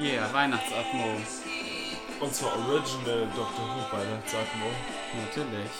[0.00, 1.20] Yeah, Weihnachtsatmo.
[2.20, 4.66] Und zwar Original Doctor Who Weihnachtsatmo.
[5.26, 5.70] Natürlich.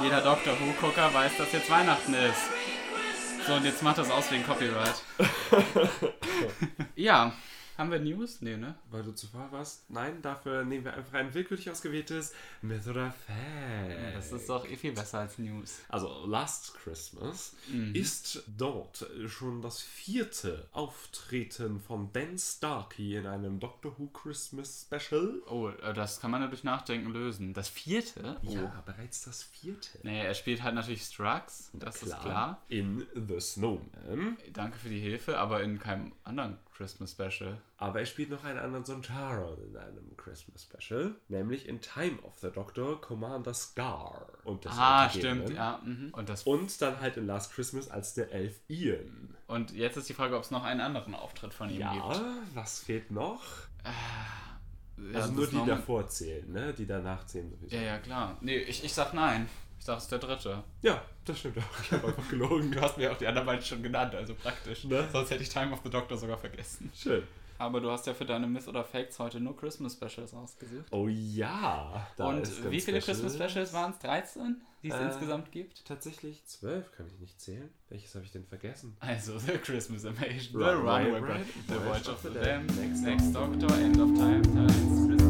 [0.00, 3.46] Jeder Doctor Who-Gucker weiß, dass jetzt Weihnachten ist.
[3.46, 5.02] So, und jetzt macht das aus wegen Copyright.
[6.96, 7.32] ja,
[7.78, 8.40] haben wir News?
[8.40, 8.74] Nee, ne?
[8.90, 9.88] Weil du zu faul warst?
[9.90, 14.16] Nein, dafür nehmen wir einfach ein willkürlich ausgewähltes Myth oder Fact.
[14.16, 15.80] Das ist doch eh viel besser als News.
[15.88, 17.54] Also Last Christmas
[17.92, 25.42] ist dort schon das vierte Auftreten von Ben Starkey in einem Doctor Who Christmas Special.
[25.48, 27.54] Oh, äh, das kann man ja durch Nachdenken lösen.
[27.54, 28.36] Das vierte?
[28.44, 28.50] Oh.
[28.50, 29.98] Ja, bereits das vierte.
[30.02, 32.62] Nee, er spielt halt natürlich Strux, das ist klar.
[32.68, 34.36] In The Snowman.
[34.52, 37.58] Danke für die Hilfe, aber in keinem anderen Christmas Special.
[37.76, 42.36] Aber er spielt noch einen anderen Sontaran in einem Christmas Special, nämlich in Time of
[42.40, 44.26] the Doctor Commander Scar.
[44.42, 45.80] Und das Ah, stimmt, ja.
[45.84, 46.08] Mhm.
[46.12, 49.36] Und, das, Und dann halt in Last Christmas als der Elf Ian.
[49.46, 52.20] und jetzt ist die Frage, ob es noch einen anderen Auftritt von ihm Ja, gibt.
[52.54, 53.42] was fehlt noch?
[53.84, 56.72] Ja, Also nur die davor zählen, ne?
[56.74, 57.74] Die danach zählen sowieso.
[57.76, 58.36] Ja, ja, klar.
[58.40, 59.48] Nee, ich, ich sag nein.
[59.82, 60.62] Ich sag, es ist der dritte.
[60.82, 61.62] Ja, das stimmt auch.
[61.82, 62.70] Ich habe einfach gelogen.
[62.70, 64.84] Du hast mir auch die anderen beiden schon genannt, also praktisch.
[64.84, 65.08] Ne?
[65.10, 66.88] Sonst hätte ich Time of the Doctor sogar vergessen.
[66.94, 67.24] Schön.
[67.58, 70.86] Aber du hast ja für deine Myth oder Fakes heute nur Christmas Specials ausgesucht.
[70.92, 72.06] Oh ja.
[72.16, 73.16] da Und wie viele special.
[73.24, 73.98] Christmas Specials waren es?
[73.98, 75.84] 13, die es Äh, insgesamt gibt?
[75.84, 77.68] Tatsächlich zwölf kann ich nicht zählen.
[77.88, 78.96] Welches habe ich denn vergessen?
[79.00, 83.34] Also, The Christmas Invasion, The Runaway Bride, The Voyage of of the the Damned, Next
[83.34, 85.21] Doctor, End of Time, Teil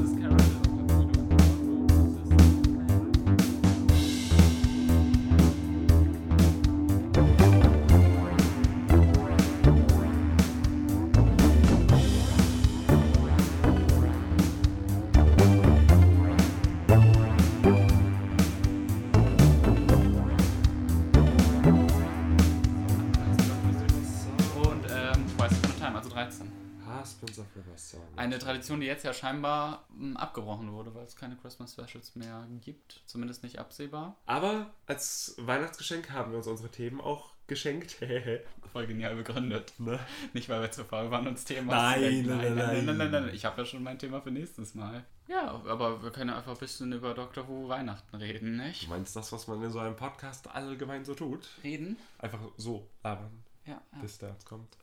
[28.23, 32.47] Eine Tradition, die jetzt ja scheinbar m, abgebrochen wurde, weil es keine Christmas Specials mehr
[32.61, 33.03] gibt.
[33.07, 34.17] Zumindest nicht absehbar.
[34.27, 37.97] Aber als Weihnachtsgeschenk haben wir uns unsere Themen auch geschenkt.
[38.73, 39.73] Voll genial begründet.
[39.79, 39.99] ne?
[40.33, 43.31] Nicht, weil wir zu faul waren, uns Themen Nein, nein, nein, nein, nein, nein.
[43.35, 45.05] Ich habe ja schon mein Thema für nächstes Mal.
[45.29, 48.89] Ja, aber wir können ja einfach ein bisschen über Doctor Who Weihnachten reden, Du nicht?
[48.89, 51.49] meinst das, was man in so einem Podcast allgemein so tut?
[51.65, 51.97] Reden?
[52.19, 53.81] Einfach so labern, Ja.
[53.93, 53.99] ja.
[54.01, 54.77] bis der jetzt kommt.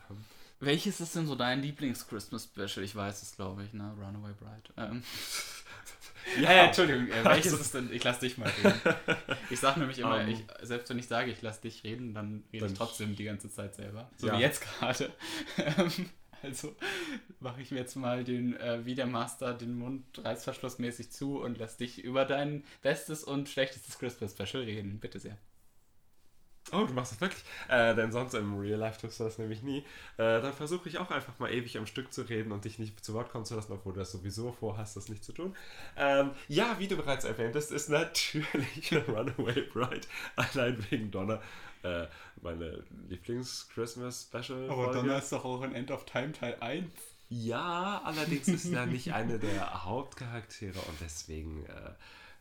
[0.59, 2.84] Welches ist denn so dein Lieblings-Christmas-Special?
[2.84, 3.94] Ich weiß es, glaube ich, ne?
[3.97, 4.74] Runaway Bride.
[4.78, 5.03] Ähm.
[6.42, 7.08] ja, ja, Entschuldigung.
[7.08, 7.94] Äh, welches Also- ist denn?
[7.94, 8.81] Ich lass dich mal reden.
[9.50, 10.30] Ich sag nämlich immer, Ähm.
[10.30, 13.50] ich, selbst wenn ich sage, ich lass dich reden, dann rede ich trotzdem die ganze
[13.50, 14.09] Zeit selber.
[14.18, 14.38] So Ja.
[14.38, 15.12] wie jetzt gerade.
[16.42, 16.74] Also
[17.42, 21.58] mache ich mir jetzt mal den, äh, wie der Master, den Mund reißverschlussmäßig zu und
[21.58, 25.02] lass dich über dein bestes und schlechtestes Christmas-Special reden.
[25.02, 25.38] Bitte sehr.
[26.74, 27.44] Oh, du machst das wirklich?
[27.68, 29.80] Äh, denn sonst im Real Life tust du das nämlich nie.
[30.18, 33.03] Äh, dann versuche ich auch einfach mal ewig am Stück zu reden und dich nicht
[33.03, 35.56] zu Wort kommen zu lassen, obwohl du das sowieso vorhast, das nicht zu tun.
[35.97, 41.41] Ähm, ja, wie du bereits erwähnt hast, ist natürlich Runaway Bride allein wegen Donner
[41.84, 42.07] äh,
[42.41, 44.68] meine Lieblings-Christmas-Special.
[45.18, 46.86] ist doch auch in End of Time Teil 1.
[47.30, 51.91] Ja, allerdings ist er nicht eine der Hauptcharaktere und deswegen äh,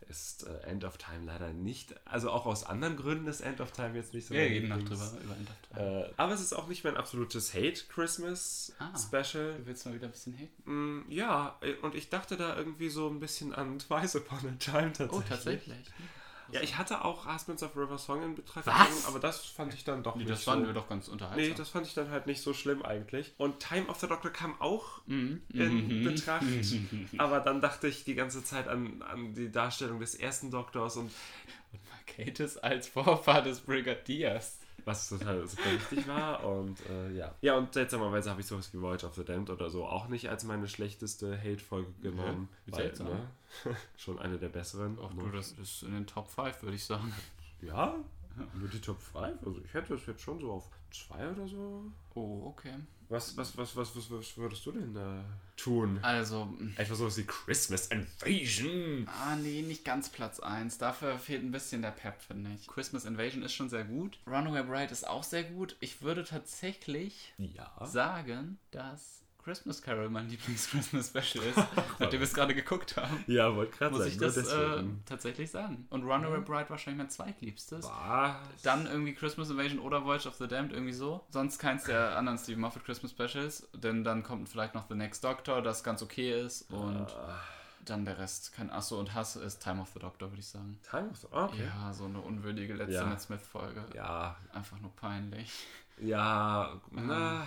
[0.08, 3.72] ist äh, End of Time leider nicht, also auch aus anderen Gründen ist End of
[3.72, 6.06] Time jetzt nicht so mein reden noch drüber, über End of Time.
[6.06, 8.92] Äh, aber es ist auch nicht mein absolutes Hate-Christmas Ah.
[8.98, 9.54] Special.
[9.58, 10.62] Du willst mal wieder ein bisschen haten?
[10.64, 14.56] Mm, ja, äh, und ich dachte da irgendwie so ein bisschen an Twice Upon a
[14.58, 15.12] Time tatsächlich.
[15.12, 15.86] Oh, tatsächlich.
[16.50, 19.84] Ja, ich hatte auch Husbands of River Song in Betracht gezogen, aber das fand ich
[19.84, 20.50] dann doch Nee, nicht das so...
[20.50, 21.46] fanden wir doch ganz unterhaltsam.
[21.48, 23.34] Nee, das fand ich dann halt nicht so schlimm eigentlich.
[23.36, 25.42] Und Time of the Doctor kam auch Mhm.
[25.52, 26.44] in Betracht.
[27.18, 31.10] Aber dann dachte ich die ganze Zeit an, an die Darstellung des ersten Doktors und
[31.90, 34.58] Marcatus als Vorfahr des Brigadiers.
[34.84, 36.44] Was total super wichtig war.
[36.44, 37.34] Und äh, ja.
[37.40, 40.28] Ja, und seltsamerweise habe ich sowas wie Voyage of the Damned oder so auch nicht
[40.28, 42.48] als meine schlechteste Hate-Folge genommen.
[42.66, 43.08] wie weil, seltsam.
[43.08, 43.28] ne,
[43.96, 44.94] schon eine der besseren.
[44.94, 45.08] Ne?
[45.16, 47.12] du, das ist in den Top 5, würde ich sagen.
[47.60, 47.96] Ja,
[48.54, 49.42] nur die Top 5.
[49.46, 51.90] Also ich hätte es jetzt schon so auf 2 oder so.
[52.14, 52.74] Oh, okay.
[53.10, 55.24] Was, was, was, was, was, was würdest du denn da
[55.56, 55.98] tun?
[56.02, 59.08] Also, mh, Etwa sowas wie Christmas Invasion.
[59.08, 60.76] ah nee, nicht ganz Platz 1.
[60.78, 62.66] Dafür fehlt ein bisschen der Pep, finde ich.
[62.66, 64.18] Christmas Invasion ist schon sehr gut.
[64.26, 65.76] Runaway Bride ist auch sehr gut.
[65.80, 67.72] Ich würde tatsächlich Ja.
[67.86, 69.17] sagen, dass
[69.48, 71.56] Christmas Carol mein Lieblings-Christmas-Special ist.
[71.98, 73.24] nachdem wir es gerade geguckt haben.
[73.26, 74.12] Ja, wollte gerade Muss sagen.
[74.12, 75.86] ich nur das äh, tatsächlich sagen.
[75.88, 77.86] Und Runaway Bride wahrscheinlich mein zweitliebstes.
[77.86, 78.36] Was?
[78.62, 81.24] Dann irgendwie Christmas Invasion oder Voyage of the Damned, irgendwie so.
[81.30, 83.66] Sonst keins der anderen Stephen Moffat Christmas Specials.
[83.72, 86.70] Denn dann kommt vielleicht noch The Next Doctor, das ganz okay ist.
[86.70, 87.40] Und Ah.
[87.86, 88.52] dann der Rest.
[88.52, 90.78] Kein Achso, und Hass ist Time of the Doctor, würde ich sagen.
[90.90, 91.64] Time of the Okay.
[91.64, 93.06] Ja, so eine unwürdige letzte Ja.
[93.06, 93.82] Matt Smith-Folge.
[93.94, 95.50] Ja, Einfach nur peinlich.
[96.00, 97.46] ja, na,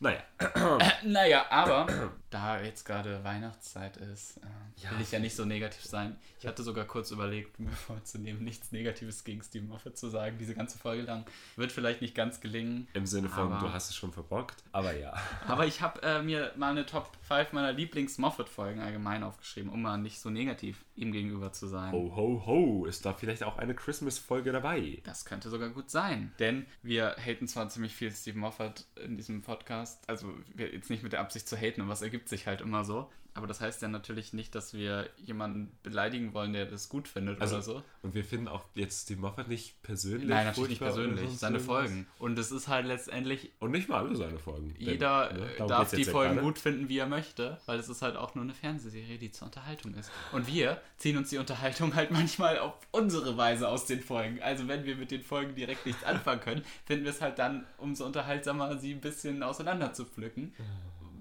[0.00, 0.22] naja.
[1.04, 1.86] Naja, aber
[2.30, 4.40] da jetzt gerade Weihnachtszeit ist, äh,
[4.82, 4.90] Ja.
[4.90, 6.16] will ich ja nicht so negativ sein.
[6.40, 10.54] Ich hatte sogar kurz überlegt, mir vorzunehmen, nichts Negatives gegen Stephen Moffat zu sagen, diese
[10.54, 11.24] ganze Folge lang.
[11.56, 12.88] Wird vielleicht nicht ganz gelingen.
[12.94, 14.62] Im Sinne von, Aber- du hast es schon verbockt.
[14.72, 15.14] Aber ja.
[15.46, 19.96] Aber ich habe äh, mir mal eine Top 5 meiner Lieblings-Moffat-Folgen allgemein aufgeschrieben, um mal
[19.98, 21.92] nicht so negativ ihm gegenüber zu sein.
[21.92, 22.86] Ho, ho, ho.
[22.86, 25.00] Ist da vielleicht auch eine Christmas-Folge dabei?
[25.04, 26.32] Das könnte sogar gut sein.
[26.38, 31.02] Denn wir haten zwar ziemlich viel Steve Moffat in diesem Podcast, also wir, jetzt nicht
[31.02, 33.10] mit der Absicht zu haten, und was ergibt sich halt immer so.
[33.36, 37.38] Aber das heißt ja natürlich nicht, dass wir jemanden beleidigen wollen, der das gut findet
[37.38, 37.82] Also, oder so.
[38.02, 40.28] Und wir finden auch jetzt Steve Moffat nicht persönlich.
[40.28, 41.38] Nein, natürlich nicht persönlich.
[41.38, 41.76] Seine irgendwas.
[41.76, 42.06] Folgen.
[42.18, 44.72] Und es ist halt letztendlich, Und nicht mal alle seine Folgen.
[44.74, 47.90] Denn, jeder ne, äh, darf die ja Folgen gut finden, wie er möchte, weil es
[47.90, 50.10] ist halt auch nur eine Fernsehserie, die zur Unterhaltung ist.
[50.32, 54.40] Und wir ziehen uns die Unterhaltung halt manchmal auf unsere Weise aus den Folgen.
[54.40, 57.66] Also wenn wir mit den Folgen direkt nichts anfangen können, finden wir es halt dann
[57.76, 60.54] umso unterhaltsamer, sie ein bisschen auseinander zu pflücken.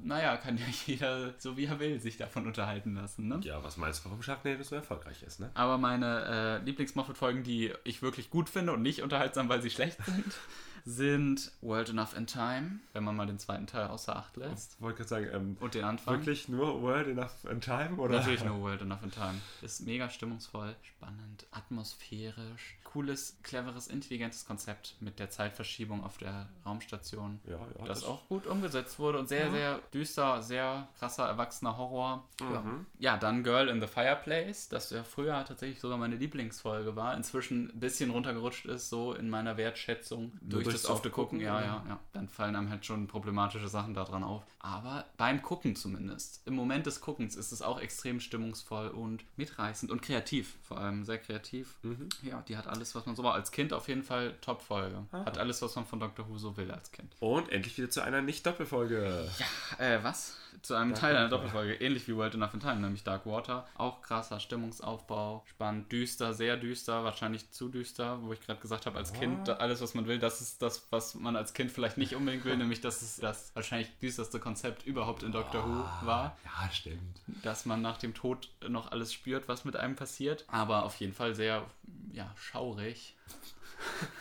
[0.05, 3.39] Naja, kann ja jeder, so wie er will, sich davon unterhalten lassen, ne?
[3.43, 5.49] Ja, was meinst du, warum Sharknado so erfolgreich ist, ne?
[5.55, 9.97] Aber meine äh, Lieblings-Moffat-Folgen, die ich wirklich gut finde und nicht unterhaltsam, weil sie schlecht
[10.05, 10.25] sind,
[10.85, 14.75] sind World Enough in Time, wenn man mal den zweiten Teil außer Acht lässt.
[14.75, 16.19] Ich wollte gerade sagen, ähm, Und den Anfang.
[16.19, 17.95] wirklich nur World Enough in Time?
[17.97, 18.19] Oder?
[18.19, 19.41] Natürlich nur World Enough in Time.
[19.63, 27.39] Ist mega stimmungsvoll, spannend, atmosphärisch, cooles, cleveres, intelligentes Konzept mit der Zeitverschiebung auf der Raumstation.
[27.45, 27.85] Ja, ja.
[27.85, 32.27] Das auch gut umgesetzt wurde und sehr, sehr düster, sehr krasser, erwachsener Horror.
[32.39, 32.61] Ja.
[32.61, 32.85] Mhm.
[32.99, 37.71] ja, dann Girl in the Fireplace, das ja früher tatsächlich sogar meine Lieblingsfolge war, inzwischen
[37.71, 41.39] ein bisschen runtergerutscht ist, so in meiner Wertschätzung durch durchs das oft Gucken.
[41.39, 41.99] Ja, ja, ja.
[42.13, 44.43] Dann fallen einem halt schon problematische Sachen daran auf.
[44.59, 49.91] Aber beim Gucken zumindest, im Moment des Guckens ist es auch extrem stimmungsvoll und mitreißend
[49.91, 51.75] und kreativ, vor allem sehr kreativ.
[51.83, 52.09] Mhm.
[52.23, 53.33] Ja, die hat alles, was man so war.
[53.33, 55.05] Als Kind auf jeden Fall Top-Folge.
[55.11, 55.25] Ah.
[55.25, 56.27] Hat alles, was man von Dr.
[56.27, 57.15] Who so will als Kind.
[57.19, 59.29] Und endlich wieder zu einer Nicht-Doppelfolge.
[59.77, 60.37] Äh, was?
[60.61, 63.67] Zu einem Teil einer Doppelfolge, ähnlich wie World Enough in Time, nämlich Dark Water.
[63.75, 68.97] Auch krasser Stimmungsaufbau, spannend, düster, sehr düster, wahrscheinlich zu düster, wo ich gerade gesagt habe,
[68.97, 71.97] als Kind, da- alles, was man will, das ist das, was man als Kind vielleicht
[71.97, 76.37] nicht unbedingt will, nämlich dass es das wahrscheinlich düsterste Konzept überhaupt in Doctor Who war,
[76.45, 77.21] Ja, stimmt.
[77.43, 80.45] dass man nach dem Tod noch alles spürt, was mit einem passiert.
[80.47, 81.65] Aber auf jeden Fall sehr,
[82.13, 83.15] ja, schaurig.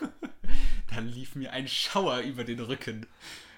[0.93, 3.07] Dann lief mir ein Schauer über den Rücken.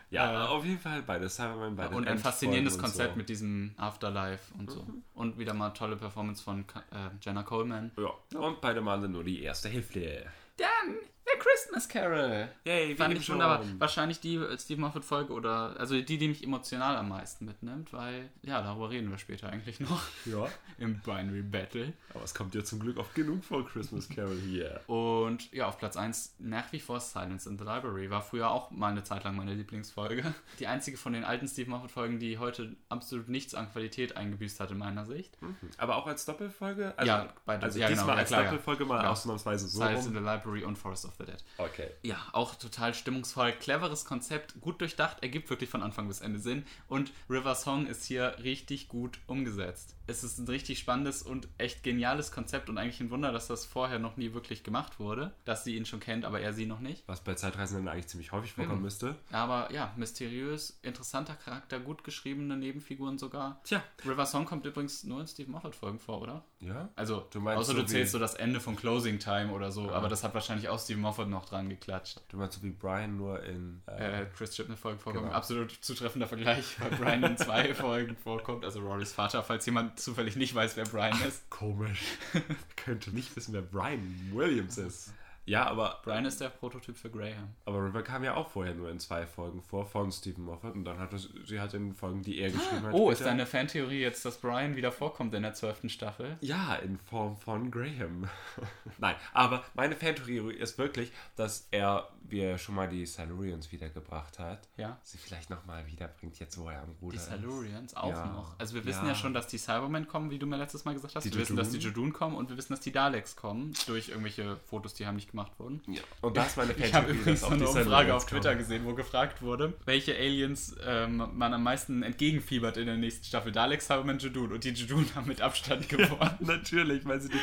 [0.09, 3.18] Ja, Äh, auf jeden Fall beide Cyberman, beide und ein faszinierendes Konzept so.
[3.18, 4.86] mit diesem Afterlife und so.
[5.13, 6.62] Und wieder mal tolle Performance von
[6.92, 7.92] äh, Jenna Coleman.
[7.98, 10.25] Ja, und beide Male nur die erste Hälfte.
[10.57, 10.95] Dann
[11.38, 12.48] Christmas Carol.
[12.66, 13.36] Yay, wie Fand ich schon.
[13.36, 13.63] wunderbar.
[13.80, 18.30] Wahrscheinlich die äh, Steve Moffat-Folge oder, also die, die mich emotional am meisten mitnimmt, weil,
[18.44, 20.48] ja, darüber reden wir später eigentlich noch Ja,
[20.78, 21.94] im Binary Battle.
[22.13, 24.81] aber es kommt ja zum Glück oft genug vor Christmas Carol hier.
[24.88, 28.10] Und ja, auf Platz 1 nach wie vor Silence in the Library.
[28.10, 30.33] War früher auch mal eine Zeit lang meine Lieblingsfolge.
[30.60, 34.72] Die einzige von den alten Steve Moffat-Folgen, die heute absolut nichts an Qualität eingebüßt hat
[34.72, 35.38] in meiner Sicht.
[35.78, 36.94] Aber auch als Doppelfolge?
[36.98, 38.44] Also, Ja, beide- also ja, genau, diesmal ja, als ja.
[38.44, 39.12] Doppelfolge mal Ja.
[39.12, 40.24] ausnahmsweise so Silence in rum.
[40.25, 41.44] the Library und Forest of the Dead.
[41.57, 41.89] Okay.
[42.03, 46.65] Ja, auch total stimmungsvoll, cleveres Konzept, gut durchdacht, ergibt wirklich von Anfang bis Ende Sinn.
[46.88, 49.95] Und River Song ist hier richtig gut umgesetzt.
[50.07, 53.65] Es ist ein richtig spannendes und echt geniales Konzept und eigentlich ein Wunder, dass das
[53.65, 55.33] vorher noch nie wirklich gemacht wurde.
[55.44, 57.03] Dass sie ihn schon kennt, aber er sie noch nicht.
[57.07, 58.83] Was bei Zeitreisenden eigentlich ziemlich häufig vorkommen Eben.
[58.83, 59.15] müsste.
[59.31, 63.59] Aber ja, mysteriös, interessanter Charakter, gut geschriebene Nebenfiguren sogar.
[63.66, 63.83] Tja.
[64.06, 66.45] River Song kommt übrigens nur in Steve Moffat-Folgen vor, oder?
[66.61, 66.90] Ja?
[66.95, 69.92] Also, Du meinst außer so du zählst so das Ende von Closing Time oder so,
[69.92, 72.21] aber das hat wahrscheinlich auch Steve Moffat noch dran geklatscht.
[72.30, 73.81] Du meinst so wie Brian nur in.
[73.88, 75.26] Äh, äh, Chris Chibnall Folgen vorkommen.
[75.26, 75.36] Genau.
[75.38, 80.36] Absolut zutreffender Vergleich, weil Brian in zwei Folgen vorkommt, also Rorys Vater, falls jemand zufällig
[80.36, 81.50] nicht weiß, wer Brian ist.
[81.50, 82.02] komisch.
[82.76, 85.14] Könnte nicht wissen, wer Brian Williams ist.
[85.47, 87.56] Ja, aber, Brian ist der Prototyp für Graham.
[87.66, 90.83] aber River kam ja auch vorher nur in zwei Folgen vor von Stephen Moffat und
[90.83, 92.94] dann hat es, sie hat in Folgen, die er geschrieben hat.
[92.94, 96.37] Oh, ist später- deine Fantheorie jetzt, dass Brian wieder vorkommt in der zwölften Staffel?
[96.42, 98.27] Ja, in Form von Graham.
[98.97, 104.39] Nein, aber meine Fantheorie ist wirklich, dass er, wie er schon mal die Silurians wiedergebracht
[104.39, 104.97] hat, Ja.
[105.04, 107.30] sie vielleicht nochmal wiederbringt, jetzt wo er am Ruder Die ist.
[107.30, 108.25] Silurians auch Ja.
[108.25, 108.59] noch.
[108.59, 109.09] Also wir wissen ja.
[109.09, 109.16] Ja.
[109.16, 111.23] schon, dass die Cybermen kommen, wie du mir letztes Mal gesagt hast.
[111.23, 111.77] Die wir wissen, dass die.
[111.77, 115.36] Judun kommen und wir wissen, dass die Daleks kommen, durch irgendwelche Fotos, die heimlich gemacht
[115.57, 115.81] wurden.
[115.87, 116.01] Ja.
[116.21, 118.59] Und das ist meine Ich habe übrigens noch eine Umfrage auf Twitter kommen.
[118.59, 123.51] gesehen, wo gefragt wurde, welche Aliens ähm, man am meisten entgegenfiebert in der nächsten Staffel.
[123.51, 124.51] Daleks, Cybermen, Judun.
[124.53, 126.35] Und die Judun haben mit Abstand gewonnen.
[126.39, 127.39] Natürlich, weil sie die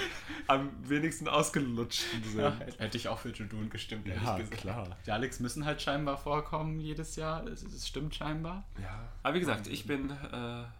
[0.46, 2.40] am wenigsten ausgelutschten sind.
[2.40, 4.60] Ja, hätte ich auch für Judun gestimmt, ehrlich Ja, gesagt.
[4.60, 4.96] klar.
[5.06, 7.46] Daleks müssen halt scheinbar vorkommen jedes Jahr.
[7.46, 8.64] Es, es stimmt scheinbar.
[8.82, 9.08] Ja.
[9.22, 10.14] Aber wie gesagt, ich bin äh,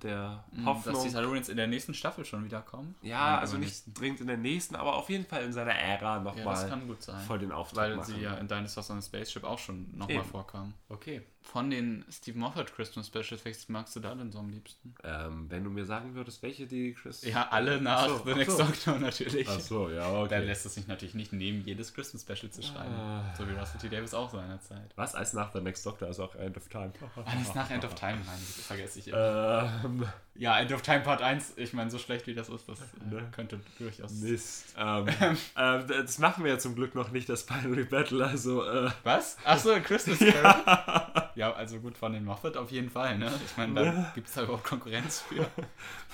[0.03, 1.09] der Dass die Hoffnung.
[1.09, 2.95] Silurians in der nächsten Staffel schon wiederkommen.
[3.03, 6.17] Ja, Nein, also nicht dringend in der nächsten, aber auf jeden Fall in seiner Ära
[6.17, 7.21] Ja, das nochmal kann gut sein.
[7.27, 8.15] voll den Auftrag Weil machen.
[8.15, 10.25] sie ja in Dinosaurs on a Spaceship auch schon nochmal Eben.
[10.25, 10.75] vorkam.
[10.89, 11.23] Okay.
[11.45, 14.95] Von den Steve Moffat Christmas Specials, welches magst du da denn so am liebsten?
[15.05, 17.23] Ähm, wenn du mir sagen würdest, welche die Chris.
[17.23, 18.65] Ja, alle nach Ach so, The Next so.
[18.65, 19.49] Doctor natürlich.
[19.49, 20.43] Ach so, ja, okay.
[20.45, 22.95] lässt es sich natürlich nicht nehmen, jedes Christmas Special zu schreiben.
[22.95, 23.33] Ah.
[23.39, 23.89] So wie Russell T.
[23.89, 24.91] Davis auch seinerzeit.
[24.97, 26.93] Was als nach The Next Doctor, also auch End of Time.
[27.25, 29.71] Alles nach End of Time, meine ich, vergesse ich immer.
[29.85, 30.05] Ähm,
[30.37, 32.85] Ja, End of Time Part 1, ich meine, so schlecht wie das ist, das äh,
[33.15, 33.29] Ne?
[33.33, 34.11] könnte durchaus.
[34.13, 34.75] Mist.
[34.85, 35.07] Ähm,
[35.57, 38.65] ähm, das machen wir ja zum Glück noch nicht, das Binary Battle, also.
[38.65, 39.37] Äh, Was?
[39.45, 41.31] Achso, Christmas Carol.
[41.34, 41.34] ja.
[41.37, 43.33] Also gut, von den Moffat auf jeden Fall, ne?
[43.45, 45.47] Ich meine, da gibt es da überhaupt Konkurrenz für.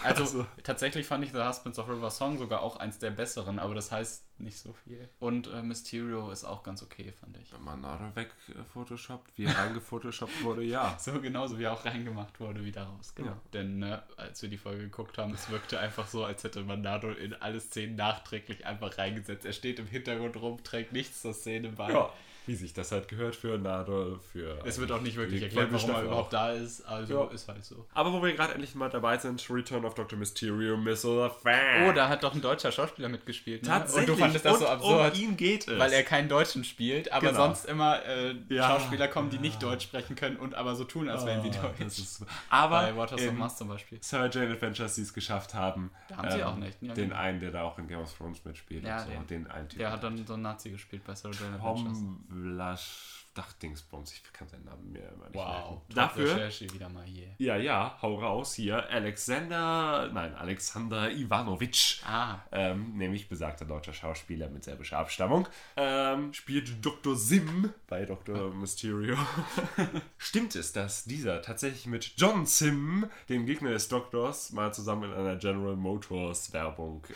[0.03, 0.47] Also, Also.
[0.63, 3.93] tatsächlich fand ich The Husbands of River Song sogar auch eins der besseren, aber das
[3.93, 5.09] heißt nicht so viel.
[5.19, 7.53] Und äh, Mysterio ist auch ganz okay, fand ich.
[7.53, 10.97] Wenn man Nadel weg äh, photoshoppt, wie er reingefotoshoppt wurde, ja.
[10.99, 13.15] So genauso wie er auch reingemacht wurde, wieder raus.
[13.15, 13.33] Genau.
[13.33, 13.41] Ja.
[13.53, 16.81] Denn ne, als wir die Folge geguckt haben, es wirkte einfach so, als hätte man
[16.81, 19.45] Nado in alle Szenen nachträglich einfach reingesetzt.
[19.45, 21.91] Er steht im Hintergrund rum, trägt nichts zur Szene bei.
[21.93, 22.11] Ja,
[22.47, 24.59] wie sich das halt gehört für Nadel, für.
[24.65, 26.31] Es wird auch nicht wirklich erklärt, warum er überhaupt auch.
[26.31, 26.83] da ist.
[26.83, 27.31] Also Ja.
[27.31, 27.87] ist halt so.
[27.95, 30.19] Aber wo wir gerade endlich mal dabei sind, Return of Dr.
[30.19, 31.89] Mysterio, Missile Fan.
[31.89, 33.63] Oh, da hat doch ein deutscher Schauspieler mitgespielt.
[33.63, 33.69] Ne?
[33.69, 34.09] Tatsächlich.
[34.11, 35.15] Und du fandest das so Und absurd.
[35.15, 35.79] Um ihn geht es.
[35.79, 37.47] Weil er keinen Deutschen spielt, aber Genau.
[37.47, 38.69] sonst immer äh, Ja.
[38.69, 41.79] Schauspieler kommen, die nicht Deutsch sprechen können und aber so tun, als wären sie Deutsch.
[41.79, 43.99] das ist, aber Bei Waters of Mars zum Beispiel.
[44.03, 45.91] Sir Jane Adventures, die es geschafft haben.
[46.09, 47.21] Da haben sie auch nicht, ja, den genau.
[47.21, 48.85] einen, der da auch in Game of Thrones mitspielt.
[48.85, 49.79] Ja, und so, der- den einen Typen.
[49.81, 51.99] Der hat dann so einen Nazi gespielt bei Sarah Jane Adventures.
[52.41, 55.95] Tom Vlasch, Dachdingsbums, ich kann seinen Namen mir immer nicht Wow, merken.
[55.95, 57.29] Dafür, Recherche wieder mal hier.
[57.39, 62.01] ja, ja, hau raus hier, Alexander, nein, Alexander Ivanovic.
[62.05, 67.15] Ah, Ähm, nämlich besagter deutscher Schauspieler mit serbischer Abstammung, ähm, spielt Dr.
[67.15, 68.53] Sim bei Dr.
[68.53, 69.17] Mysterio.
[70.19, 75.17] Stimmt es, dass dieser tatsächlich mit John Sim, dem Gegner des Doktors, mal zusammen in
[75.17, 77.07] einer General Motors Werbung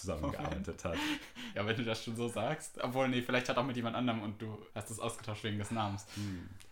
[0.00, 0.96] zusammengearbeitet hat?
[1.54, 2.78] ja, wenn du das schon so sagst.
[2.82, 5.70] Obwohl, nee, vielleicht hat auch mit jemand anderem und du hast es ausgetauscht wegen des
[5.70, 6.06] Namens.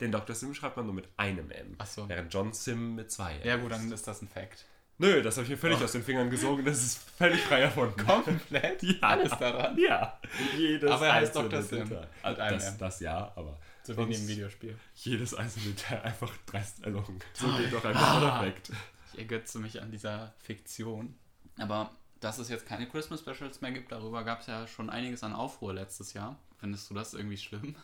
[0.01, 0.35] Den Dr.
[0.35, 2.09] Sim schreibt man nur mit einem M, Ach so.
[2.09, 3.47] während John Sim mit zwei M.
[3.47, 4.65] Ja gut, dann ist das ein Fact.
[5.01, 7.97] Nö, das habe ich mir völlig aus den Fingern gesogen, das ist völlig frei erfunden.
[8.05, 8.83] Komplett?
[8.83, 8.97] Ja.
[9.03, 9.79] Alles daran?
[9.79, 10.19] Ja,
[10.57, 11.63] jedes Aber er heißt Dr.
[11.63, 11.89] Sim.
[12.23, 14.77] Das, das ja, aber So wie in dem Videospiel.
[14.97, 17.21] jedes einzelne Detail einfach dreist erlogen.
[17.33, 18.73] So geht doch einfach perfekt.
[19.13, 21.15] Ich ergötze mich an dieser Fiktion.
[21.59, 25.23] Aber dass es jetzt keine Christmas Specials mehr gibt, darüber gab es ja schon einiges
[25.23, 26.37] an Aufruhr letztes Jahr.
[26.59, 27.77] Findest du das irgendwie schlimm?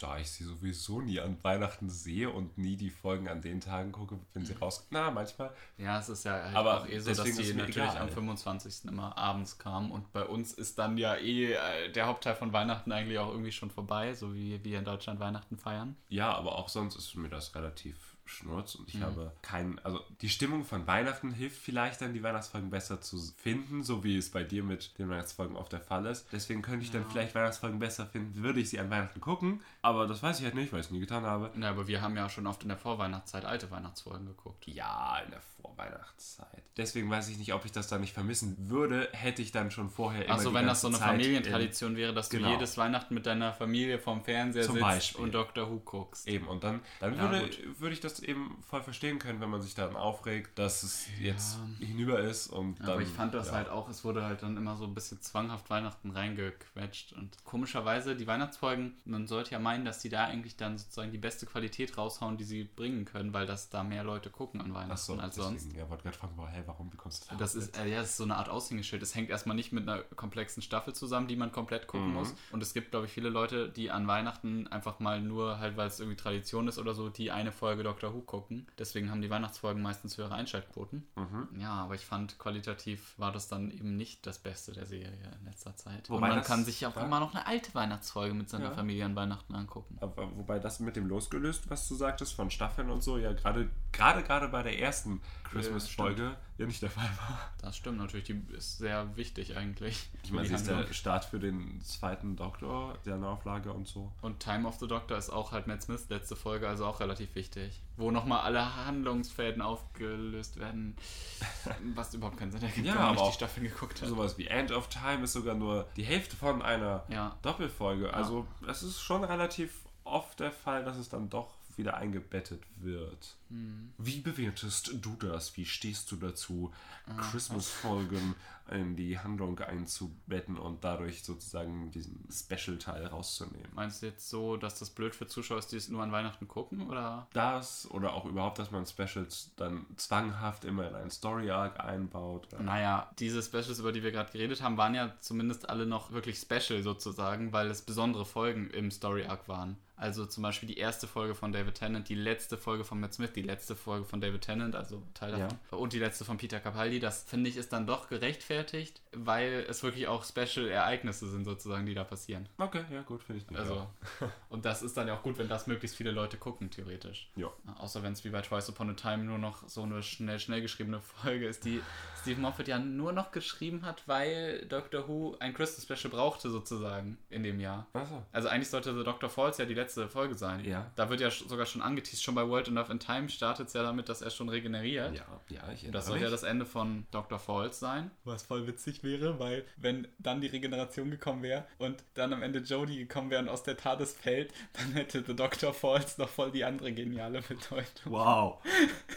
[0.00, 3.92] Da ich sie sowieso nie an Weihnachten sehe und nie die Folgen an den Tagen
[3.92, 4.86] gucke, wenn sie raus...
[4.90, 5.52] Na, manchmal.
[5.78, 7.98] Ja, es ist ja halt Aber auch eh so, dass die mir natürlich egal.
[7.98, 8.86] am 25.
[8.86, 9.92] immer abends kamen.
[9.92, 13.52] Und bei uns ist dann ja eh äh, der Hauptteil von Weihnachten eigentlich auch irgendwie
[13.52, 15.96] schon vorbei, so wie wir in Deutschland Weihnachten feiern.
[16.08, 19.02] Ja, aber auch sonst ist mir das relativ schnurz und ich Mhm.
[19.02, 19.78] habe keinen...
[19.80, 24.16] Also die Stimmung von Weihnachten hilft vielleicht dann, die Weihnachtsfolgen besser zu finden, so wie
[24.16, 26.26] es bei dir mit den Weihnachtsfolgen oft der Fall ist.
[26.32, 29.60] Deswegen könnte ich dann vielleicht Weihnachtsfolgen besser finden, würde ich sie an Weihnachten gucken.
[29.82, 31.50] Aber das weiß ich halt nicht, weil ich es nie getan habe.
[31.60, 34.66] Ja, aber wir haben ja schon oft in der Vorweihnachtszeit alte Weihnachtsfolgen geguckt.
[34.66, 36.62] Ja, in der Vorweihnachtszeit.
[36.76, 39.90] Deswegen weiß ich nicht, ob ich das da nicht vermissen würde, hätte ich dann schon
[39.90, 42.48] vorher immer Also wenn das so eine Zeit Familientradition wäre, dass Genau.
[42.48, 45.24] du jedes Weihnachten mit deiner Familie vorm Fernseher Zum sitzt Beispiel.
[45.24, 46.26] und Doctor Who guckst.
[46.28, 47.80] Eben, und dann, dann Ja, würde, gut.
[47.80, 51.58] würde ich das eben voll verstehen können, wenn man sich dann aufregt, dass es jetzt
[51.78, 52.90] hinüber ist und dann...
[52.90, 53.54] Aber ich fand das ja.
[53.54, 57.12] halt auch, es wurde halt dann immer so ein bisschen zwanghaft Weihnachten reingequetscht.
[57.12, 61.18] Und komischerweise, die Weihnachtsfolgen, man sollte ja meinen, dass die da eigentlich dann sozusagen die
[61.18, 64.92] beste Qualität raushauen, die sie bringen können, weil das da mehr Leute gucken an Weihnachten
[64.92, 65.76] Ach so, als deswegen, sonst.
[65.76, 68.10] Ja, wollte gerade fragen, hä, warum, wie kommst du da Das ist, äh, ja, das
[68.10, 69.02] ist so eine Art Aushängeschild.
[69.02, 72.14] Es hängt erstmal nicht mit einer komplexen Staffel zusammen, die man komplett gucken Mhm.
[72.14, 72.34] muss.
[72.52, 75.88] Und es gibt, glaube ich, viele Leute, die an Weihnachten einfach mal nur, halt weil
[75.88, 78.66] es irgendwie Tradition ist oder so, die eine Folge Doctor Who gucken.
[78.78, 81.06] Deswegen haben die Weihnachtsfolgen meistens höhere Einschaltquoten.
[81.16, 81.60] Mhm.
[81.60, 85.46] Ja, aber ich fand, qualitativ war das dann eben nicht das Beste der Serie in
[85.46, 86.08] letzter Zeit.
[86.08, 88.70] Wobei Und man kann sich auch immer noch eine alte Weihnachtsfolge mit seiner Ja.
[88.72, 89.98] Familie an Weihnachten angucken.
[90.00, 93.68] Aber wobei das mit dem losgelöst, was du sagtest, von Staffeln und so, ja gerade
[93.92, 97.50] gerade gerade bei der ersten Christmas-Folge ja nicht der Fall war.
[97.62, 100.10] Das stimmt natürlich, die ist sehr wichtig eigentlich.
[100.22, 104.12] Ich meine, sie ist der Start für den zweiten Doktor, der Auflage und so.
[104.20, 107.34] Und Time of the Doctor ist auch halt Matt Smiths letzte Folge, also auch relativ
[107.34, 107.80] wichtig.
[107.96, 110.96] Wo nochmal alle Handlungsfäden aufgelöst werden,
[111.94, 114.08] was überhaupt keinen Sinn ergibt, Ja, wenn man nicht die auch Staffeln geguckt hat.
[114.08, 117.36] Sowas wie End of Time ist sogar nur die Hälfte von einer Ja.
[117.42, 118.12] Doppelfolge.
[118.12, 119.72] Also es ist schon relativ
[120.04, 123.36] oft der Fall, dass es dann doch wieder eingebettet wird.
[123.48, 123.92] Hm.
[123.98, 125.56] Wie bewertest du das?
[125.56, 126.72] Wie stehst du dazu,
[127.06, 128.34] Ah, Christmas-Folgen
[128.70, 133.68] in die Handlung einzubetten und dadurch sozusagen diesen Special-Teil rauszunehmen?
[133.74, 136.46] Meinst du jetzt so, dass das blöd für Zuschauer ist, die es nur an Weihnachten
[136.46, 136.88] gucken?
[136.88, 137.26] Oder?
[137.32, 142.46] Das oder auch überhaupt, dass man Specials dann zwanghaft immer in einen Story-Arc einbaut.
[142.52, 142.62] Oder?
[142.62, 146.38] Naja, diese Specials, über die wir gerade geredet haben, waren ja zumindest alle noch wirklich
[146.38, 149.76] special sozusagen, weil es besondere Folgen im Story Arc waren.
[150.00, 153.34] Also zum Beispiel die erste Folge von David Tennant, die letzte Folge von Matt Smith,
[153.34, 157.00] die letzte Folge von David Tennant, also Teil davon, und die letzte von Peter Capaldi.
[157.00, 161.92] Das finde ich ist dann doch gerechtfertigt, weil es wirklich auch Special-Ereignisse sind sozusagen, die
[161.92, 162.48] da passieren.
[162.56, 163.58] Okay, ja gut, finde ich.
[163.58, 163.86] Also,
[164.48, 167.28] und das ist dann ja auch gut, wenn das möglichst viele Leute gucken, theoretisch.
[167.36, 167.52] Ja.
[167.76, 170.62] Außer wenn es wie bei Twice Upon a Time nur noch so eine schnell, schnell
[170.62, 171.82] geschriebene Folge ist, die
[172.22, 177.18] Stephen Moffat ja nur noch geschrieben hat, weil Doctor Who ein Christmas Special brauchte, sozusagen,
[177.28, 177.86] in dem Jahr.
[177.92, 178.22] Achso.
[178.32, 179.28] Also eigentlich sollte The Dr.
[179.28, 180.64] Falls ja die letzte Folge sein.
[180.64, 180.90] Ja.
[180.96, 183.82] Da wird ja sogar schon angeteased, schon bei World Enough in Time startet es ja
[183.82, 185.16] damit, dass er schon regeneriert.
[185.16, 187.38] Ja, ja, ich Und Das soll ja das Ende von Dr.
[187.38, 188.10] Falls sein.
[188.24, 192.60] Was voll witzig wäre, weil wenn dann die Regeneration gekommen wäre und dann am Ende
[192.60, 195.72] Jodie gekommen wäre und aus der TARDIS fällt, dann hätte The Dr.
[195.72, 198.12] Falls noch voll die andere geniale Bedeutung.
[198.12, 198.62] Wow.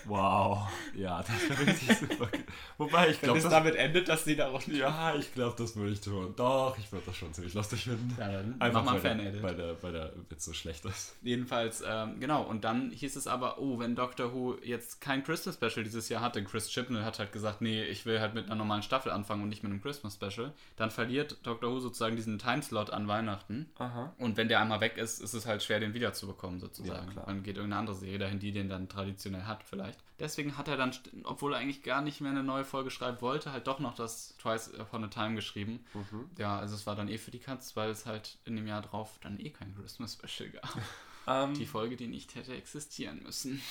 [0.06, 0.70] Wow.
[0.96, 2.30] Ja, das wäre richtig super.
[2.77, 3.53] Wobei, ich Wenn glaube, es das...
[3.53, 4.80] damit endet, dass sie darauf nicht...
[4.80, 6.34] Ja, ich glaube, das würde ich tun.
[6.36, 8.15] Doch, ich würde das schon ziemlich lustig finden.
[8.20, 10.86] Ja, dann Einfach mach mal weil, ein der, weil, der, weil der Witz so schlecht
[10.86, 11.15] ist.
[11.22, 12.43] Jedenfalls, ähm, genau.
[12.43, 16.22] Und dann hieß es aber, oh, wenn Doctor Who jetzt kein Christmas Special dieses Jahr
[16.22, 19.12] hat, denn Chris Chibnall hat halt gesagt, nee, ich will halt mit einer normalen Staffel
[19.12, 23.08] anfangen und nicht mit einem Christmas Special, dann verliert Doctor Who sozusagen diesen Timeslot an
[23.08, 23.70] Weihnachten.
[23.77, 24.13] Aha.
[24.17, 27.08] Und wenn der einmal weg ist, ist es halt schwer, den wiederzubekommen, sozusagen.
[27.08, 27.25] Ja, klar.
[27.27, 30.00] Dann geht irgendeine andere Serie dahin, die den dann traditionell hat, vielleicht.
[30.20, 30.91] Deswegen hat er dann,
[31.24, 34.38] obwohl er eigentlich gar nicht mehr eine neue Folge schreiben wollte, halt doch noch das
[34.38, 35.84] Twice Upon a Time geschrieben.
[35.93, 36.29] Mhm.
[36.38, 38.82] Ja, also es war dann eh für die Katz, weil es halt in dem Jahr
[38.82, 40.78] drauf dann eh kein Christmas Special gab.
[41.26, 43.62] Ähm, Die Folge, die nicht hätte existieren müssen.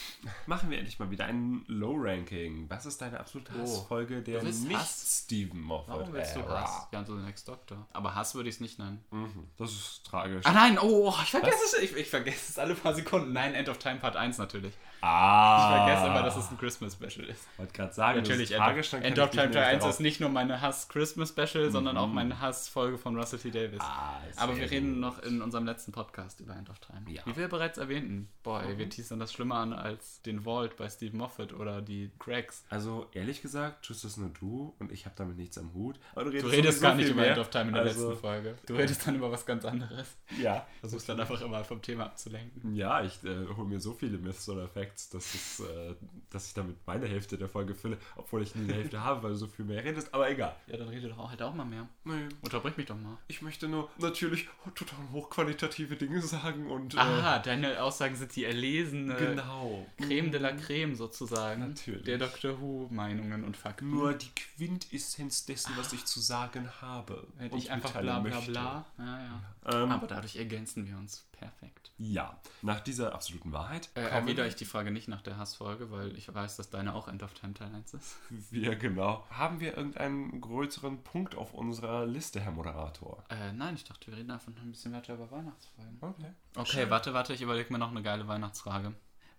[0.46, 2.64] machen wir endlich mal wieder ein Low-Ranking.
[2.70, 3.60] Was ist deine absolute Oh.
[3.60, 5.22] Hassfolge der Du willst nicht Hass?
[5.26, 6.48] Stephen Moffat Warum willst du?
[6.48, 6.88] Hass?
[6.92, 7.86] Ja, so Next Doctor.
[7.92, 9.04] Aber Hass würde ich es nicht nennen.
[9.10, 9.48] Mhm.
[9.58, 10.46] Das ist tragisch.
[10.46, 11.74] Ah nein, oh, ich vergesse es.
[11.82, 13.34] Ich, ich vergesse es alle paar Sekunden.
[13.34, 14.72] Nein, End of Time Part 1 natürlich.
[15.02, 15.58] Ah.
[15.68, 17.46] Ich vergesse immer, dass es ein Christmas Special ist.
[17.52, 18.90] Ich wollte gerade sagen, Natürlich, das ist End tragisch.
[18.90, 22.98] dann End of nämlich 1 darauf- ist nicht nur meine Hass-Christmas-Special, sondern auch meine Hass-Folge
[22.98, 23.50] von Russell T.
[23.50, 23.80] Davis.
[23.80, 25.00] Ah, Aber wir reden gut.
[25.00, 27.02] noch in unserem letzten Podcast über End of Time.
[27.08, 27.22] Ja.
[27.26, 28.28] Wie wir bereits erwähnten.
[28.42, 32.10] Boah, ey, wir teasern das schlimmer an als den Vault bei Steve Moffat oder die
[32.18, 32.64] Craigs.
[32.70, 35.98] Also, ehrlich gesagt, tust das nur du und ich habe damit nichts am Hut.
[36.14, 37.26] Aber Du redest sowieso gar nicht über.
[37.26, 38.54] End of Time in der Also, letzten Folge.
[38.66, 40.06] Du redest dann über was ganz anderes.
[40.40, 40.66] Ja.
[40.80, 42.74] Versuchst dann einfach immer vom Thema abzulenken.
[42.74, 45.94] Ja, ich äh, hole mir so viele Myths oder Facts, dass, es, äh,
[46.30, 49.30] dass ich damit meine Hälfte der Folge fülle, obwohl ich nie eine Hälfte habe, weil
[49.30, 50.12] du so viel mehr redest.
[50.12, 50.54] Aber egal.
[50.66, 51.88] Ja, dann rede doch auch halt auch mal mehr.
[52.04, 53.18] Nee, Unterbrich mich doch mal.
[53.28, 56.94] ich möchte nur natürlich total hochqualitative Dinge sagen und.
[56.94, 59.86] Äh, Aha, deine Aussagen sind die erlesene genau.
[59.98, 61.68] Creme de la Creme sozusagen.
[61.68, 62.04] Natürlich.
[62.04, 63.90] Der Doctor Who-Meinungen und Fakten.
[63.90, 67.26] Nur die Quintessenz dessen, was ich zu sagen habe.
[67.38, 68.86] Hätte ich einfach bla bla bla.
[68.98, 69.82] Ja, ja.
[69.82, 71.92] Ähm, Aber dadurch ergänzen wir uns perfekt.
[71.98, 76.16] ja, nach dieser absoluten Wahrheit Äh, erwidere ich die Frage nicht nach der Hassfolge, weil
[76.16, 78.16] ich weiß, dass deine auch End of Time Teil 1 ist.
[78.50, 79.26] wir genau.
[79.30, 83.24] Haben wir irgendeinen größeren Punkt auf unserer Liste, Herr Moderator?
[83.28, 85.98] Äh, nein, ich dachte, wir reden einfach noch ein bisschen weiter über Weihnachtsfolgen.
[86.00, 86.32] Okay.
[86.56, 88.94] Okay, warte, warte, ich überlege mir noch eine geile Weihnachtsfrage.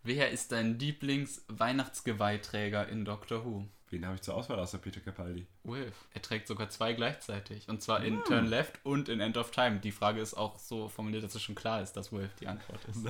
[0.05, 3.65] Wer ist dein Lieblings-Weihnachtsgeweihträger in Doctor Who?
[3.89, 5.47] Wen habe ich zur Auswahl außer Peter Capaldi?
[5.63, 5.95] Wilf.
[6.13, 7.69] Er trägt sogar zwei gleichzeitig.
[7.69, 9.79] Und zwar in Turn Left und in End of Time.
[9.79, 12.81] Die Frage ist auch so formuliert, dass es schon klar ist, dass Wilf die Antwort
[12.85, 13.05] ist.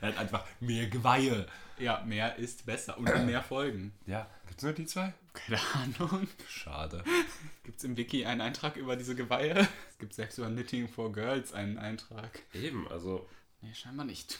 [0.00, 1.48] Er hat einfach mehr Geweihe.
[1.78, 3.92] ja, mehr ist besser und mehr Folgen.
[4.06, 5.12] Ja, gibt's nur die zwei?
[5.32, 6.28] Keine Ahnung.
[6.48, 7.02] Schade.
[7.64, 9.66] Gibt es im Wiki einen Eintrag über diese Geweihe?
[9.90, 12.42] Es gibt selbst über Knitting for Girls einen Eintrag.
[12.54, 13.28] Eben, also
[13.60, 14.38] Nee, scheinbar nicht.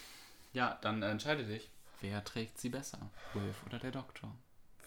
[0.52, 1.70] Ja, dann entscheide dich.
[2.00, 3.10] Wer trägt sie besser?
[3.34, 4.34] Wilf oder der Doktor?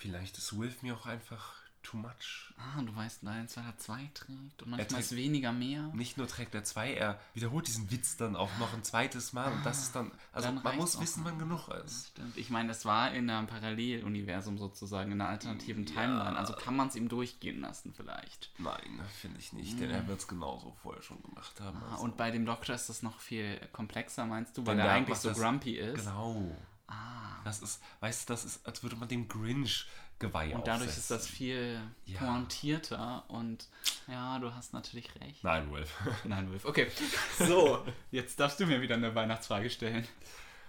[0.02, 2.54] vielleicht ist Wilf mir auch einfach too much.
[2.58, 5.84] Ah, du weißt, eins, weil er zwei trägt und manchmal trägt- ist weniger mehr.
[5.94, 9.52] Nicht nur trägt er zwei, er wiederholt diesen Witz dann auch noch ein zweites Mal
[9.52, 12.10] und das ist dann, also Dann man muss wissen, wann genug ist.
[12.10, 12.38] Stimmt.
[12.38, 16.38] Ich meine, es war in einem Paralleluniversum sozusagen, in einer alternativen Timeline.
[16.38, 18.52] Also kann man es ihm durchgehen lassen vielleicht.
[18.58, 21.78] Nein, finde ich nicht, denn er wird es genauso vorher schon gemacht haben.
[21.84, 22.04] Ah, also.
[22.04, 24.66] Und bei dem Doktor ist das noch viel komplexer, meinst du?
[24.66, 26.06] Weil er eigentlich so das- grumpy ist.
[26.06, 26.56] Genau.
[26.88, 27.40] Ah.
[27.44, 29.88] Das ist, weißt du, das ist, als würde man dem Grinch
[30.22, 31.36] Geweih Und dadurch ist das aufsetzen.
[31.36, 32.20] viel Ja.
[32.20, 33.68] pointierter und
[34.08, 35.44] ja, du hast natürlich recht.
[35.44, 35.94] Nein, Wilf.
[36.24, 36.64] Nein, Wolf.
[36.66, 36.88] Okay.
[37.40, 40.08] So, jetzt darfst du mir wieder eine Weihnachtsfrage stellen.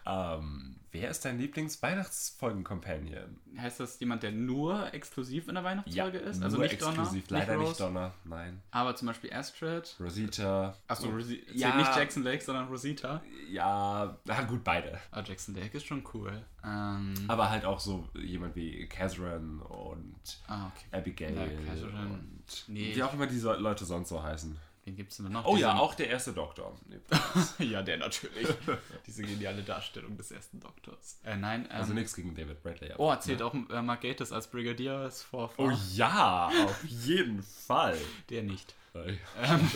[0.06, 3.38] Ähm, wer ist dein Lieblings-Weihnachtsfolgen-Companion?
[3.58, 6.42] Heißt das jemand, der nur exklusiv in der Weihnachtsfolge ist?
[6.42, 7.26] Also nur nicht exklusiv.
[7.28, 8.60] Donna, Leider nicht, nicht Donner, nein.
[8.70, 9.96] aber zum Beispiel Astrid.
[10.00, 10.76] Rosita.
[10.88, 11.76] Achso, Rosi Ja.
[11.76, 13.22] nicht Jackson Lake, sondern Rosita.
[13.50, 14.98] Ja, na gut, beide.
[15.10, 16.44] Ah, Jackson Lake ist schon cool.
[16.64, 20.14] Ähm, Aber halt auch so jemand wie Catherine und
[20.46, 20.86] ah, okay.
[20.96, 22.14] Abigail Ja, Catherine.
[22.14, 22.94] und Nee.
[22.94, 24.56] wie auch immer diese Leute sonst so heißen.
[24.84, 25.44] Wen gibt's denn noch?
[25.46, 26.76] Oh ja, auch der erste Doktor.
[27.58, 28.48] Ja, der natürlich.
[29.06, 31.20] Diese geniale Darstellung des ersten Doktors.
[31.24, 32.90] Äh, nein, ähm, Also nichts gegen David Bradley.
[32.90, 37.42] aber- Oh, erzählt auch äh, Mark Gatiss als Brigadier als vor, Oh ja, auf jeden
[37.42, 37.96] Fall.
[38.28, 38.74] Der nicht.
[38.94, 39.70] Äh, Ähm,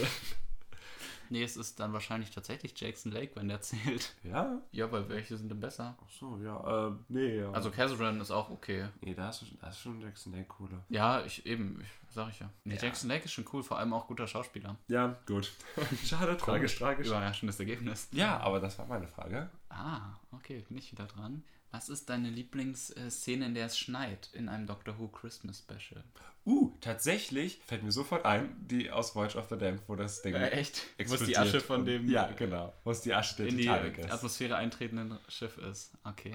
[1.29, 4.15] Nee, es ist dann wahrscheinlich tatsächlich Jackson Lake, wenn der zählt.
[4.23, 4.63] Ja?
[4.71, 5.97] Ja, weil welche sind denn besser?
[6.01, 7.51] Ach so, ja, äh, nee, ja.
[7.51, 8.87] Also Casaran ist auch okay.
[9.01, 10.85] nee, da ist, da ist schon Jackson Lake cooler.
[10.89, 12.51] Ja, ich eben, ich, sag ich ja.
[12.65, 12.83] Nee, Ja.
[12.83, 14.77] Jackson Lake ist schon cool, vor allem auch guter Schauspieler.
[14.89, 15.53] Ja, gut.
[16.05, 17.07] Schade, tragisch, tragisch.
[17.07, 18.09] Überraschendes Ergebnis.
[18.11, 19.49] Ja, aber das war meine Frage.
[19.69, 21.45] Ah, okay, bin ich wieder dran.
[21.71, 26.03] Was ist deine Lieblingsszene, in der es schneit in einem Doctor Who Christmas Special?
[26.47, 30.35] Uh, tatsächlich fällt mir sofort ein, die aus Voyage of the Damned, wo das Ding
[30.35, 30.83] Äh, echt?
[31.07, 32.73] Wo die Asche von dem Ja, genau.
[32.85, 34.11] Wo es die Asche der in die ist.
[34.13, 35.93] Atmosphäre eintretenden Schiff ist.
[36.05, 36.35] Okay.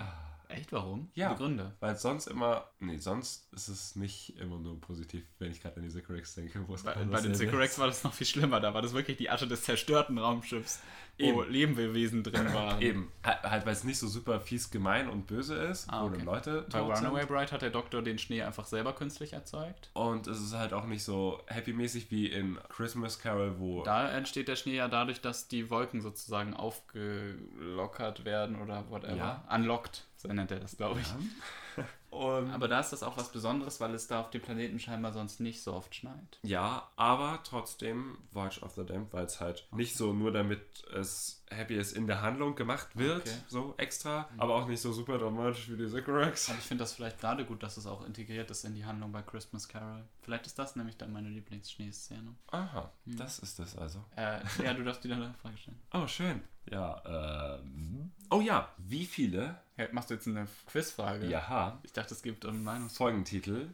[0.51, 1.09] Echt, warum?
[1.15, 1.33] Ja.
[1.33, 1.73] Begründe.
[1.79, 5.83] Weil sonst immer, nee, sonst ist es nicht immer nur positiv, wenn ich gerade an
[5.83, 8.59] die Sycorax denke, wo es Bei, bei den Sycorax war das noch viel schlimmer.
[8.59, 10.79] Da war das wirklich die Asche des zerstörten Raumschiffs,
[11.19, 11.51] wo Eben.
[11.51, 12.81] Lebewesen drin waren.
[12.81, 16.07] Eben, halt, halt weil es nicht so super fies gemein und böse ist, Ah, wo
[16.07, 16.23] okay.
[16.23, 17.25] Leute Bei Runaway.
[17.25, 19.89] Bride hat der Doktor den Schnee einfach selber künstlich erzeugt.
[19.93, 24.47] Und es ist halt auch nicht so happy-mäßig wie in Christmas Carol, wo Da entsteht
[24.47, 29.15] der Schnee ja dadurch, dass die Wolken sozusagen aufgelockert werden oder whatever.
[29.15, 29.43] Ja.
[29.53, 31.07] Unlocked, so nennt er das, glaube ich.
[32.11, 35.13] Und Aber da ist das auch was Besonderes, weil es da auf dem Planeten scheinbar
[35.13, 36.39] sonst nicht so oft schneit.
[36.43, 41.41] ja, aber trotzdem Voyage of the Damned, weil es halt nicht so nur damit es
[41.49, 43.37] happy ist in der Handlung gemacht wird, Okay.
[43.47, 46.49] so extra, aber auch nicht so super dramatisch wie die Sycorax.
[46.49, 49.13] Aber ich finde das vielleicht gerade gut, dass es auch integriert ist in die Handlung
[49.13, 50.03] bei Christmas Carol.
[50.21, 52.35] Vielleicht ist das nämlich dann meine Lieblingsschneeszene.
[52.51, 54.03] Aha, das ist das also.
[54.17, 55.79] Äh, ja, du darfst wieder eine Frage stellen.
[55.93, 56.41] Oh, schön.
[56.69, 58.11] Ja, ähm.
[58.29, 59.59] Oh ja, wie viele?
[59.75, 61.27] Hey, machst du jetzt eine Quizfrage?
[61.27, 61.79] Ja.
[61.83, 62.89] Ich dachte, es gibt eine Meinung.
[62.89, 63.69] Folgentitel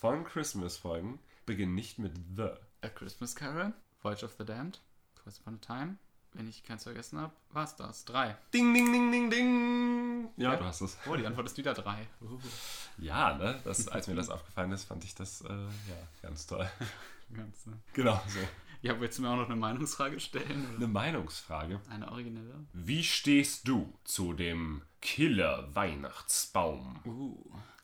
[0.00, 2.50] von Christmas-Folgen beginnen nicht mit The.
[2.82, 4.80] A Christmas Carol, Voyage of the Damned,
[5.22, 5.96] Twice Upon a Time.
[6.32, 8.04] Wenn ich keins vergessen habe, war es das.
[8.04, 8.36] Drei.
[8.54, 10.28] Ding, ding, ding, ding, ding.
[10.36, 10.56] Ja, Ja.
[10.56, 10.96] du hast es.
[11.06, 12.06] Oh, die Antwort ist wieder drei.
[12.20, 12.38] Uh,
[12.98, 13.60] Ja, ne?
[13.64, 16.70] Das, als mir das aufgefallen ist, fand ich das äh, ja, ganz toll.
[17.34, 17.76] ganz, ne?
[17.94, 18.38] Genau so.
[18.82, 20.66] Ja, willst du mir auch noch eine Meinungsfrage stellen?
[20.66, 20.76] Oder?
[20.76, 21.80] Eine Meinungsfrage.
[21.90, 22.66] Eine originelle?
[22.72, 27.36] Wie stehst du zu dem Killer-Weihnachtsbaum Uh,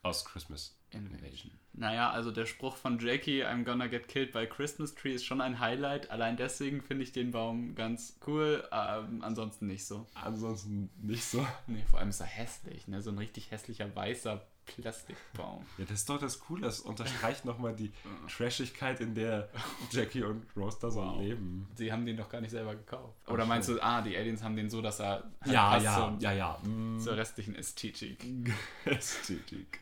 [0.03, 0.73] aus Christmas?
[0.91, 1.51] Invasion.
[1.75, 5.43] Naja, also der Spruch von Jackie, I'm gonna get killed by Christmas tree, ist schon
[5.43, 6.11] ein Highlight.
[6.11, 8.67] Allein deswegen finde ich den Baum ganz cool.
[8.73, 10.07] Ähm, ansonsten nicht so.
[10.15, 11.47] Ansonsten nicht so.
[11.67, 13.03] Nee, vor allem ist er hässlich, ne?
[13.03, 15.65] So ein richtig hässlicher weißer Plastikbaum.
[15.79, 16.63] Ja, das ist doch das Coole.
[16.63, 17.93] Das unterstreicht nochmal die
[18.29, 19.49] Trashigkeit, in der
[19.91, 21.21] Jackie und Rose da so Wow.
[21.21, 21.69] leben.
[21.77, 23.15] Sie haben den doch gar nicht selber gekauft.
[23.29, 25.97] Oder meinst du, ah, die Aliens haben den so, dass er halt Ja, passt ja,
[25.97, 26.59] zum- ja, ja.
[26.65, 26.99] Mm.
[27.01, 28.25] zur restlichen Ästhetik.
[28.85, 29.81] Ästhetik.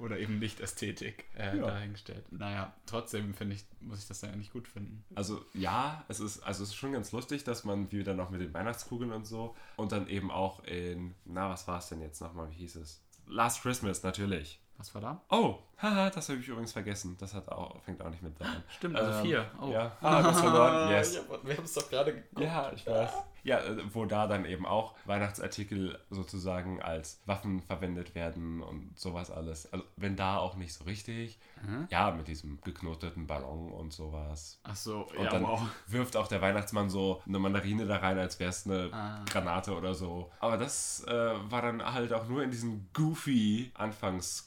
[0.00, 1.66] Oder eben nicht Ästhetik äh, Ja.
[1.68, 2.24] dahingestellt.
[2.32, 5.04] Naja, trotzdem finde ich, muss ich das ja nicht gut finden.
[5.14, 8.30] Also ja, es ist, also es ist schon ganz lustig, dass man wie dann noch
[8.30, 12.00] mit den Weihnachtskugeln und so und dann eben auch in, na, was war es denn
[12.00, 13.00] jetzt nochmal, wie hieß es?
[13.26, 14.60] Last Christmas, natürlich.
[14.78, 15.20] Was war da?
[15.30, 17.16] Oh, haha, das habe ich übrigens vergessen.
[17.20, 18.62] Das hat auch, fängt auch nicht mit da an.
[18.68, 19.50] Stimmt, also Ähm, vier.
[19.60, 19.68] Oh.
[19.70, 21.20] Ja, ah, das verloren, yes.
[21.44, 22.40] wir haben es doch gerade geguckt.
[22.40, 23.12] Ja, ich weiß.
[23.44, 29.30] Ja, äh, wo da dann eben auch Weihnachtsartikel sozusagen als Waffen verwendet werden und sowas
[29.30, 29.72] alles.
[29.72, 31.38] Also wenn da auch nicht so richtig.
[31.64, 31.86] Mhm.
[31.90, 34.58] Ja, mit diesem geknoteten Ballon und sowas.
[34.64, 35.62] Ach so, Und ja, dann wow.
[35.86, 39.24] wirft auch der Weihnachtsmann so eine Mandarine da rein, als wäre es eine Ah.
[39.30, 40.30] Granate oder so.
[40.40, 41.12] Aber das äh,
[41.50, 43.70] war dann halt auch nur in diesen goofy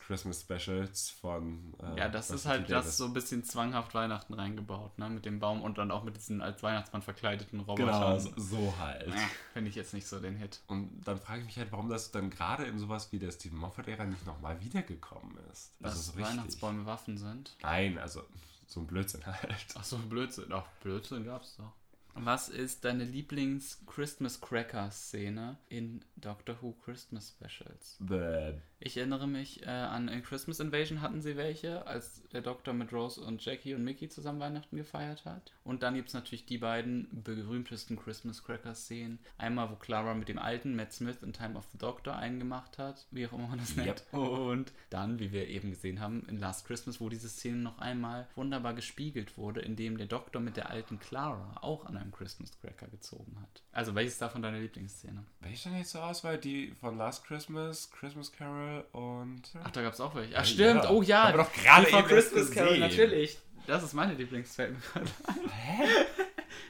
[0.06, 1.74] Anfangs-Christmas-Specials von.
[1.82, 5.10] Äh, Ja, das ist halt das so ein bisschen zwanghaft Weihnachten reingebaut, ne?
[5.10, 7.88] Mit dem Baum und dann auch mit diesen als Weihnachtsmann verkleideten Robotern.
[7.88, 9.12] Genau, so, so halt.
[9.54, 10.62] Finde ich jetzt nicht so den Hit.
[10.67, 13.58] Und dann frage ich mich halt, warum das dann gerade in sowas wie der Stephen
[13.58, 15.74] Moffat-Ära nicht nochmal wiedergekommen ist.
[15.80, 16.19] Dass Also so.
[16.19, 17.56] Weihnachtsbäume Waffen sind.
[17.62, 18.24] Nein, also
[18.67, 19.65] so ein Blödsinn halt.
[19.76, 20.52] Ach so, Blödsinn.
[20.52, 21.71] Ach, Blödsinn gab's doch.
[22.17, 27.97] Was ist deine Lieblings-Christmas-Cracker-Szene in Doctor Who Christmas Specials?
[27.99, 28.54] Bäh.
[28.80, 32.93] Ich erinnere mich äh, an in Christmas Invasion hatten sie welche, als der Doktor mit
[32.93, 35.51] Rose und Jackie und Mickey zusammen Weihnachten gefeiert hat.
[35.63, 39.19] Und dann gibt es natürlich die beiden berühmtesten Christmas Cracker-Szenen.
[39.38, 43.08] Einmal, wo Clara mit dem alten Matt Smith in Time of the Doctor eingemacht hat,
[43.12, 44.06] wie auch immer man das nennt.
[44.13, 48.30] Und dann, wie wir eben gesehen haben, in Last Christmas, wo diese Szene noch einmal
[48.36, 52.88] wunderbar gespiegelt wurde, indem der Doktor mit der alten Clara auch an einem Christmas Cracker
[52.88, 53.63] gezogen hat.
[53.72, 55.24] Also, welches davon deine Lieblingsszene?
[55.39, 56.38] Welche denn jetzt zur Auswahl?
[56.38, 59.41] Die von Last Christmas, Christmas Carol und.
[59.63, 60.38] Ach, da gab es auch welche.
[60.38, 60.84] Ach, stimmt.
[60.84, 60.89] ja.
[60.89, 61.24] Oh ja.
[61.28, 62.82] Haben wir doch gerade von Christmas Carol, gesehen.
[62.82, 63.38] natürlich.
[63.68, 64.76] Das ist meine Lieblingsfilm.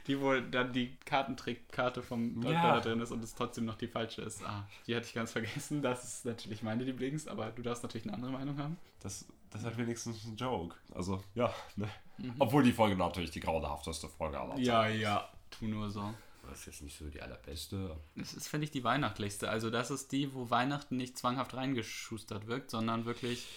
[0.07, 2.75] Die, wo dann die Kartentrickkarte vom Doktor Ja.
[2.75, 4.43] da drin ist und es trotzdem noch die falsche ist.
[4.43, 5.81] Ah, die hatte ich ganz vergessen.
[5.81, 8.77] Das ist natürlich meine Lieblings, aber du darfst natürlich eine andere Meinung haben.
[9.01, 10.75] Das, das hat wenigstens ein Joke.
[10.93, 11.89] Also, ja, ne?
[12.17, 12.35] Mhm.
[12.39, 15.29] Obwohl die Folge natürlich die grauenhafteste Folge aller Zeiten Ja, ja.
[15.49, 16.13] Tu nur so.
[16.47, 17.97] Das ist jetzt nicht so die allerbeste.
[18.15, 19.49] Das ist, finde ich, die weihnachtlichste.
[19.49, 23.47] Also, das ist die, wo Weihnachten nicht zwanghaft reingeschustert wirkt, sondern wirklich,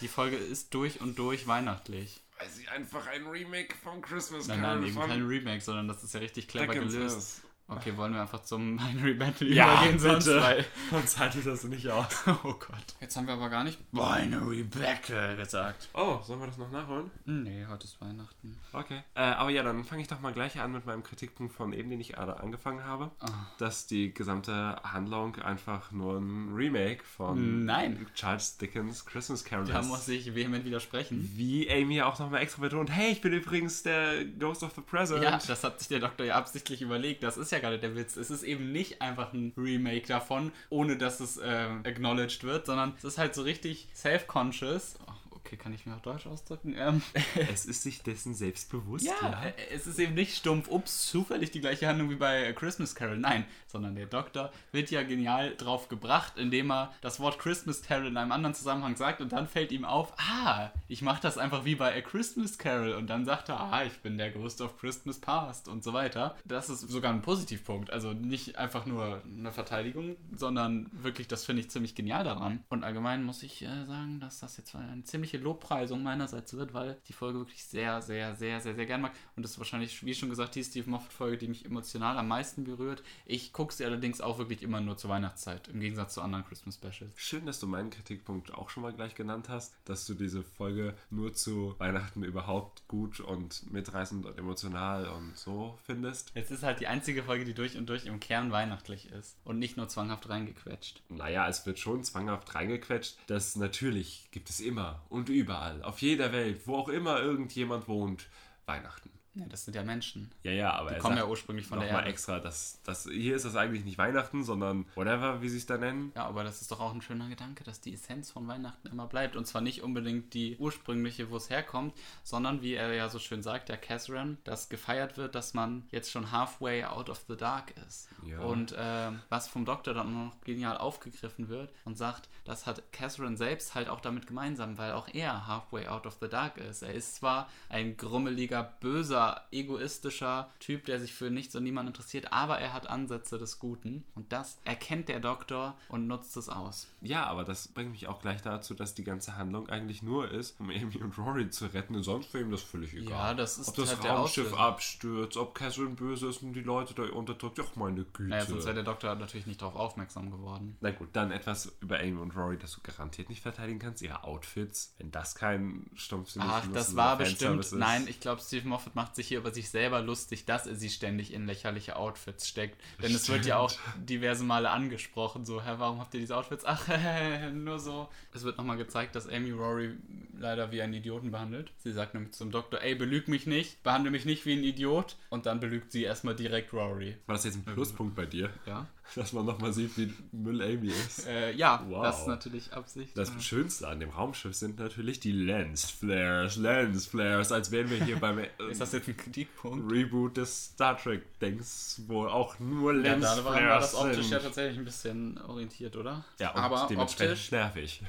[0.00, 2.20] die Folge ist durch und durch weihnachtlich.
[2.38, 5.88] Weil sie einfach ein Remake vom Christmas Nein, Carol nein, eben von kein Remake, sondern
[5.88, 7.16] das ist ja richtig clever Dickens gelöst.
[7.16, 7.42] ist.
[7.68, 10.24] Okay, wollen wir einfach zum Binary Battle Ja, übergehen sonst?
[10.26, 10.40] bitte.
[10.40, 12.06] Weil, Sonst haltet das nicht aus.
[12.44, 12.94] oh Gott.
[13.00, 15.88] Jetzt haben wir aber gar nicht Binary Battle gesagt.
[15.92, 17.10] Oh, sollen wir das noch nachholen?
[17.24, 18.56] Nee, heute ist Weihnachten.
[18.72, 19.02] Okay.
[19.14, 21.90] Äh, aber ja, dann fange ich doch mal gleich an mit meinem Kritikpunkt von eben,
[21.90, 23.10] den ich gerade angefangen habe.
[23.18, 23.30] Ah.
[23.58, 28.06] Dass die gesamte Handlung einfach nur ein Remake von Nein.
[28.14, 29.88] Charles Dickens Christmas Carol Da ist.
[29.88, 31.32] muss ich vehement widersprechen.
[31.34, 35.24] Wie Amy auch nochmal extra betont, hey, ich bin übrigens der Ghost of the Present.
[35.24, 37.24] Ja, das hat sich der Doktor ja absichtlich überlegt.
[37.24, 38.16] Das ist ja gerade der Witz.
[38.16, 42.94] Es ist eben nicht einfach ein Remake davon, ohne dass es ähm, acknowledged wird, sondern
[42.98, 44.96] es ist halt so richtig self-conscious.
[45.06, 46.74] Oh, okay, kann ich mir auch Deutsch ausdrücken?
[46.76, 47.02] Ähm,
[47.52, 49.06] Es ist sich dessen selbstbewusst.
[49.06, 52.52] ja, äh, es ist eben nicht stumpf, ups, zufällig die gleiche Handlung wie bei A
[52.52, 53.18] Christmas Carol.
[53.18, 53.44] Nein,
[53.76, 58.16] sondern der Doktor wird ja genial drauf gebracht, indem er das Wort Christmas Carol in
[58.16, 61.74] einem anderen Zusammenhang sagt und dann fällt ihm auf, ah, ich mache das einfach wie
[61.74, 65.18] bei A Christmas Carol und dann sagt er, ah, ich bin der Ghost of Christmas
[65.18, 66.36] Past und so weiter.
[66.46, 71.60] Das ist sogar ein Positivpunkt, also nicht einfach nur eine Verteidigung, sondern wirklich, das finde
[71.60, 72.64] ich ziemlich genial daran.
[72.70, 76.96] Und allgemein muss ich äh, sagen, dass das jetzt eine ziemliche Lobpreisung meinerseits wird, weil
[77.08, 79.12] die Folge wirklich sehr, sehr, sehr, sehr, sehr gern mag.
[79.36, 82.64] Und das ist wahrscheinlich, wie schon gesagt, die Steve Moffat-Folge, die mich emotional am meisten
[82.64, 83.02] berührt.
[83.26, 86.76] Ich gucke sie allerdings auch wirklich immer nur zur Weihnachtszeit, im Gegensatz zu anderen Christmas
[86.76, 87.12] Specials.
[87.16, 90.94] Schön, dass du meinen Kritikpunkt auch schon mal gleich genannt hast, dass du diese Folge
[91.10, 96.32] nur zu Weihnachten überhaupt gut und mitreißend und emotional und so findest.
[96.34, 99.58] Es ist halt die einzige Folge, die durch und durch im Kern weihnachtlich ist und
[99.58, 101.02] nicht nur zwanghaft reingequetscht.
[101.08, 103.16] Naja, es wird schon zwanghaft reingequetscht.
[103.26, 108.26] Das natürlich gibt es immer und überall, auf jeder Welt, wo auch immer irgendjemand wohnt,
[108.66, 109.15] Weihnachten.
[109.36, 110.30] Ja, das sind ja Menschen.
[110.42, 112.08] Ja, ja, aber Die er kommen ja ursprünglich von der Erde.
[112.08, 115.76] extra, dass das hier ist das eigentlich nicht Weihnachten, sondern whatever, wie sie es da
[115.76, 116.12] nennen.
[116.16, 119.06] Ja, aber das ist doch auch ein schöner Gedanke, dass die Essenz von Weihnachten immer
[119.06, 119.36] bleibt.
[119.36, 123.42] Und zwar nicht unbedingt die ursprüngliche, wo es herkommt, sondern wie er ja so schön
[123.42, 127.74] sagt, der Catherine, dass gefeiert wird, dass man jetzt schon halfway out of the dark
[127.86, 128.08] ist.
[128.24, 128.40] Ja.
[128.40, 133.36] Und ähm, was vom Doktor dann noch genial aufgegriffen wird und sagt, das hat Catherine
[133.36, 136.82] selbst halt auch damit gemeinsam, weil auch er halfway out of the dark ist.
[136.82, 142.32] Er ist zwar ein grummeliger, böser, egoistischer Typ, der sich für nichts und niemand interessiert,
[142.32, 144.04] aber er hat Ansätze des Guten.
[144.14, 146.88] Und das erkennt der Doktor und nutzt es aus.
[147.00, 150.58] Ja, aber das bringt mich auch gleich dazu, dass die ganze Handlung eigentlich nur ist,
[150.60, 151.94] um Amy und Rory zu retten.
[151.96, 153.10] Und sonst wäre ihm das völlig egal.
[153.10, 156.94] Ja, das ist Ob das halt Raumschiff abstürzt, ob Catherine böse ist und die Leute
[156.94, 157.60] da unterdrückt.
[157.60, 158.30] Ach, meine Güte.
[158.30, 160.76] Naja, sonst wäre der Doktor natürlich nicht darauf aufmerksam geworden.
[160.80, 164.02] Na gut, dann etwas über Amy und Rory, das du garantiert nicht verteidigen kannst.
[164.02, 167.60] Ihre Outfits, wenn das kein stumpfsinnig Ach, das war bestimmt.
[167.60, 167.72] ist.
[167.72, 170.88] Nein, ich glaube, Steve Moffat macht sich hier über sich selber lustig, dass er sie
[170.90, 172.80] ständig in lächerliche Outfits steckt.
[173.02, 176.64] Denn es wird ja auch diverse Male angesprochen, so, hä, warum habt ihr diese Outfits?
[176.64, 176.86] Ach,
[177.52, 178.08] nur so.
[178.32, 179.94] Es wird nochmal gezeigt, dass Amy Rory
[180.38, 181.72] leider wie einen Idioten behandelt.
[181.78, 185.16] Sie sagt nämlich zum Doktor, ey, belüg mich nicht, behandle mich nicht wie ein Idiot.
[185.30, 187.16] Und dann belügt sie erstmal direkt Rory.
[187.26, 188.50] War das jetzt ein Pluspunkt bei dir?
[188.66, 191.26] Ja, Dass man nochmal sieht, wie Müll Amy ist.
[191.26, 192.02] äh, ja Wow.
[192.04, 193.16] das ist natürlich Absicht.
[193.16, 198.04] Das Schönste an dem Raumschiff sind natürlich die Lens Flares, Lens Flares, als wären wir
[198.04, 198.38] hier beim
[198.70, 199.90] ist das jetzt Kritikpunkt?
[199.92, 204.30] Reboot des Star Trek-Dings, wo auch nur Ja, Lens da war, das optisch sind.
[204.30, 206.24] ja tatsächlich ein bisschen orientiert, oder?
[206.38, 208.02] Ja, und aber dementsprechend optisch, nervig.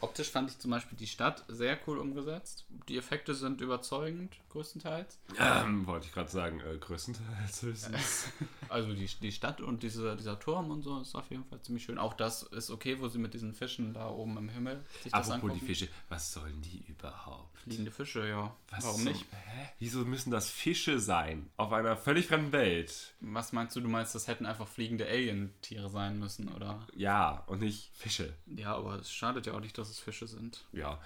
[0.00, 2.64] optisch fand ich zum Beispiel die Stadt sehr cool umgesetzt.
[2.88, 5.18] Die Effekte sind überzeugend, größtenteils.
[5.38, 8.28] Ähm, wollte ich gerade sagen, äh, größtenteils höchstens.
[8.70, 11.84] Also die, die Stadt und diese, dieser Turm und so ist auf jeden Fall ziemlich
[11.84, 11.96] schön.
[11.98, 15.30] Auch das ist okay, wo sie mit diesen Fischen da oben im Himmel sich das
[15.30, 15.60] Apropos angucken.
[15.60, 17.53] die Fische, was sollen die überhaupt?
[17.64, 18.54] Fliegende Fische, ja.
[18.70, 19.24] Was Warum zum- nicht?
[19.32, 19.68] Hä?
[19.78, 21.50] Wieso müssen das Fische sein?
[21.56, 23.14] Auf einer völlig fremden Welt.
[23.20, 23.80] Was meinst du?
[23.80, 26.86] Du meinst, das hätten einfach fliegende Alien-Tiere sein müssen, oder?
[26.94, 28.32] Ja, und nicht Fische.
[28.46, 30.64] Ja, aber es schadet ja auch nicht, dass es Fische sind.
[30.72, 31.00] Ja.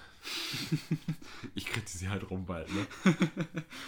[1.55, 2.87] ich kritisiere halt rum bald, ne?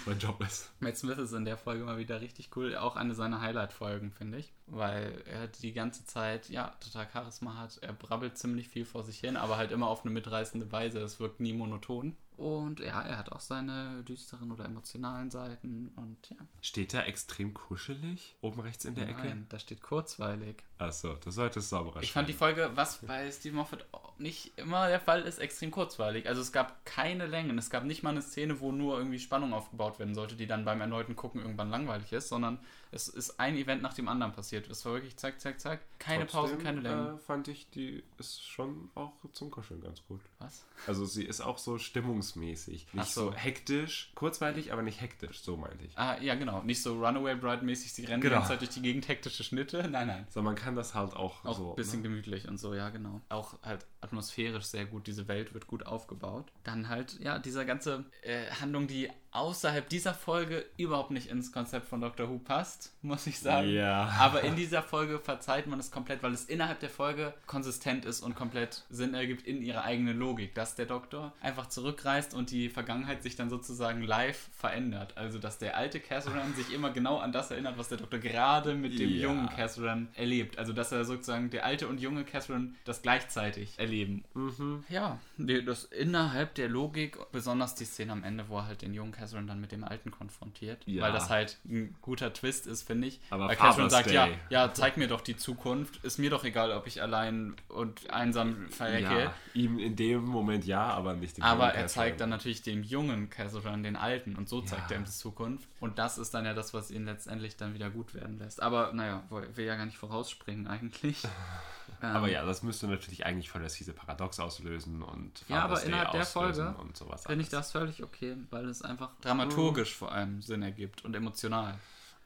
[0.07, 0.71] mein Job ist.
[0.81, 2.77] Matt Smith ist in der Folge mal wieder richtig cool.
[2.77, 4.53] Auch eine seiner Highlight-Folgen, finde ich.
[4.67, 7.79] Weil er die ganze Zeit, ja, total Charisma hat.
[7.83, 11.01] Er brabbelt ziemlich viel vor sich hin, aber halt immer auf eine mitreißende Weise.
[11.01, 12.17] Es wirkt nie monoton.
[12.41, 15.89] Und ja, er hat auch seine düsteren oder emotionalen Seiten.
[15.97, 18.35] Und ja, Steht da extrem kuschelig?
[18.41, 19.29] Oben rechts in der Ecke?
[19.29, 20.65] nein, da steht kurzweilig.
[20.81, 23.85] Achso, du solltest sauberer Ich fand die Folge, was bei Steve Moffat
[24.19, 26.27] nicht immer der Fall ist, extrem kurzweilig.
[26.29, 27.57] Also es gab keine Längen.
[27.59, 30.65] Es gab nicht mal eine Szene, wo nur irgendwie Spannung aufgebaut werden sollte, die dann
[30.65, 32.59] beim erneuten Gucken irgendwann langweilig ist, sondern
[32.93, 34.69] Es ist ein Event nach dem anderen passiert.
[34.69, 35.81] Es war wirklich zack, zack, zack.
[36.01, 37.15] Keine Pausen, keine Längen.
[37.15, 40.21] Äh, fand ich, die ist schon auch zum Kuscheln ganz gut.
[40.41, 40.65] Was?
[40.89, 42.87] Also sie ist auch so stimmungsmäßig.
[42.93, 43.31] Nicht Ach so.
[43.31, 43.35] so.
[43.37, 45.97] hektisch, kurzweilig, aber nicht hektisch, so meinte ich.
[45.97, 46.63] Ah, ja, genau.
[46.63, 48.39] Nicht so Runaway Bride-mäßig, sie rennen die Genau.
[48.41, 49.79] ganze Zeit durch die Gegend, hektische Schnitte.
[49.91, 50.27] Nein, nein.
[50.31, 51.71] So, man kann das halt auch, Auch so.
[51.71, 52.09] ein bisschen ne?
[52.09, 53.21] gemütlich und so, ja, genau.
[53.29, 55.07] Auch halt atmosphärisch sehr gut.
[55.07, 56.53] Diese Welt wird gut aufgebaut.
[56.65, 61.87] Dann halt, ja, dieser ganze äh, Handlung, die außerhalb dieser Folge überhaupt nicht ins Konzept
[61.87, 63.69] von Doctor Who passt, muss ich sagen.
[63.69, 64.13] Ja.
[64.19, 68.21] Aber in dieser Folge verzeiht man es komplett, weil es innerhalb der Folge konsistent ist
[68.23, 72.69] und komplett Sinn ergibt in ihrer eigenen Logik, dass der Doktor einfach zurückreist und die
[72.69, 75.17] Vergangenheit sich dann sozusagen live verändert.
[75.17, 78.75] Also, dass der alte Casseran sich immer genau an das erinnert, was der Doktor gerade
[78.75, 79.23] mit dem Ja.
[79.29, 80.59] jungen Casseran erlebt.
[80.59, 84.25] Also, dass er sozusagen der alte und junge Casseran das gleichzeitig erleben.
[84.35, 84.85] Mhm.
[84.89, 89.13] Ja, das innerhalb der Logik, besonders die Szene am Ende, wo er halt den jungen
[89.21, 90.83] Casseran dann mit dem alten konfrontiert.
[90.87, 91.03] Ja.
[91.03, 93.21] Weil das halt ein guter Twist ist, finde ich.
[93.31, 94.39] Aber weil Father's sagt, ja, Day.
[94.49, 96.03] ja, zeig mir doch die Zukunft.
[96.03, 99.25] Ist mir doch egal, ob ich allein und einsam verrecke.
[99.25, 102.83] Ja, ihm in dem Moment ja, aber nicht im Aber er zeigt dann natürlich dem
[102.83, 104.97] jungen Casseran den alten und so zeigt Ja.
[104.97, 105.69] er ihm die Zukunft.
[105.81, 108.63] Und das ist dann ja das, was ihn letztendlich dann wieder gut werden lässt.
[108.63, 111.23] Aber naja, will ja gar nicht vorausspringen eigentlich.
[112.01, 115.77] Aber Ähm, ja, das müsste natürlich eigentlich voll das fiese Paradox auslösen und Ja, aber
[115.77, 119.11] Father's Day innerhalb der Folge und sowas Finde ich das völlig okay, weil es einfach
[119.21, 121.75] dramaturgisch vor allem Sinn ergibt und emotional.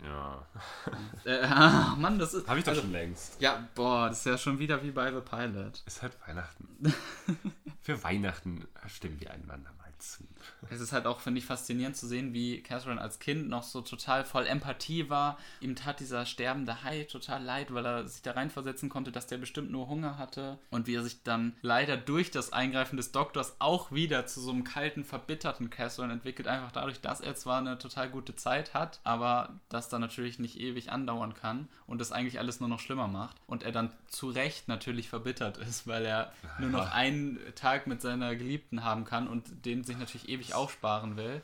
[0.03, 0.47] Ja.
[1.25, 2.47] Äh, ah, Mann, das ist.
[2.47, 3.41] Habe ich doch also, schon längst.
[3.41, 5.83] Ja, boah, das ist ja schon wieder wie bei The Pilot.
[5.87, 6.95] Ist halt Weihnachten.
[7.81, 10.23] Für Weihnachten stimmen wir einander mal zu.
[10.71, 13.81] Es ist halt auch, finde ich, faszinierend zu sehen, wie Catherine als Kind noch so
[13.81, 15.39] total voll Empathie war.
[15.61, 19.39] Ihm tat dieser sterbende Hai total leid, weil er sich da reinversetzen konnte, dass der
[19.39, 20.59] bestimmt nur Hunger hatte.
[20.71, 24.51] Und wie er sich dann leider durch das Eingreifen des Doktors auch wieder zu so
[24.51, 26.49] einem kalten, verbitterten Catherine entwickelt.
[26.49, 30.59] Einfach dadurch, dass er zwar eine total gute Zeit hat, aber das dann natürlich nicht
[30.59, 33.37] ewig andauern kann und das eigentlich alles nur noch schlimmer macht.
[33.47, 38.01] Und er dann zu Recht natürlich verbittert ist, weil er nur noch einen Tag mit
[38.01, 41.43] seiner Geliebten haben kann und den sich natürlich ewig aufsparen will.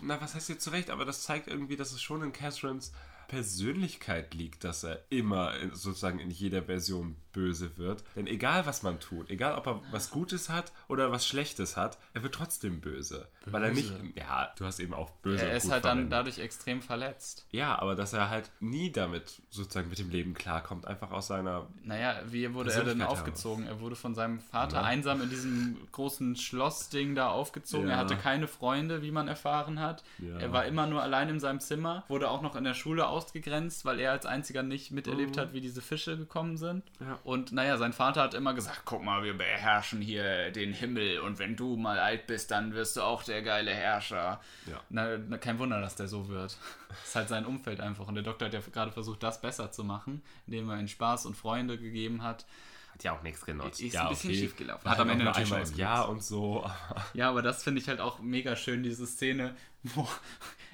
[0.00, 0.90] Na, was heißt jetzt zurecht?
[0.90, 2.92] Aber das zeigt irgendwie, dass es schon in Catherines
[3.28, 8.02] Persönlichkeit liegt, dass er immer in, sozusagen in jeder Version böse wird.
[8.16, 11.98] Denn egal, was man tut, egal, ob er was Gutes hat oder was Schlechtes hat,
[12.14, 13.28] er wird trotzdem böse.
[13.44, 16.12] Weil er nicht, ja, du hast eben auch böse Er ist halt dann verwendet.
[16.12, 17.46] dadurch extrem verletzt.
[17.50, 21.66] Ja, aber dass er halt nie damit sozusagen mit dem Leben klarkommt, einfach aus seiner.
[21.84, 23.66] Naja, wie wurde er denn aufgezogen?
[23.66, 24.82] Er wurde von seinem Vater Ja.
[24.84, 27.88] einsam in diesem großen Schlossding da aufgezogen.
[27.90, 27.98] Er Ja.
[27.98, 30.02] hatte keine Freunde, wie man erfahren hat.
[30.18, 30.38] Ja.
[30.38, 33.84] Er war immer nur allein in seinem Zimmer, wurde auch noch in der Schule ausgegrenzt,
[33.84, 36.82] weil er als einziger nicht miterlebt hat, wie diese Fische gekommen sind.
[37.00, 37.18] Ja.
[37.26, 41.40] Und naja, sein Vater hat immer gesagt, guck mal, wir beherrschen hier den Himmel und
[41.40, 44.40] wenn du mal alt bist, dann wirst du auch der geile Herrscher.
[44.66, 44.80] Ja.
[44.90, 46.56] Na, na, kein Wunder, dass der so wird.
[46.88, 48.06] Das ist halt sein Umfeld einfach.
[48.06, 51.26] Und der Doktor hat ja gerade versucht, das besser zu machen, indem er ihm Spaß
[51.26, 52.46] und Freunde gegeben hat.
[52.94, 53.80] Hat ja auch nichts genutzt.
[53.80, 54.38] Ist ja, ein bisschen okay.
[54.38, 54.88] schief gelaufen.
[54.88, 56.64] Hat am Ende natürlich Jahr und so.
[57.12, 60.08] Ja, aber das finde ich halt auch mega schön, diese Szene, wo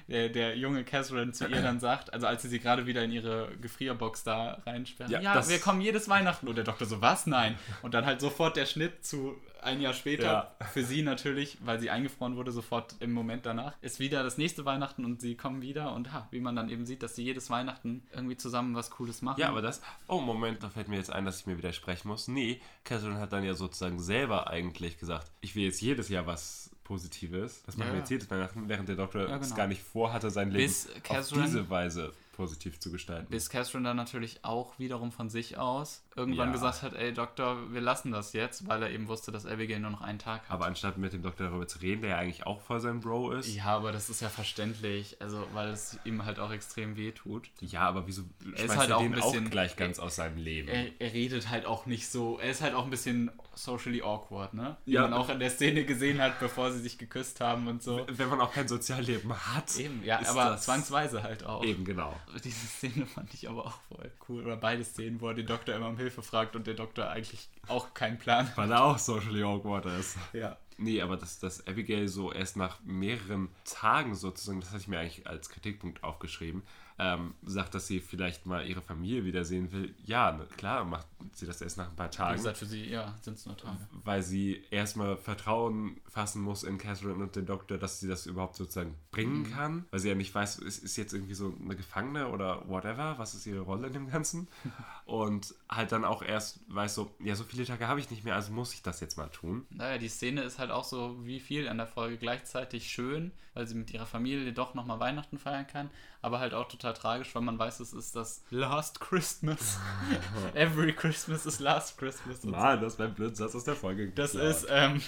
[0.07, 3.11] der, der junge Catherine zu ihr dann sagt, also als sie sie gerade wieder in
[3.11, 6.47] ihre Gefrierbox da reinsperren, ja, Ja, das- wir kommen jedes Weihnachten.
[6.47, 7.25] Und der Doktor so, was?
[7.27, 7.57] Nein.
[7.81, 10.65] Und dann halt sofort der Schnitt zu ein Jahr später, Ja.
[10.73, 14.65] für sie natürlich, weil sie eingefroren wurde, sofort im Moment danach, ist wieder das nächste
[14.65, 17.49] Weihnachten und sie kommen wieder und ha, wie man dann eben sieht, dass sie jedes
[17.49, 19.39] Weihnachten irgendwie zusammen was Cooles machen.
[19.39, 19.81] Ja, aber das.
[20.09, 22.27] Oh, Moment, da fällt mir jetzt ein, dass ich mir widersprechen muss.
[22.27, 26.72] Nee, Catherine hat dann ja sozusagen selber eigentlich gesagt, ich will jetzt jedes Jahr was
[26.83, 27.63] Positives.
[27.65, 29.55] Das machen Ja, wir jetzt jedes Weihnachten, während der Doktor Ja, es genau.
[29.57, 33.27] gar nicht vorhatte, sein Leben Bis auf diese Weise positiv zu gestalten.
[33.29, 36.53] Bis Catherine dann natürlich auch wiederum von sich aus irgendwann Ja.
[36.53, 39.91] gesagt hat, ey Doktor, wir lassen das jetzt, weil er eben wusste, dass Abigail nur
[39.91, 40.49] noch einen Tag hat.
[40.49, 43.33] aber anstatt mit dem Doktor darüber zu reden, der ja eigentlich auch voll sein Bro
[43.33, 43.53] ist.
[43.55, 47.51] ja, aber das ist ja verständlich, also weil es ihm halt auch extrem weh tut.
[47.59, 50.37] Ja, aber wieso schmeißt halt er auch den ein bisschen- auch gleich ganz aus seinem
[50.37, 50.69] Leben?
[50.69, 54.53] Er, er redet halt auch nicht so, er ist halt auch ein bisschen socially awkward,
[54.53, 54.77] ne?
[54.85, 55.01] Wie Ja.
[55.01, 58.05] man auch in der Szene gesehen hat, bevor sie sich geküsst haben und so.
[58.09, 59.75] Wenn man auch kein Sozialleben hat.
[59.77, 61.63] Eben, ja, aber zwangsweise halt auch.
[61.63, 62.15] Eben, genau.
[62.43, 64.43] Diese Szene fand ich aber auch voll cool.
[64.45, 67.49] Oder beide Szenen, wo er den Doktor immer um Hilfe fragt und der Doktor eigentlich
[67.67, 68.57] auch keinen Plan hat.
[68.57, 70.17] Weil er auch socially awkward ist.
[70.33, 70.57] Ja.
[70.77, 74.99] Nee, aber dass, dass Abigail so erst nach mehreren Tagen sozusagen, das hatte ich mir
[74.99, 76.63] eigentlich als Kritikpunkt aufgeschrieben,
[76.99, 79.93] ähm, sagt, dass sie vielleicht mal ihre Familie wiedersehen will.
[80.05, 82.85] Ja, ne, klar macht sie das erst nach ein paar Wie Tagen, gesagt, für sie,
[82.89, 83.77] ja, sind es nur Tage.
[84.03, 88.55] weil sie erstmal Vertrauen fassen muss in Catherine und den Doktor, dass sie das überhaupt
[88.55, 89.51] sozusagen bringen Mhm.
[89.51, 93.17] kann, weil sie ja nicht weiß, ist, ist jetzt irgendwie so eine Gefangene oder whatever,
[93.17, 94.47] was ist ihre Rolle in dem Ganzen?
[95.05, 98.35] und halt dann auch erst weiß so, ja, so viele Tage habe ich nicht mehr,
[98.35, 99.65] also muss ich das jetzt mal tun.
[99.71, 103.67] Naja, die Szene ist halt auch so wie viel an der Folge gleichzeitig schön, weil
[103.67, 105.89] sie mit ihrer Familie doch nochmal Weihnachten feiern kann,
[106.23, 109.77] aber halt auch total tragisch, weil man weiß, es ist das Last Christmas.
[110.55, 112.43] Every Christmas is Last Christmas.
[112.43, 114.09] Nein, das wäre ein blöd Satz aus der Folge.
[114.09, 115.01] Das ist, ähm,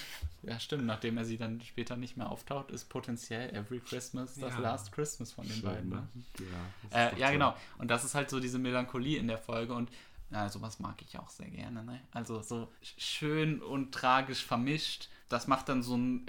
[0.44, 4.54] ja stimmt, nachdem er sie dann später nicht mehr auftaucht, ist potenziell Every Christmas das
[4.54, 4.60] Ja.
[4.60, 5.90] Last Christmas von den Schön, beiden.
[5.90, 5.96] ne?
[6.14, 6.24] Ne?
[6.40, 6.46] Ja,
[6.92, 7.56] das Äh, ja, genau.
[7.78, 9.90] Und das ist halt so diese Melancholie in der Folge und
[10.32, 11.84] ja, sowas mag ich auch sehr gerne.
[11.84, 12.02] Ne?
[12.12, 15.08] Also so sch- schön und tragisch vermischt.
[15.30, 16.28] Das macht dann so einen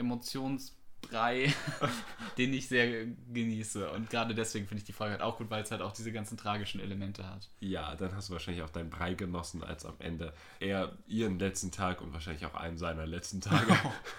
[1.07, 1.55] Emotionsbrei,
[2.39, 3.91] den ich sehr genieße.
[3.91, 6.13] Und gerade deswegen finde ich die Folge halt auch gut, weil es halt auch diese
[6.13, 7.49] ganzen tragischen Elemente hat.
[7.61, 11.71] Ja, dann hast du wahrscheinlich auch deinen Brei genossen, als am Ende er ihren letzten
[11.71, 13.77] Tag und wahrscheinlich auch einen seiner letzten Tage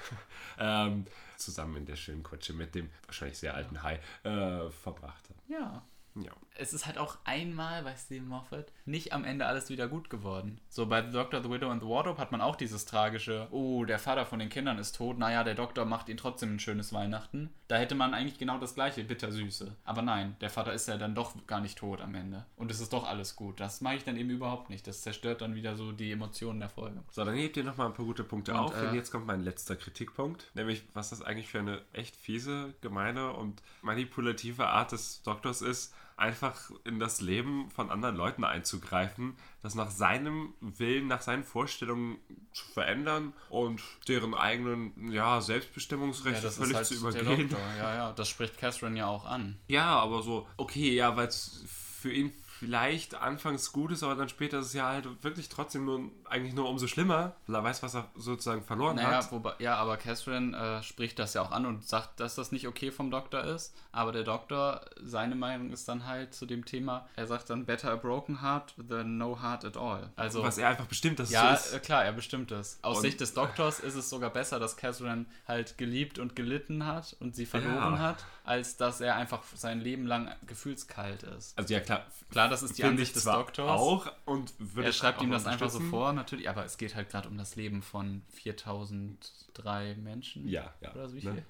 [0.59, 1.05] ähm,
[1.38, 5.38] zusammen in der schönen Kutsche mit dem wahrscheinlich sehr alten Hai äh, verbracht hat.
[5.47, 5.83] Ja.
[6.24, 6.32] Ja.
[6.55, 10.59] Es ist halt auch einmal bei Stephen Moffat nicht am Ende alles wieder gut geworden.
[10.70, 13.86] So bei The Doctor, The Widow and the Wardrobe hat man auch dieses tragische, oh,
[13.86, 16.93] der Vater von den Kindern ist tot, naja, der Doktor macht ihnen trotzdem ein schönes
[16.93, 17.51] Weihnachten.
[17.68, 19.76] Da hätte man eigentlich genau das gleiche, bittersüße.
[19.84, 22.45] Aber nein, der Vater ist ja dann doch gar nicht tot am Ende.
[22.55, 23.59] Und es ist doch alles gut.
[23.59, 24.88] Das mag ich dann eben überhaupt nicht.
[24.88, 27.03] Das zerstört dann wieder so die Emotionen der Folge.
[27.11, 29.28] So, dann hebt ihr nochmal ein paar gute Punkte Und, auf, denn äh, jetzt kommt
[29.28, 34.93] mein letzter Kritikpunkt, nämlich was das eigentlich für eine echt fiese, gemeine und manipulative Art
[34.93, 41.07] des Doktors ist, einfach in das Leben von anderen Leuten einzugreifen, das nach seinem Willen,
[41.07, 42.18] nach seinen Vorstellungen
[42.51, 47.55] zu verändern und deren eigenen ja, Selbstbestimmungsrechte völlig zu halt der übergehen.
[47.78, 49.57] Ja, ja, das spricht Catherine ja auch an.
[49.68, 54.29] Ja, aber so, okay, ja, weil es für ihn vielleicht anfangs gut ist, aber dann
[54.29, 57.83] später ist es ja halt wirklich trotzdem nur eigentlich nur umso schlimmer, weil er weiß,
[57.83, 59.31] was er sozusagen verloren Naja, hat.
[59.31, 62.67] wobei, ja, aber Catherine äh, spricht das ja auch an und sagt, dass das nicht
[62.67, 63.75] okay vom Doktor ist.
[63.91, 67.91] Aber der Doktor, seine Meinung ist dann halt zu dem Thema, er sagt dann, better
[67.91, 70.09] a broken heart than no heart at all.
[70.15, 71.85] Also, was er einfach bestimmt, dass ja, es so äh, ist.
[71.85, 72.79] klar, er bestimmt es.
[72.81, 76.85] Aus Und- Sicht des Doktors ist es sogar besser, dass Catherine halt geliebt und gelitten
[76.85, 77.99] hat und sie verloren Ja.
[77.99, 81.57] hat, als dass er einfach sein Leben lang gefühlskalt ist.
[81.57, 82.05] Also ja, klar.
[82.31, 83.69] Klar, das ist die Ansicht ich des Doktors.
[83.69, 87.09] auch und würde Er schreibt ihm das einfach so vor, natürlich, aber es geht halt
[87.09, 90.47] gerade um das Leben von 4003 Menschen.
[90.47, 90.93] Ja, ja.
[90.93, 91.33] Oder so wie ne?
[91.33, 91.43] viel?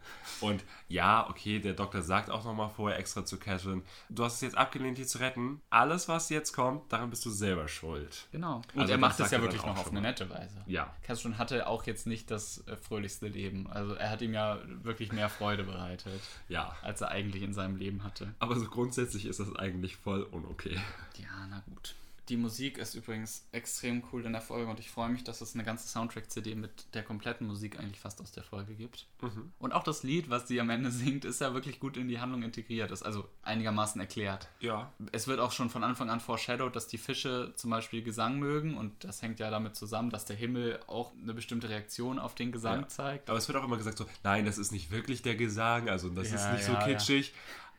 [0.49, 4.41] Und ja, okay, der Doktor sagt auch nochmal vorher extra zu Catherine, du hast es
[4.41, 5.61] jetzt abgelehnt, die zu retten.
[5.69, 8.27] Alles, was jetzt kommt, daran bist du selber schuld.
[8.31, 8.61] Genau.
[8.73, 10.63] Und Also er macht es ja wirklich noch auf eine nette Weise.
[10.67, 10.93] Ja.
[11.03, 13.67] Catherine hatte auch jetzt nicht das äh, fröhlichste Leben.
[13.67, 16.75] Also er hat ihm ja wirklich mehr Freude bereitet, Ja.
[16.81, 18.33] als er eigentlich in seinem Leben hatte.
[18.39, 20.77] Aber so grundsätzlich ist das eigentlich voll unokay.
[21.17, 21.95] Ja, na gut.
[22.29, 25.53] Die Musik ist übrigens extrem cool in der Folge und ich freue mich, dass es
[25.53, 29.05] eine ganze Soundtrack-CD mit der kompletten Musik eigentlich fast aus der Folge gibt.
[29.21, 29.53] Mhm.
[29.59, 32.19] Und auch das Lied, was sie am Ende singt, ist ja wirklich gut in die
[32.19, 34.49] Handlung integriert, ist also einigermaßen erklärt.
[34.59, 34.91] Ja.
[35.13, 38.75] Es wird auch schon von Anfang an foreshadowed, dass die Fische zum Beispiel Gesang mögen
[38.75, 42.51] und das hängt ja damit zusammen, dass der Himmel auch eine bestimmte Reaktion auf den
[42.51, 42.87] Gesang Ja.
[42.89, 43.29] zeigt.
[43.29, 46.09] Aber es wird auch immer gesagt so, nein, das ist nicht wirklich der Gesang, also
[46.09, 46.87] das ist Ja, nicht so ja, ja.
[46.87, 47.33] kitschig.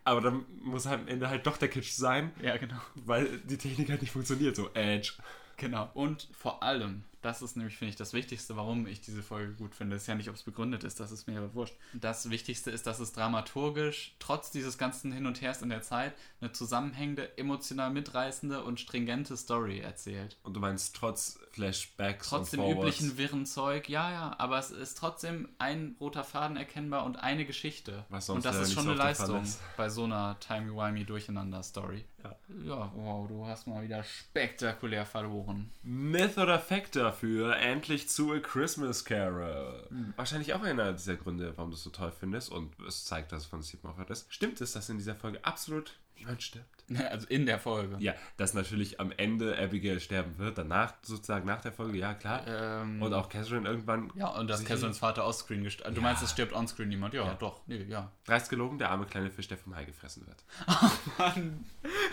[0.09, 2.77] Aber dann muss halt am Ende halt doch der Kitsch sein, Ja, genau.
[2.95, 4.57] weil die Technik halt nicht funktioniert.
[4.57, 5.13] So, Edge.
[5.59, 5.91] Genau.
[5.93, 9.75] Und vor allem, das ist nämlich, finde ich, das Wichtigste, warum ich diese Folge gut
[9.75, 9.97] finde.
[9.97, 11.75] Ist ja nicht, ob es begründet ist, das ist mir aber wurscht.
[11.93, 16.15] Das Wichtigste ist, dass es dramaturgisch, trotz dieses ganzen Hin und Hers in der Zeit,
[16.41, 20.37] eine zusammenhängende, emotional mitreißende und stringente Story erzählt.
[20.43, 23.01] Und du meinst trotz Flashbacks Trotz dem und Forwards.
[23.01, 27.45] üblichen wirren Zeug, ja, ja, aber es ist trotzdem ein roter Faden erkennbar und eine
[27.45, 28.05] Geschichte.
[28.29, 29.61] Und das ist schon eine Leistung ist.
[29.77, 32.05] bei so einer timey-wimey Durcheinander-Story.
[32.23, 32.37] Ja.
[32.65, 35.71] Ja, wow, du hast mal wieder spektakulär verloren.
[35.83, 39.89] Myth oder Fact dafür, endlich zu A Christmas Carol.
[40.17, 43.43] Wahrscheinlich auch einer dieser Gründe, warum du es so toll findest und es zeigt, dass
[43.43, 44.33] es von Steve Moffat ist.
[44.33, 46.78] Stimmt es, dass in dieser Folge absolut niemand stirbt?
[47.11, 47.97] Also in der Folge.
[47.99, 52.47] Ja, dass natürlich am Ende Abigail sterben wird, danach sozusagen nach der Folge, ja klar.
[52.47, 54.11] Ähm, und auch Catherine irgendwann.
[54.15, 56.07] ja, und dass Catherines Vater offscreen gestorben Du Ja.
[56.07, 57.13] meinst, es stirbt onscreen niemand?
[57.15, 57.35] Ja, Ja.
[57.35, 57.61] doch.
[57.67, 58.11] Nee, ja.
[58.25, 60.45] Dreist gelogen, der arme kleine Fisch, der vom Hai gefressen wird.
[61.19, 61.65] Mann.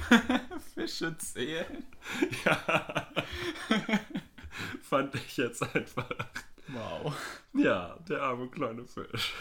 [0.74, 1.86] Fische zählen.
[2.44, 3.08] Ja.
[4.82, 6.10] Fand ich jetzt einfach.
[6.68, 7.16] Wow.
[7.54, 9.34] Ja, der arme kleine Fisch.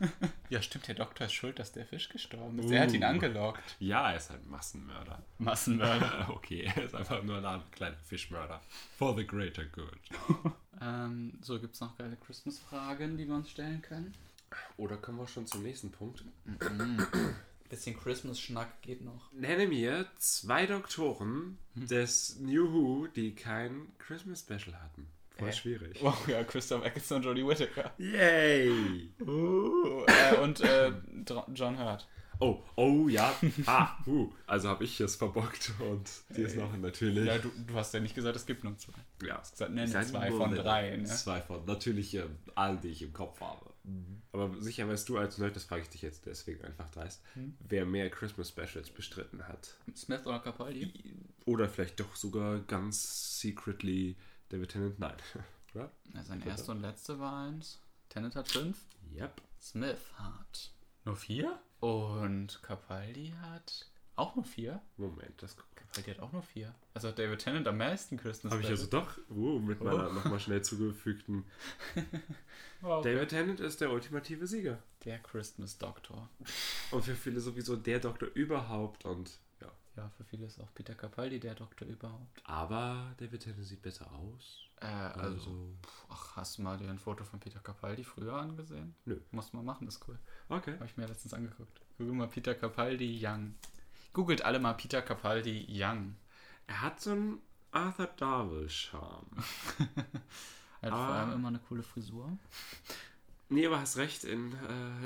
[0.50, 2.70] Ja, stimmt, der Doktor ist schuld, dass der Fisch gestorben ist.
[2.70, 3.06] Er hat ihn Uh.
[3.06, 3.76] angelockt.
[3.80, 5.22] Ja, er ist ein Massenmörder.
[5.38, 6.28] Massenmörder.
[6.38, 8.60] Okay, er ist einfach nur ein armer kleiner Fischmörder.
[8.96, 9.98] For the greater good.
[10.80, 14.14] ähm, so, gibt es noch geile Christmas-Fragen, die wir uns stellen können?
[14.78, 16.24] Oder kommen wir schon zum nächsten Punkt?
[17.68, 19.30] Bisschen Christmas-Schnack geht noch.
[19.32, 25.06] Nenne mir zwei Doktoren des New Who, die kein Christmas Special hatten.
[25.38, 25.52] Voll Äh.
[25.52, 25.98] schwierig.
[26.02, 27.92] Wow, ja, Christoph Eccleston und Jodie Whittaker.
[27.98, 29.10] Yay!
[29.20, 30.92] Uh, äh, und äh,
[31.54, 32.06] John Hurt.
[32.40, 33.34] Oh, oh ja.
[33.66, 34.30] Ah, uh.
[34.46, 37.26] Also habe ich es verbockt und die ist noch natürlich.
[37.26, 38.92] Ja, du, du hast ja nicht gesagt, es gibt nur zwei.
[39.26, 39.38] Ja.
[39.38, 41.04] gesagt, nenne Ich sag zwei nur von drei, ne?
[41.04, 41.64] Zwei von.
[41.64, 42.22] Natürlich äh,
[42.54, 43.66] allen, die ich im Kopf habe.
[44.32, 47.56] Aber sicher weißt du als Nerd, das frage ich dich jetzt deswegen einfach dreist, Hm?
[47.58, 49.74] wer mehr Christmas Specials bestritten hat.
[49.96, 50.92] Smith oder Capaldi?
[51.46, 54.14] Oder vielleicht doch sogar ganz secretly
[54.48, 54.98] David Tennant?
[54.98, 55.16] Nein.
[55.74, 55.90] Oder?
[56.14, 57.80] Ja, sein erste und letzte war eins.
[58.08, 58.78] Tennant hat fünf.
[59.14, 59.42] Yep.
[59.60, 60.72] Smith hat
[61.04, 61.58] nur vier.
[61.80, 63.86] Und Capaldi hat
[64.16, 64.82] auch nur vier.
[64.96, 66.74] Moment, das Capaldi hat auch nur vier.
[66.94, 70.40] Also hat David Tennant am meisten Christmas habe ich also doch uh, mit meiner nochmal
[70.40, 71.44] schnell zugefügten.
[72.80, 73.14] Wow, okay.
[73.14, 74.78] David Tennant ist der ultimative Sieger.
[75.04, 76.30] Der Christmas Doctor.
[76.92, 79.40] Und für viele sowieso der Doktor überhaupt und
[79.98, 80.08] ja.
[80.16, 82.40] Für viele ist auch Peter Capaldi der Doktor überhaupt.
[82.44, 84.68] Aber David Tennant sieht besser aus.
[84.80, 85.74] Äh, also, Also.
[86.08, 88.94] ach, hast du mal dir ein Foto von Peter Capaldi früher angesehen?
[89.04, 89.20] Nö.
[89.32, 90.18] Muss man machen, ist cool.
[90.48, 90.74] Okay.
[90.74, 91.80] Habe ich mir letztens angeguckt.
[91.98, 93.54] Google mal Peter Capaldi Young.
[94.12, 96.16] Googelt alle mal Peter Capaldi Young.
[96.66, 97.38] Er hat so einen
[97.72, 99.26] Arthur Darvill-Charme.
[100.80, 101.20] Er hat vor Ah.
[101.22, 102.38] allem immer eine coole Frisur.
[103.50, 104.54] Nee, aber hast recht, in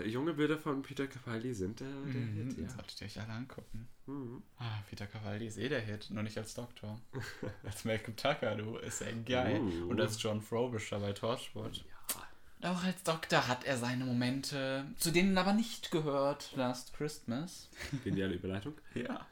[0.03, 2.65] äh, junge Bilder von Peter Capaldi sind der, der Hit, ja.
[2.65, 3.89] Das solltet ihr euch alle angucken.
[4.07, 4.43] Mhm.
[4.59, 7.01] Ah, Peter Capaldi ist eh der Hit, nur nicht als Doktor.
[7.63, 9.61] als Malcolm Tucker, du, ist ja geil.
[9.61, 9.91] Uh.
[9.91, 11.85] Und als John Frobisher bei Torchwood.
[12.63, 17.69] Auch als Doktor hat er seine Momente, zu denen aber nicht gehört Last Christmas.
[18.05, 18.75] Geniale Überleitung.
[18.95, 19.27] Ja.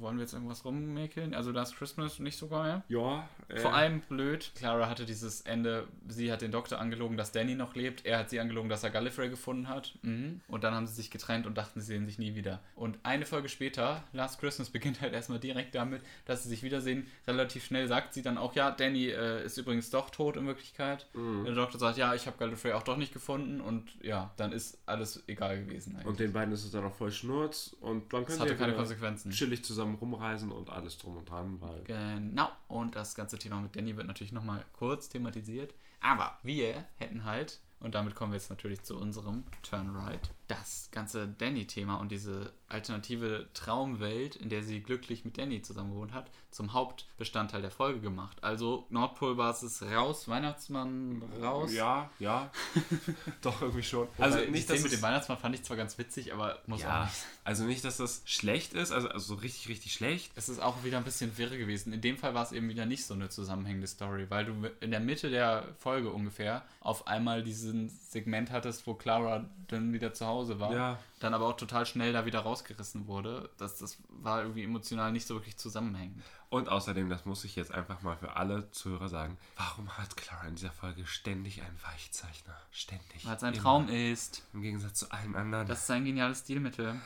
[0.00, 1.34] Wollen wir jetzt irgendwas rummäkeln?
[1.34, 2.82] Also Last Christmas nicht so geil.
[2.88, 4.52] Ja, äh, Vor allem blöd.
[4.54, 8.06] Clara hatte dieses Ende, sie hat den Doktor angelogen, dass Danny noch lebt.
[8.06, 9.94] Er hat sie angelogen, dass er Gallifrey gefunden hat.
[10.02, 10.40] Mhm.
[10.46, 12.60] Und dann haben sie sich getrennt und dachten, sie sehen sich nie wieder.
[12.76, 17.08] Und eine Folge später, Last Christmas, beginnt halt erstmal direkt damit, dass sie sich wiedersehen.
[17.26, 21.06] Relativ schnell sagt sie dann auch, ja, Danny äh, ist übrigens doch tot in Wirklichkeit.
[21.14, 21.44] Mhm.
[21.44, 23.60] Der Doktor sagt, ja, ich habe Gallifrey auch doch nicht gefunden.
[23.60, 26.06] Und ja, dann ist alles egal gewesen eigentlich.
[26.06, 29.30] Und den beiden ist es dann auch voll Schnurz und dann können sie keine Konsequenzen.
[29.30, 32.48] chillig zusammen rumreisen und alles drum und dran, weil Genau.
[32.68, 35.74] Und das ganze Thema mit Danny wird natürlich nochmal kurz thematisiert.
[36.00, 40.88] Aber wir hätten halt, und damit kommen wir jetzt natürlich zu unserem Turn Right, das
[40.92, 46.30] ganze Danny-Thema und diese alternative Traumwelt, in der sie glücklich mit Danny zusammen gewohnt hat,
[46.50, 48.42] zum Hauptbestandteil der Folge gemacht.
[48.42, 51.72] Also Nordpolbasis raus, Weihnachtsmann raus.
[51.72, 52.50] Ja, ja.
[53.42, 54.08] Doch, irgendwie schon.
[54.18, 56.88] Also Wobei, nicht das mit dem Weihnachtsmann fand ich zwar ganz witzig, aber muss auch
[56.88, 57.30] Ja, nicht sein.
[57.44, 60.32] also nicht, dass das schlecht ist, also, also so richtig, richtig schlecht.
[60.34, 61.92] Es ist auch wieder ein bisschen wirre gewesen.
[61.92, 64.90] In dem Fall war es eben wieder nicht so eine zusammenhängende Story, weil du in
[64.90, 67.42] der Mitte der Folge ungefähr auf einmal
[67.72, 70.98] diesen Segment hattest, wo Clara dann wieder zu Hause war, Ja.
[71.20, 73.50] dann aber auch total schnell da wieder rausgerissen wurde.
[73.58, 76.22] Das, das war irgendwie emotional nicht so wirklich zusammenhängend.
[76.50, 80.46] Und außerdem, das muss ich jetzt einfach mal für alle Zuhörer sagen, warum hat Clara
[80.48, 82.56] in dieser Folge ständig einen Weichzeichner?
[82.70, 83.26] Ständig.
[83.26, 83.52] Weil es ein.
[83.54, 84.42] Traum ist.
[84.54, 85.66] Im Gegensatz zu allem anderen.
[85.68, 86.98] Das ist ein geniales Stilmittel.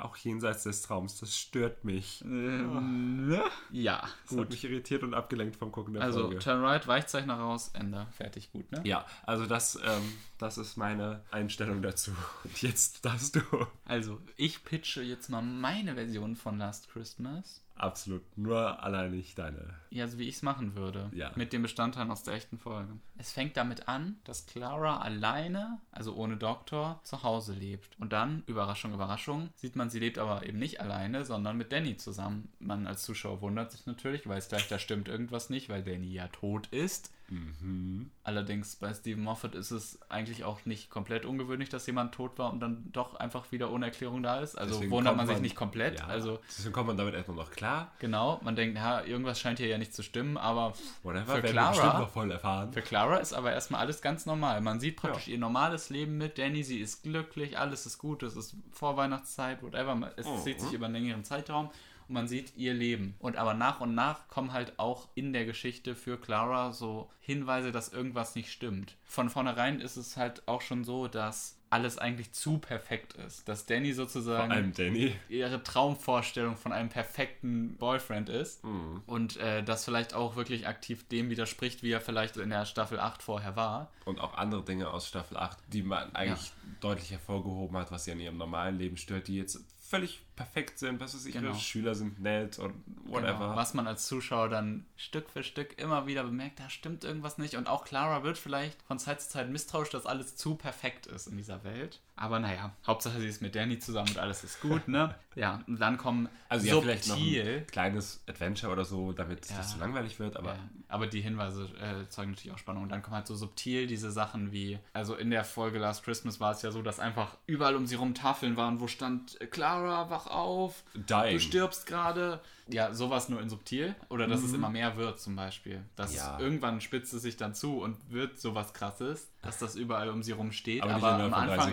[0.00, 2.22] Auch jenseits des Traums, das stört mich.
[2.24, 3.40] Ähm,
[3.70, 4.50] ja, Das hat gut.
[4.50, 6.38] mich irritiert und abgelenkt vom Gucken der Also, Folge.
[6.38, 8.06] Turn Right, Weichzeichner raus, Ende.
[8.16, 8.80] Fertig, gut, ne?
[8.84, 12.12] Ja, also das, ähm, das ist meine Einstellung dazu.
[12.44, 13.40] Und jetzt darfst du.
[13.84, 17.60] Also, ich pitche jetzt mal meine Version von Last Christmas.
[17.76, 19.74] Absolut, nur allein nicht deine.
[19.90, 21.10] Ja, so wie ich es machen würde.
[21.12, 21.32] Ja.
[21.34, 22.92] Mit den Bestandteilen aus der echten Folge.
[23.18, 27.98] Es fängt damit an, dass Clara alleine, also ohne Doktor, zu Hause lebt.
[27.98, 31.96] Und dann, Überraschung, Überraschung, sieht man, sie lebt aber eben nicht alleine, sondern mit Danny
[31.96, 32.48] zusammen.
[32.60, 36.28] Man als Zuschauer wundert sich natürlich, weiß gleich, da stimmt irgendwas nicht, weil Danny ja
[36.28, 37.13] tot ist.
[37.30, 38.10] Mhm.
[38.22, 42.52] Allerdings bei Stephen Moffat ist es eigentlich auch nicht komplett ungewöhnlich, dass jemand tot war
[42.52, 44.56] und dann doch einfach wieder ohne Erklärung da ist.
[44.56, 46.00] Also Deswegen wundert man sich nicht komplett.
[46.00, 47.92] Ja, Also deswegen kommt man damit erstmal noch klar.
[47.98, 52.68] genau, man denkt, ja, irgendwas scheint hier ja nicht zu stimmen, aber Whatever, Für Clara-.
[52.72, 54.60] Für Clara ist aber erstmal alles ganz normal.
[54.60, 56.62] Man sieht praktisch ihr normales Leben mit Danny.
[56.62, 60.12] Sie ist glücklich, alles ist gut, es ist Vorweihnachtszeit, whatever.
[60.16, 60.38] Es Mhm.
[60.42, 61.70] zieht sich über einen längeren Zeitraum
[62.08, 63.14] und man sieht ihr Leben.
[63.18, 67.72] Und aber nach und nach kommen halt auch in der Geschichte für Clara so Hinweise,
[67.72, 68.96] dass irgendwas nicht stimmt.
[69.04, 73.48] Von vornherein ist es halt auch schon so, dass alles eigentlich zu perfekt ist.
[73.48, 75.16] Dass Danny Vor sozusagen allem Danny.
[75.28, 79.02] ihre Traumvorstellung von einem perfekten Boyfriend ist Mhm.
[79.06, 83.00] und äh, das vielleicht auch wirklich aktiv dem widerspricht, wie er vielleicht in der Staffel
[83.00, 83.90] 8 vorher war.
[84.04, 88.12] Und auch andere Dinge aus Staffel 8, die man eigentlich deutlich hervorgehoben hat, was sie
[88.12, 91.00] an ihrem normalen Leben stört, die jetzt völlig perfekt sind.
[91.00, 91.54] Was weiß ich, Genau.
[91.54, 92.74] Schüler sind nett und
[93.06, 93.32] whatever.
[93.38, 97.38] Genau, was man als Zuschauer dann Stück für Stück immer wieder bemerkt, da stimmt irgendwas
[97.38, 97.54] nicht.
[97.56, 101.26] Und auch Clara wird vielleicht von Zeit zu Zeit misstrauisch, dass alles zu perfekt ist
[101.26, 102.00] in dieser Welt.
[102.16, 105.14] Aber naja, Hauptsache sie ist mit Danny zusammen und alles ist gut, ne?
[105.34, 109.44] Ja, und dann kommen Also ja, vielleicht noch subtil ein kleines Adventure oder so, damit
[109.44, 109.56] es Ja.
[109.58, 112.84] nicht so langweilig wird, aber Ja, aber die Hinweise äh, zeugen natürlich auch Spannung.
[112.84, 116.38] Und dann kommen halt so subtil diese Sachen wie, also in der Folge Last Christmas
[116.38, 119.46] war es ja so, dass einfach überall um sie rum Tafeln waren, wo stand, äh,
[119.48, 121.34] Clara, wach auf, Dying.
[121.34, 122.40] du stirbst gerade.
[122.68, 123.94] Ja, sowas nur in subtil.
[124.08, 125.82] Oder dass es immer mehr wird zum Beispiel.
[125.96, 126.16] Dass Mhm.
[126.16, 126.38] Ja.
[126.40, 130.32] irgendwann spitzt es sich dann zu und wird sowas krasses, dass das überall um sie
[130.32, 130.82] rum steht.
[130.82, 131.72] Aber Aber, am, Anfang,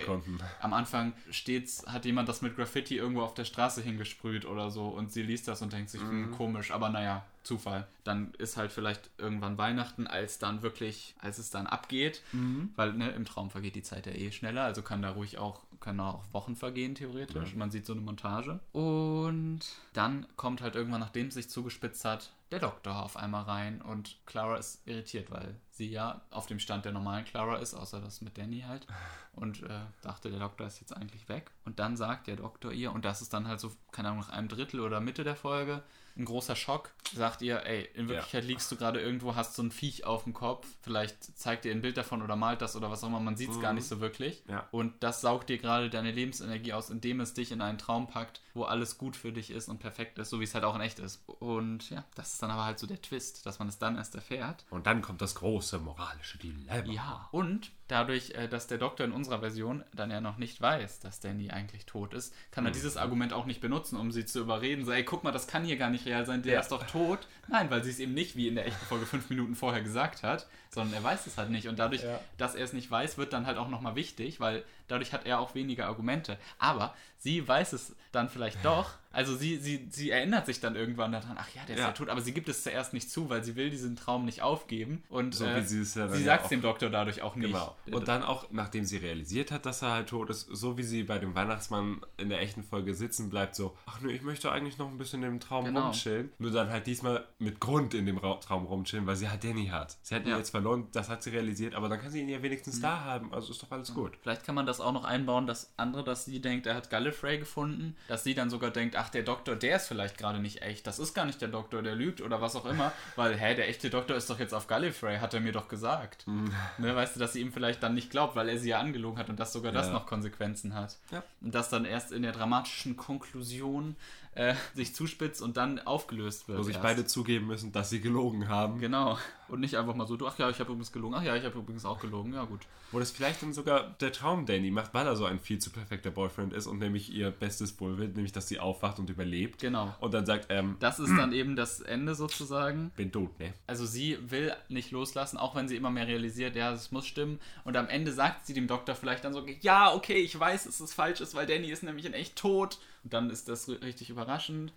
[0.59, 4.87] am Anfang steht's, hat jemand das mit Graffiti irgendwo auf der Straße hingesprüht oder so
[4.89, 6.09] und sie liest das und denkt sich, Mhm.
[6.25, 7.87] hm, komisch, aber naja, Zufall.
[8.03, 12.69] Dann ist halt vielleicht irgendwann Weihnachten, als dann wirklich, als es dann abgeht, Mhm.
[12.75, 15.61] weil ne, im Traum vergeht die Zeit ja eh schneller, also kann da ruhig auch,
[15.79, 17.55] können auch Wochen vergehen, theoretisch.
[17.55, 18.59] Man sieht so eine Montage.
[18.73, 19.61] Und
[19.93, 24.17] dann kommt halt irgendwann, nachdem es sich zugespitzt hat, der Doktor auf einmal rein und
[24.25, 28.21] Clara ist irritiert, weil sie ja auf dem Stand der normalen Clara ist, außer das
[28.21, 28.85] mit Danny halt.
[29.33, 31.51] Und äh, dachte, der Doktor ist jetzt eigentlich weg.
[31.63, 34.29] Und dann sagt der Doktor ihr, und das ist dann halt so, keine Ahnung, nach
[34.29, 35.81] einem Drittel oder Mitte der Folge,
[36.17, 39.71] ein großer Schock, sagt ihr, ey, in Wirklichkeit liegst du gerade irgendwo, hast so ein
[39.71, 43.03] Viech auf dem Kopf, vielleicht zeigt ihr ein Bild davon oder malt das oder was
[43.03, 44.43] auch immer, man sieht es gar nicht so wirklich.
[44.47, 44.67] Ja.
[44.71, 48.41] Und das saugt dir gerade deine Lebensenergie aus, indem es dich in einen Traum packt,
[48.53, 50.81] wo alles gut für dich ist und perfekt ist, so wie es halt auch in
[50.81, 51.23] echt ist.
[51.27, 54.15] Und ja, das ist dann aber halt so der Twist, dass man es dann erst
[54.15, 54.65] erfährt.
[54.69, 56.91] Und dann kommt das große moralische Dilemma.
[56.91, 60.99] Ja, und dadurch, äh, dass der Doktor in unserer Version dann ja noch nicht weiß,
[61.01, 64.39] dass Danny eigentlich tot ist, kann er dieses Argument auch nicht benutzen, um sie zu
[64.39, 64.85] überreden.
[64.85, 66.59] So, ey, guck mal, das kann hier gar nicht real sein, der Ja.
[66.61, 67.27] ist doch tot.
[67.47, 70.23] Nein, weil sie es eben nicht wie in der echten Folge fünf Minuten vorher gesagt
[70.23, 71.67] hat, sondern er weiß es halt nicht.
[71.67, 72.19] Und dadurch, Ja.
[72.37, 75.39] dass er es nicht weiß, wird dann halt auch nochmal wichtig, weil dadurch hat er
[75.39, 76.37] auch weniger Argumente.
[76.59, 78.95] Aber sie weiß es dann vielleicht doch.
[79.13, 81.87] Also sie, sie, sie erinnert sich dann irgendwann daran, ach ja, der ist ja.
[81.87, 81.93] Ja.
[81.93, 85.03] tot, aber sie gibt es zuerst nicht zu, weil sie will diesen Traum nicht aufgeben.
[85.09, 87.35] Und So äh, wie sie es ja sie ja sagt auch- dem Doktor dadurch auch
[87.35, 87.47] nicht.
[87.51, 87.75] Genau.
[87.91, 91.03] Und dann auch, nachdem sie realisiert hat, dass er halt tot ist, so wie sie
[91.03, 94.77] bei dem Weihnachtsmann in der echten Folge sitzen bleibt, so, ach nö, ich möchte eigentlich
[94.77, 95.85] noch ein bisschen im Traum Genau.
[95.87, 96.31] rumchillen.
[96.39, 99.67] Nur dann halt diesmal mit Grund in dem Ra Traum rumchillen, weil sie halt Danny
[99.67, 99.97] hat.
[100.03, 100.37] Sie hat ihn Ja.
[100.37, 103.33] jetzt verloren, das hat sie realisiert, aber dann kann sie ihn ja wenigstens da haben,
[103.33, 104.13] also ist doch alles gut.
[104.21, 107.37] Vielleicht kann man das auch noch einbauen, dass andere, dass sie denkt, er hat Gallifrey
[107.39, 110.85] gefunden, dass sie dann sogar denkt, ach, der Doktor, der ist vielleicht gerade nicht echt,
[110.87, 113.67] das ist gar nicht der Doktor, der lügt oder was auch immer, weil, hä, der
[113.67, 116.25] echte Doktor ist doch jetzt auf Gallifrey, hat er mir doch gesagt.
[116.27, 119.17] Ne, weißt du, dass sie ihm vielleicht dann nicht glaubt, weil er sie ja angelogen
[119.17, 119.93] hat und dass sogar das Ja.
[119.93, 120.97] noch Konsequenzen hat.
[121.11, 121.23] Ja.
[121.41, 123.95] Und das dann erst in der dramatischen Konklusion
[124.33, 126.57] äh, sich zuspitzt und dann aufgelöst wird.
[126.59, 126.83] Wo sich erst.
[126.83, 128.79] beide zugeben müssen, dass sie gelogen haben.
[128.79, 129.17] Genau.
[129.49, 131.15] Und nicht einfach mal so, du, ach ja, ich habe übrigens gelogen.
[131.17, 132.33] Ach ja, ich habe übrigens auch gelogen.
[132.33, 132.61] Ja, gut.
[132.93, 135.71] Wo das vielleicht dann sogar der Traum Danny macht, weil er so ein viel zu
[135.71, 139.59] perfekter Boyfriend ist und nämlich ihr bestes Wohl will, nämlich dass sie aufwacht und überlebt.
[139.59, 139.93] Genau.
[139.99, 142.91] Und dann sagt, ähm, Das ist dann eben das Ende sozusagen.
[142.95, 143.53] bin tot, ne?
[143.67, 147.39] Also sie will nicht loslassen, auch wenn sie immer mehr realisiert, ja, es muss stimmen.
[147.65, 150.79] Und am Ende sagt sie dem Doktor vielleicht dann so, ja, okay, ich weiß, dass
[150.79, 152.79] es falsch ist, weil Danny ist nämlich in echt tot.
[153.03, 154.73] Und dann ist das ri- richtig überraschend.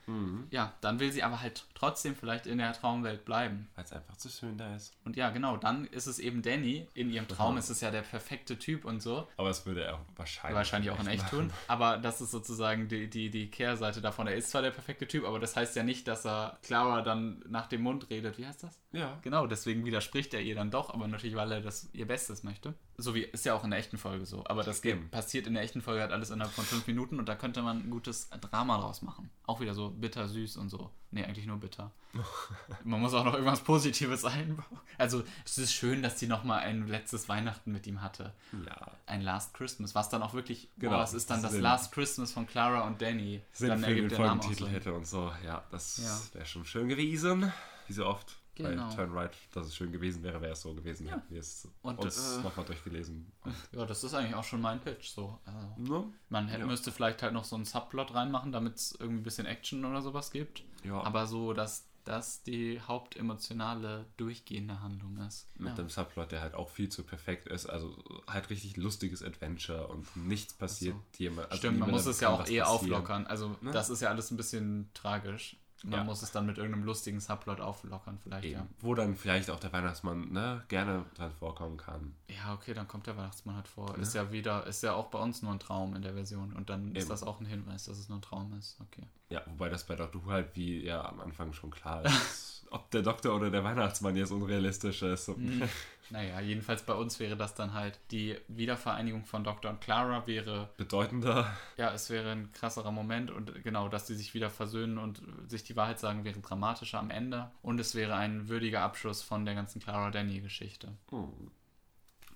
[0.50, 3.68] Ja, dann will sie aber halt trotzdem vielleicht in der Traumwelt bleiben.
[3.74, 4.94] Weil es einfach zu schön da ist.
[5.04, 6.88] Und ja, genau, dann ist es eben Danny.
[6.94, 9.28] In ihrem Traum ist es ja der perfekte Typ und so.
[9.36, 11.50] Aber das würde er auch wahrscheinlich, Wahrscheinlich auch in echt tun.
[11.68, 14.26] Aber das ist sozusagen die, die, die Kehrseite davon.
[14.26, 17.44] Er ist zwar der perfekte Typ, aber das heißt ja nicht, dass er Clara dann
[17.48, 18.38] nach dem Mund redet.
[18.38, 18.80] Wie heißt das?
[18.92, 19.18] Ja.
[19.22, 22.72] Genau, deswegen widerspricht er ihr dann doch, aber natürlich, weil er das ihr Bestes möchte.
[22.96, 24.44] So wie ist ja auch in der echten Folge so.
[24.46, 25.08] Aber das Eben.
[25.10, 27.78] passiert in der echten Folge halt alles innerhalb von fünf Minuten und da könnte man
[27.82, 29.30] ein gutes Drama draus machen.
[29.46, 30.90] Auch wieder so bitter, süß und so.
[31.10, 31.90] Nee, eigentlich nur bitter.
[32.84, 34.80] man muss auch noch irgendwas Positives einbauen.
[34.98, 38.32] Also es ist schön, dass sie nochmal ein letztes Weihnachten mit ihm hatte.
[38.66, 38.92] Ja.
[39.06, 41.62] Ein Last Christmas, was dann auch wirklich, Genau, was ist dann das Sinn.
[41.62, 43.42] Last Christmas von Clara und Danny.
[43.52, 45.32] Sinn dann für den der Folgentitel hätte und so.
[45.44, 46.20] Ja, das Ja.
[46.36, 47.52] wäre schon schön gewesen.
[47.86, 48.88] Wie so oft Genau.
[48.88, 51.06] bei Turn Right, dass es schön gewesen wäre, wäre es so gewesen.
[51.06, 51.14] Ja.
[51.16, 53.26] Hätten wir es Und, uns äh, nochmal durchgelesen.
[53.72, 55.08] Ja, das ist eigentlich auch schon mein Pitch.
[55.08, 55.38] So.
[55.44, 56.04] Also, ne?
[56.28, 56.66] Man hätte, Ja.
[56.66, 60.02] müsste vielleicht halt noch so einen Subplot reinmachen, damit es irgendwie ein bisschen Action oder
[60.02, 60.62] sowas gibt.
[60.84, 61.00] Ja.
[61.02, 65.48] Aber so, dass das die hauptemotionale, durchgehende Handlung ist.
[65.58, 65.74] Mit ja.
[65.74, 67.66] dem Subplot, der halt auch viel zu perfekt ist.
[67.66, 67.96] Also
[68.28, 71.46] halt richtig lustiges Adventure und nichts passiert jemand.
[71.50, 72.66] Also Stimmt, man muss es ja auch eher passieren.
[72.66, 73.26] auflockern.
[73.26, 73.70] Also Ne?
[73.72, 75.56] das ist ja alles ein bisschen tragisch.
[75.84, 76.04] Man Ja.
[76.04, 78.54] muss es dann mit irgendeinem lustigen Subplot auflockern vielleicht, Eben.
[78.54, 78.66] ja.
[78.80, 82.14] Wo dann vielleicht auch der Weihnachtsmann ne, gerne dran vorkommen kann.
[82.28, 83.96] Ja, okay, dann kommt der Weihnachtsmann halt vor.
[83.98, 86.52] Ist ja wieder, ist ja auch bei uns nur ein Traum in der Version.
[86.54, 87.08] Und dann ist Eben.
[87.10, 88.78] das auch ein Hinweis, dass es nur ein Traum ist.
[88.80, 89.06] Okay.
[89.28, 92.90] Ja, wobei das bei Doctor Who halt wie ja am Anfang schon klar ist, ob
[92.90, 95.28] der Doktor oder der Weihnachtsmann jetzt unrealistisch ist.
[95.28, 95.62] Hm.
[96.10, 99.70] Naja, jedenfalls bei uns wäre das dann halt die Wiedervereinigung von Dr.
[99.70, 101.56] und Clara wäre Bedeutender.
[101.76, 105.64] Ja, es wäre ein krasserer Moment und genau, dass die sich wieder versöhnen und sich
[105.64, 107.50] die Wahrheit sagen, wäre dramatischer am Ende.
[107.62, 110.92] Und es wäre ein würdiger Abschluss von der ganzen Clara Danny-Geschichte.
[111.10, 111.50] Hm.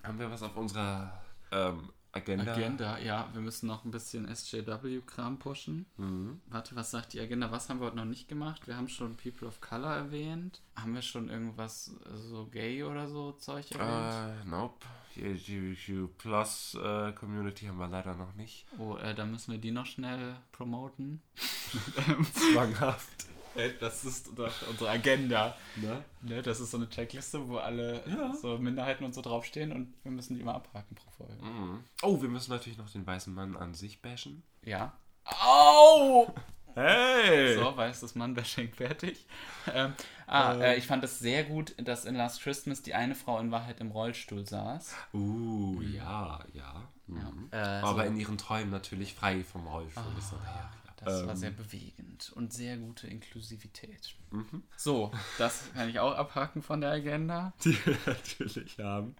[0.03, 2.53] Haben wir was auf unserer ähm, Agenda.
[2.53, 5.85] Agenda, ja, wir müssen noch ein bisschen SJW-Kram pushen.
[5.97, 6.41] Mhm.
[6.47, 7.51] Warte, was sagt die Agenda?
[7.51, 8.67] Was haben wir heute noch nicht gemacht?
[8.67, 10.61] Wir haben schon People of Color erwähnt.
[10.75, 14.43] Haben wir schon irgendwas so gay oder so Zeug erwähnt?
[14.43, 14.85] Äh, nope.
[15.15, 18.65] Die LGBTQ Plus äh, Community haben wir leider noch nicht.
[18.77, 21.21] Oh, äh, dann müssen wir die noch schnell promoten.
[22.33, 23.27] Zwanghaft.
[23.59, 25.55] Äh, Das ist unsere Agenda.
[25.75, 26.03] Ne?
[26.21, 28.33] Ne, das ist so eine Checkliste, wo alle Ja.
[28.35, 31.33] so Minderheiten und so draufstehen und wir müssen die immer abhaken pro Folge.
[31.43, 31.83] Mhm.
[32.01, 34.43] Oh, wir müssen natürlich noch den weißen Mann an sich bashen.
[34.63, 34.93] Ja.
[35.25, 36.33] Au!
[36.75, 37.55] Hey!
[37.57, 39.25] So, weißes Mann-Bashing fertig.
[39.73, 39.93] Ähm,
[40.27, 40.61] ah, Ähm.
[40.61, 43.79] äh, ich fand es sehr gut, dass in Last Christmas die eine Frau in Wahrheit
[43.81, 44.95] im Rollstuhl saß.
[45.13, 46.87] Uh, ja, ja.
[47.07, 47.49] Mhm.
[47.51, 50.03] Äh, Aber so- in ihren Träumen natürlich frei vom Rollstuhl.
[50.17, 50.71] ist dann, ja,
[51.03, 54.15] Das war Ähm, sehr bewegend und sehr gute Inklusivität.
[54.31, 54.63] Mhm.
[54.75, 57.53] So, das kann ich auch abhaken von der Agenda.
[57.63, 59.15] Die wir natürlich haben.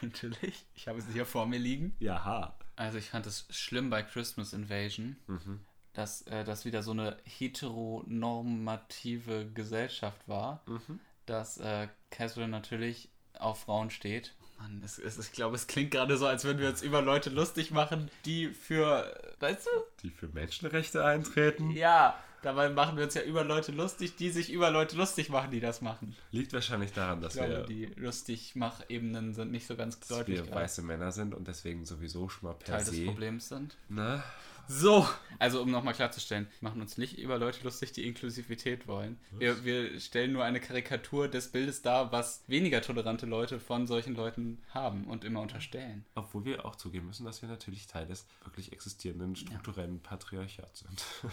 [0.00, 0.64] Natürlich.
[0.74, 1.94] Ich habe sie hier vor mir liegen.
[1.98, 2.56] Jaha.
[2.76, 5.60] Also ich fand es schlimm bei Christmas Invasion, Mhm.
[5.92, 11.00] dass äh, das wieder so eine heteronormative Gesellschaft war, Mhm.
[11.26, 14.34] dass äh, Caswell natürlich auf Frauen steht.
[14.58, 17.30] Mann, es, es, ich glaube, es klingt gerade so, als würden wir uns über Leute
[17.30, 19.70] lustig machen, die für, weißt du?
[20.02, 21.70] Die für Menschenrechte eintreten.
[21.70, 25.50] Ja, dabei machen wir uns ja über Leute lustig, die sich über Leute lustig machen,
[25.50, 26.14] die das machen.
[26.30, 30.38] Liegt wahrscheinlich daran, dass Ich glaube, wir, die Lustigmach-Ebenen sind nicht so ganz dass deutlich
[30.38, 33.04] wir gerade weiße Männer sind und deswegen sowieso schon mal per Teil des se.
[33.04, 33.76] Problems sind.
[33.88, 34.22] Ne?
[34.66, 35.06] So,
[35.38, 39.18] also um nochmal klarzustellen, wir machen uns nicht über Leute lustig, die Inklusivität wollen.
[39.38, 44.14] Wir, wir stellen nur eine Karikatur des Bildes dar, was weniger tolerante Leute von solchen
[44.14, 46.04] Leuten haben und immer unterstellen.
[46.14, 51.04] Obwohl wir auch zugeben müssen, dass wir natürlich Teil des wirklich existierenden strukturellen Patriarchats sind.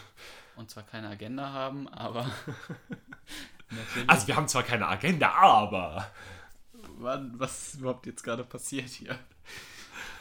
[0.58, 2.30] Und zwar keine Agenda haben, aber.
[4.06, 6.12] Also wir haben zwar keine Agenda, aber.
[7.00, 9.18] Mann, was ist überhaupt jetzt gerade passiert hier?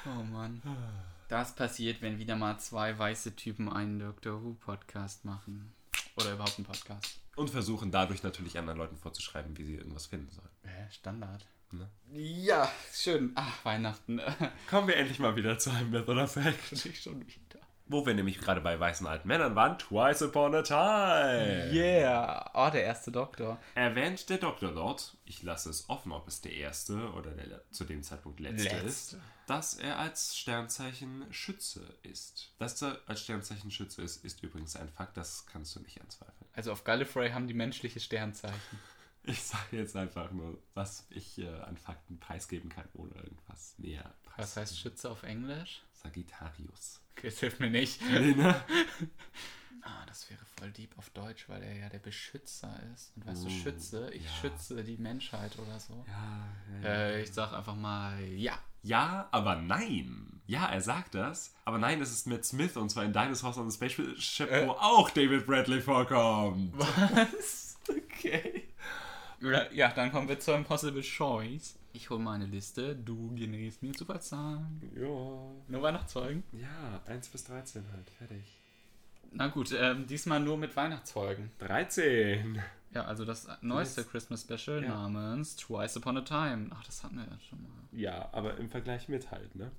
[0.07, 0.63] Oh Mann.
[1.31, 5.73] Das passiert, wenn wieder mal zwei weiße Typen einen Doctor Who Podcast machen.
[6.17, 7.21] Oder überhaupt einen Podcast.
[7.37, 10.49] Und versuchen dadurch natürlich anderen Leuten vorzuschreiben, wie sie irgendwas finden sollen.
[10.65, 11.47] Äh, Standard.
[11.71, 11.89] Ne?
[12.13, 13.31] Ja, schön.
[13.37, 14.21] Ach, Weihnachten.
[14.69, 16.73] Kommen wir endlich mal wieder zu einem Myth oder Fact.
[16.73, 17.60] ich schon wieder.
[17.91, 21.73] Wo wir nämlich gerade bei weißen alten Männern waren, Twice Upon a Time.
[21.73, 22.49] Yeah.
[22.55, 23.59] Oh, der erste Doktor.
[23.75, 27.83] Erwähnt der Doktor dort, ich lasse es offen, ob es der erste oder der zu
[27.85, 28.87] dem Zeitpunkt letzte, Letzte.
[28.87, 29.17] ist,
[29.49, 32.53] dass er als Sternzeichen Schütze ist.
[32.59, 36.49] Dass er als Sternzeichen Schütze ist, ist übrigens ein Fakt, das kannst du nicht anzweifeln.
[36.53, 38.55] Also auf Gallifrey haben die menschliche Sternzeichen.
[39.23, 44.15] Ich sage jetzt einfach nur, was ich äh, an Fakten preisgeben kann, ohne irgendwas näher
[44.39, 45.83] Was heißt Schütze auf Englisch?
[45.93, 47.01] Sagittarius.
[47.21, 48.01] Okay, das hilft mir nicht.
[48.11, 48.55] Nee, ne?
[49.83, 53.13] Ah, das wäre voll deep auf Deutsch, weil er ja der Beschützer ist.
[53.17, 54.31] Und weißt du, Oh, Schütze, ich ja.
[54.41, 56.05] schütze die Menschheit oder so.
[56.07, 56.49] Ja,
[56.83, 56.89] ja.
[56.89, 58.59] Äh, ich sag einfach mal ja.
[58.83, 60.41] Ja, aber nein.
[60.47, 63.71] Ja, er sagt das, aber nein, es ist Matt Smith und zwar in Dinosaurs on
[63.71, 66.73] the Spaceship, wo auch David Bradley vorkommt.
[66.79, 67.77] Was?
[67.89, 68.69] Okay.
[69.41, 71.75] Ja, Ja, dann kommen wir zur Impossible Choice.
[71.93, 74.81] Ich hole meine Liste, du generierst mir Zufallszahlen.
[74.95, 75.09] Ja.
[75.69, 76.45] Nur Weihnachtszeugen?
[76.53, 78.45] Ja, 1 bis 13 halt, fertig.
[79.33, 81.51] Na gut, ähm, diesmal nur mit Weihnachtsfolgen.
[81.59, 82.61] 13.
[82.93, 84.89] Ja, also das neueste Christmas Special Ja.
[84.89, 86.69] namens Twice Upon a Time.
[86.71, 87.71] Ach, das hatten wir ja schon mal.
[87.93, 89.71] Ja, aber im Vergleich mit halt, ne?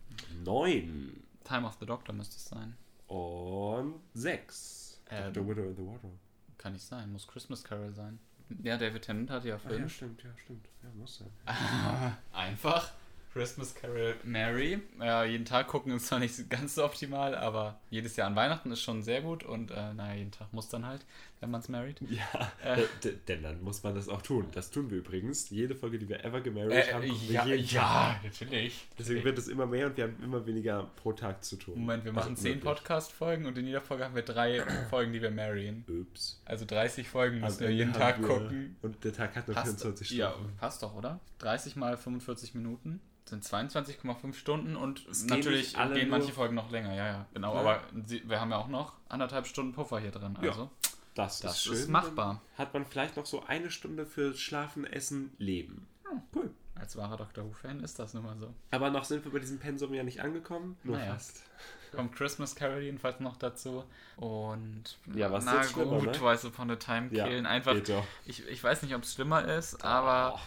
[0.44, 1.12] 9
[1.44, 2.76] Time of the Doctor müsste es sein.
[3.08, 5.02] und 6.
[5.10, 5.34] Ähm.
[5.34, 6.18] The Widow in the Wardrobe.
[6.58, 8.20] Kann nicht sein, muss Christmas Carol sein.
[8.64, 9.96] Ja, David Tennant hatte ja Ach ja, fünf.
[9.96, 10.66] stimmt, ja, stimmt.
[10.84, 11.30] Ja, muss sein.
[12.34, 12.92] Einfach.
[13.34, 14.82] Christmas Carol Mary.
[15.00, 18.72] Ja, jeden Tag gucken ist zwar nicht ganz so optimal, aber jedes Jahr an Weihnachten
[18.72, 21.06] ist schon sehr gut und äh, naja, jeden Tag muss dann halt,
[21.42, 22.00] wenn man es married.
[22.10, 22.84] Ja, Äh.
[23.04, 24.46] d- denn dann muss man das auch tun.
[24.54, 25.50] Das tun wir übrigens.
[25.50, 28.24] Jede Folge, die wir ever gemarried Äh, haben, gucken wir ja, jeden ja, Tag.
[28.24, 28.88] natürlich.
[28.98, 31.80] Deswegen wird es immer mehr und wir haben immer weniger pro Tag zu tun.
[31.80, 32.60] Moment, wir machen Also zehn.
[32.60, 35.84] Podcast-Folgen und in jeder Folge haben wir drei Folgen, die wir marrien.
[35.90, 36.42] Ups.
[36.46, 38.76] Also 30 Folgen müssen Am wir jeden Tag wir- gucken.
[38.82, 40.56] Und der Tag hat nur Passt, 24 ja, Stunden.
[40.58, 41.20] passt doch, oder?
[41.40, 46.54] 30 mal 45 Minuten sind 22,5 Stunden und Es gehen natürlich gehen nur- manche Folgen
[46.56, 47.54] noch länger, ja, ja, genau.
[47.56, 47.62] Ja.
[47.62, 47.82] aber
[48.26, 50.70] wir haben ja auch noch anderthalb Stunden Puffer hier drin, Ja, also
[51.14, 51.74] Das, das ist schön.
[51.74, 52.42] ist machbar.
[52.58, 55.88] Dann Hat man vielleicht noch so eine Stunde für Schlafen, Essen, Leben.
[56.36, 56.52] Cool.
[56.76, 58.54] Als wahrer Doctor Who-Fan ist das nun mal so.
[58.72, 60.78] Aber noch sind wir bei diesem Pensum ja nicht angekommen.
[60.84, 61.14] Nur Naja.
[61.14, 61.44] fast.
[61.92, 63.84] Kommt Christmas Carol jedenfalls noch dazu
[64.16, 66.12] und Ja, was na gut, ne?
[66.14, 67.46] Twice Upon a Time Ja, killen.
[67.46, 68.06] Einfach, geht doch.
[68.26, 70.40] ich, ich weiß nicht, ob es schlimmer ist, aber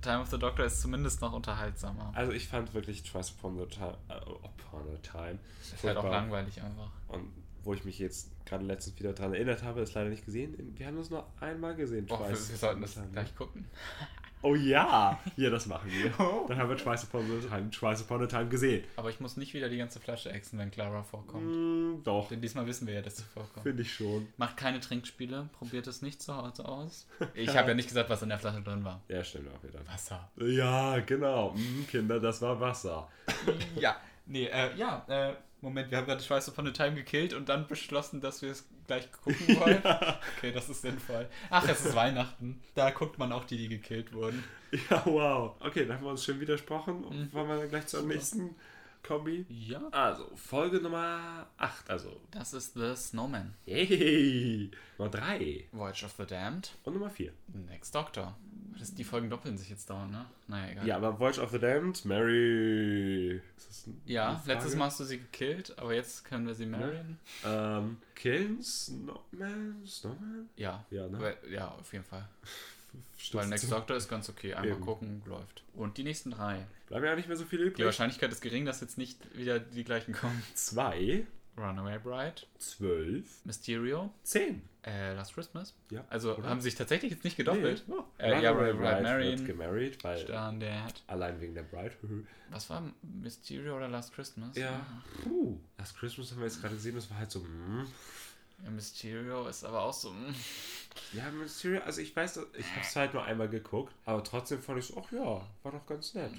[0.00, 2.12] Time of the Doctor ist zumindest noch unterhaltsamer.
[2.14, 6.04] Also ich fand wirklich Twice Upon a Time, äh, upon a Time Ist halt auch
[6.04, 6.90] langweilig einfach.
[7.08, 7.32] Und
[7.64, 10.74] wo ich mich jetzt gerade letztens wieder daran erinnert habe, ist leider nicht gesehen.
[10.76, 12.06] Wir haben es nur einmal gesehen.
[12.06, 13.66] Boah, wir, sollten das gleich gucken.
[14.44, 16.12] Oh ja, ja, das machen wir.
[16.18, 16.46] Oh.
[16.48, 18.84] Dann haben wir Twice Upon a Time, Twice Upon a Time gesehen.
[18.96, 21.44] Aber ich muss nicht wieder die ganze Flasche exen, wenn Clara vorkommt.
[21.44, 23.62] Mm, doch, Denn diesmal wissen wir ja, dass sie vorkommt.
[23.62, 24.26] finde ich schon.
[24.36, 27.06] Macht keine Trinkspiele, probiert es nicht zu Hause aus.
[27.34, 29.00] Ich habe ja nicht gesagt, was in der Flasche drin war.
[29.08, 29.86] Ja, stimmt auch wieder.
[29.86, 30.28] Wasser.
[30.36, 31.52] Ja, genau.
[31.52, 33.08] Mm, Kinder, das war Wasser.
[33.76, 33.96] Ja.
[34.26, 37.66] Nee, äh, ja, äh, Moment, wir haben gerade Schweiß von the Time gekillt und dann
[37.68, 39.82] beschlossen, dass wir es gleich gucken wollen.
[40.36, 41.28] Okay, das ist sinnvoll.
[41.50, 42.60] Ach, es ist Weihnachten.
[42.74, 44.42] Da guckt man auch die, die gekillt wurden.
[44.90, 45.54] Ja, wow.
[45.60, 47.04] Okay, dann haben wir uns schon widersprochen.
[47.04, 48.56] Und wollen wir dann gleich zur nächsten
[49.02, 49.44] Kombi?
[49.48, 49.86] Ja.
[49.90, 51.90] Also, Folge Nummer 8.
[51.90, 53.54] Also, Das ist The Snowman.
[53.66, 54.70] yay.
[54.98, 55.68] Nummer 3.
[55.72, 56.72] Voyage of the Damned.
[56.84, 57.32] Und Nummer 4.
[57.68, 58.36] Next Doctor.
[58.78, 60.24] Das, die Folgen doppeln sich jetzt dauernd, ne?
[60.48, 60.86] Naja, egal.
[60.86, 63.40] Ja, aber Voyage of the Damned, Mary.
[64.06, 67.18] Ja, letztes Mal hast du sie gekillt, aber jetzt können wir sie marryen.
[67.44, 69.82] Ähm, killen Snowman?
[69.86, 70.48] Snowman?
[70.56, 70.84] Ja.
[70.90, 71.36] Ja, ne?
[71.50, 72.28] Ja, auf jeden Fall.
[73.32, 73.70] Weil Next.
[73.72, 74.54] Doctor ist ganz okay.
[74.54, 74.80] Einmal Eben.
[74.80, 75.62] gucken, läuft.
[75.74, 76.66] Und die nächsten drei.
[76.88, 77.84] Bleiben ja nicht mehr so viele Die übrig.
[77.86, 80.42] Wahrscheinlichkeit ist gering, dass jetzt nicht wieder die gleichen kommen.
[80.54, 84.62] 2, Runaway Bride, 12, Mysterio, 10.
[84.86, 85.74] äh, Last Christmas.
[85.90, 86.02] Ja.
[86.08, 86.48] Also oder?
[86.48, 87.84] haben sie sich tatsächlich jetzt nicht gedoppelt.
[87.86, 87.94] Nee.
[88.18, 91.02] Äh, ja, Runaway Bride Bride wird Marion, gemarried, weil Standard.
[91.06, 91.92] allein wegen der Bride.
[92.50, 94.56] Was war Mysterio oder Last Christmas?
[94.56, 94.84] ja.
[95.22, 95.58] Puh.
[95.78, 97.40] Last Christmas haben wir jetzt gerade gesehen, das war halt so.
[97.40, 97.86] mm.
[98.64, 100.10] Ja, Mysterio ist aber auch so.
[100.10, 100.34] mm.
[101.12, 104.78] Ja, Mysterio, also ich weiß, ich habe es halt nur einmal geguckt, aber trotzdem fand
[104.78, 106.32] ich so, ach ja, war doch ganz nett.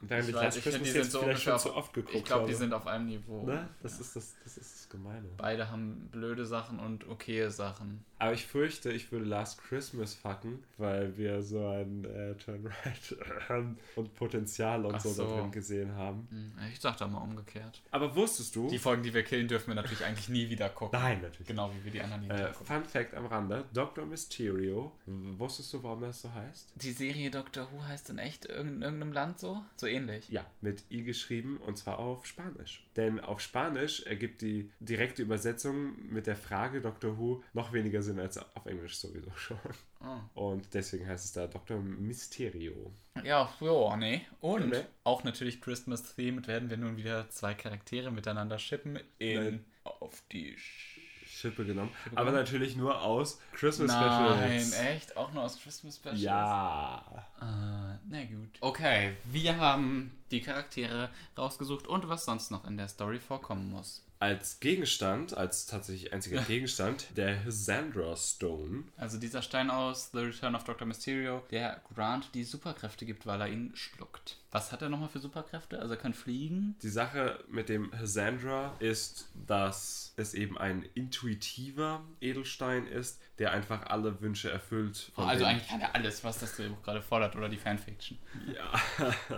[0.00, 2.24] Während Ich weiß, ich finde, die sind so ungefähr schon zu auf- oft geguckt Ich
[2.24, 3.44] glaube, die sind auf einem Niveau.
[3.44, 3.68] Ne?
[3.82, 4.00] Das, Ja.
[4.00, 5.28] ist das, das ist das Gemeine.
[5.36, 8.04] Beide haben blöde Sachen und okaye Sachen.
[8.20, 13.16] Aber ich fürchte, ich würde Last Christmas fucken, weil wir so ein äh, Turn-Right
[13.96, 15.36] und Potenzial und Ach so, da so.
[15.36, 16.26] drin gesehen haben.
[16.30, 17.80] Hm, Ich dachte mal umgekehrt.
[17.90, 18.68] Aber wusstest du?
[18.68, 20.98] Die Folgen, die wir killen, dürfen wir natürlich eigentlich nie wieder gucken.
[21.00, 21.46] Nein, natürlich.
[21.46, 22.66] Genau wie wir die anderen nie wieder Äh, gucken.
[22.66, 24.04] Fun Fact am Rande: Dr.
[24.06, 24.92] Mysterio.
[25.06, 26.72] Wusstest du, warum das so heißt?
[26.76, 29.62] Die Serie Doctor Who heißt in echt in irgendeinem Land so?
[29.76, 30.28] So ähnlich.
[30.28, 32.84] Ja, mit I geschrieben und zwar auf Spanisch.
[32.96, 37.18] Denn auf Spanisch ergibt die direkte Übersetzung mit der Frage Dr.
[37.18, 39.58] Who noch weniger Sinn als auf Englisch sowieso schon.
[40.00, 40.44] Oh.
[40.46, 41.78] Und deswegen heißt es da Dr.
[41.80, 42.92] Mysterio.
[43.24, 44.20] Ja, ja, nee.
[44.40, 44.84] Und Nee.
[45.04, 49.64] auch natürlich Christmas themed werden wir nun wieder zwei Charaktere miteinander shippen in Nein.
[49.84, 50.97] auf die Sch
[51.38, 51.90] Schippe genommen.
[52.04, 52.44] Schippe Aber genommen?
[52.44, 54.78] natürlich nur aus Christmas Nein, Specials.
[54.80, 55.16] echt?
[55.16, 56.20] Auch nur aus Christmas Specials?
[56.20, 57.04] Ja.
[57.40, 58.50] Ah, na gut.
[58.60, 64.04] Okay, wir haben die Charaktere rausgesucht und was sonst noch in der Story vorkommen muss.
[64.20, 68.84] Als Gegenstand, als tatsächlich einziger Gegenstand, der Sandra Stone.
[68.96, 70.86] Also dieser Stein aus The Return of Dr.
[70.86, 74.38] Mysterio, der Grant die Superkräfte gibt, weil er ihn schluckt.
[74.50, 75.78] Was hat er nochmal für Superkräfte?
[75.78, 76.74] Also er kann fliegen.
[76.82, 83.86] Die Sache mit dem Sandra ist, dass es eben ein intuitiver Edelstein ist, der einfach
[83.86, 85.12] alle Wünsche erfüllt.
[85.14, 88.18] von also eigentlich kann er alles, was das Drehbuch gerade fordert oder die Fanfiction.
[88.52, 88.72] Ja.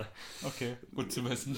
[0.43, 1.57] Okay, gut zu wissen.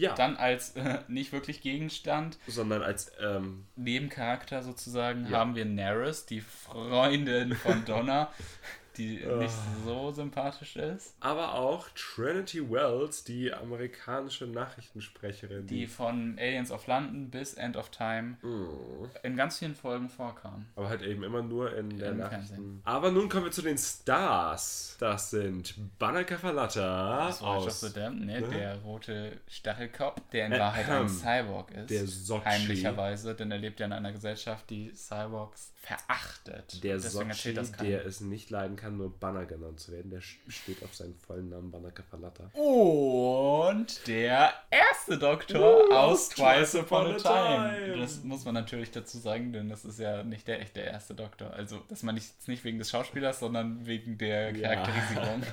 [0.00, 0.14] Ja.
[0.14, 5.38] Dann als äh, nicht wirklich Gegenstand, sondern als ähm, Nebencharakter sozusagen, Ja.
[5.38, 8.32] haben wir Neris, die Freundin von Donna,
[9.00, 9.36] die Ah.
[9.36, 11.14] nicht so sympathisch ist.
[11.20, 17.90] aber auch Trinity Wells, die amerikanische Nachrichtensprecherin, Die von Aliens of London bis End of
[17.90, 19.06] Time Mm.
[19.22, 20.66] in ganz vielen Folgen vorkam.
[20.76, 22.80] aber halt eben immer nur in der Nachrichten.
[22.84, 24.96] Aber nun kommen wir zu den Stars.
[25.00, 28.42] Das sind Banaka Falata Das war aus the Damned, ne?
[28.42, 31.90] Der rote Stachelkopf, der in Wahrheit ein Cyborg ist.
[31.90, 32.44] der Sochi.
[32.44, 36.82] Heimlicherweise, denn er lebt ja in einer Gesellschaft, die Cyborgs verachtet.
[36.84, 40.10] der Sochi, der es nicht leiden kann, nur Banner genannt zu werden.
[40.10, 42.44] Der steht auf seinen vollen Namen Banaka Falata.
[42.54, 47.98] Und der erste Doktor Uh, aus Twice Upon a Time.
[47.98, 51.52] Das muss man natürlich dazu sagen, denn das ist ja nicht der echte erste Doktor.
[51.52, 54.74] Also, das meine ich jetzt nicht wegen des Schauspielers, sondern wegen der Ja.
[54.74, 55.42] Charakterisierung.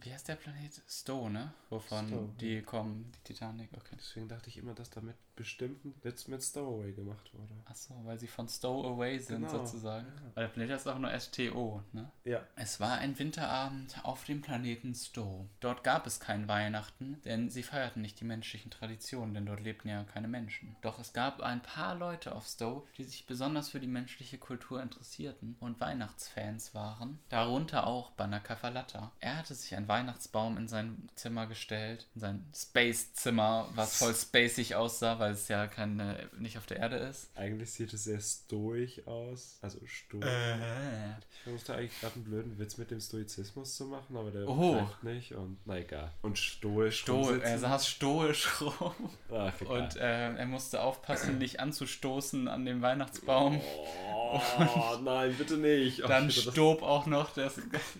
[0.00, 0.80] Wie heißt der Planet?
[0.88, 1.52] Stowe, ne?
[1.70, 2.28] Wovon Stowe.
[2.40, 3.96] die kommen, die Titanic, okay.
[3.98, 7.54] Deswegen dachte ich immer, dass da mit bestimmten Witz mit Stowaway gemacht wurde.
[7.64, 9.64] Achso, weil sie von Stowe away sind Genau.
[9.64, 10.06] sozusagen.
[10.34, 12.10] Weil der Planet ist auch nur STO, ne?
[12.24, 12.42] Ja.
[12.56, 15.48] Es war ein Winterabend auf dem Planeten Stowe.
[15.60, 19.88] Dort gab es kein Weihnachten, denn sie feierten nicht die menschlichen Traditionen, denn dort lebten
[19.88, 20.74] ja keine Menschen.
[20.82, 24.82] Doch es gab ein paar Leute auf Stowe, die sich besonders für die menschliche Kultur
[24.82, 27.20] interessierten und Weihnachtsfans waren.
[27.28, 29.12] Darunter auch Banaka Falata.
[29.20, 34.74] Er hatte sich einen Weihnachtsbaum in sein Zimmer gestellt, in sein Space-Zimmer, was voll spacig
[34.74, 37.30] aussah, weil es ja keine, nicht auf der Erde ist.
[37.36, 39.58] Eigentlich sieht es sehr stoisch aus.
[39.62, 40.24] Also stoisch.
[40.24, 41.08] Äh.
[41.32, 44.88] Ich versuchte eigentlich gerade einen blöden Witz mit dem Stoizismus zu machen, aber der Oh.
[45.02, 45.32] nicht.
[45.32, 46.12] Und na egal.
[46.22, 47.00] Und stoisch.
[47.00, 47.42] Sto rumsitzen.
[47.42, 49.10] er saß stoisch rum.
[49.32, 49.60] Ach.
[49.62, 53.60] Und äh, er musste aufpassen, nicht anzustoßen an dem Weihnachtsbaum.
[53.60, 56.04] oh, Oh, nein, bitte nicht.
[56.04, 57.54] Oh, Dann stob auch noch das,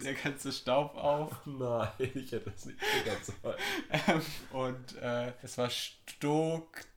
[0.05, 1.31] der ganze Staub auf.
[1.31, 1.47] das,
[1.99, 3.57] nein, ich hätte das nicht triggern sollen.
[3.91, 4.23] Ähm,
[4.53, 5.71] und äh, es war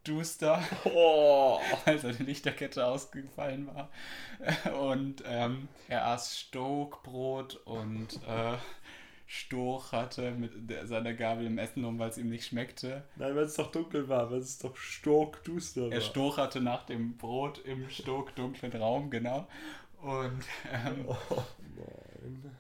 [0.02, 1.60] stockduster, Oh.
[1.86, 3.90] als seine Lichterkette ausgefallen war.
[4.80, 8.58] Und ähm, er aß Stockbrot und äh,
[9.28, 13.04] Stoch hatte mit der, seiner Gabel im Essen um, weil es ihm nicht schmeckte.
[13.16, 15.92] Nein, wenn es doch dunkel war, wenn es doch stockduster war.
[15.92, 19.48] Er stocherte nach dem Brot im stockdunklen Raum, genau.
[20.02, 20.44] Und
[20.74, 21.44] ähm, Oh.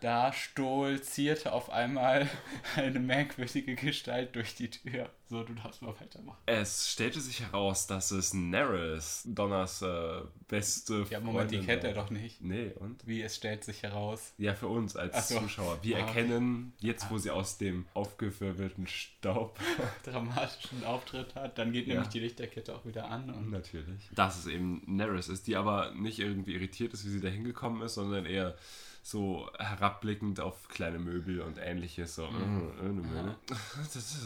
[0.01, 2.30] Da stolzierte auf einmal
[2.76, 5.09] eine merkwürdige Gestalt durch die Tür.
[5.30, 6.38] So, du darfst mal weitermachen.
[6.45, 11.84] Es stellte sich heraus, dass es Neris, Donners äh, beste Ja, Moment, die Freundin kennt
[11.84, 11.89] war.
[11.91, 12.41] er doch nicht.
[12.41, 13.07] Nee, und?
[13.07, 14.34] Wie es stellt sich heraus.
[14.38, 15.39] Ja, für uns als so.
[15.39, 15.80] Zuschauer.
[15.84, 19.57] Wir Ah, erkennen, jetzt wo sie aus dem aufgewirbelten Staub
[20.03, 21.93] dramatischen Auftritt hat, dann geht Ja.
[21.93, 23.30] nämlich die Lichterkette auch wieder an.
[23.30, 24.09] Und Natürlich.
[24.14, 27.82] Dass es eben Neris ist, die aber nicht irgendwie irritiert ist, wie sie da hingekommen
[27.84, 28.55] ist, sondern eher
[29.04, 32.16] so herabblickend auf kleine Möbel und ähnliches.
[32.16, 32.72] So, Mhm.
[33.47, 34.26] äh, ist-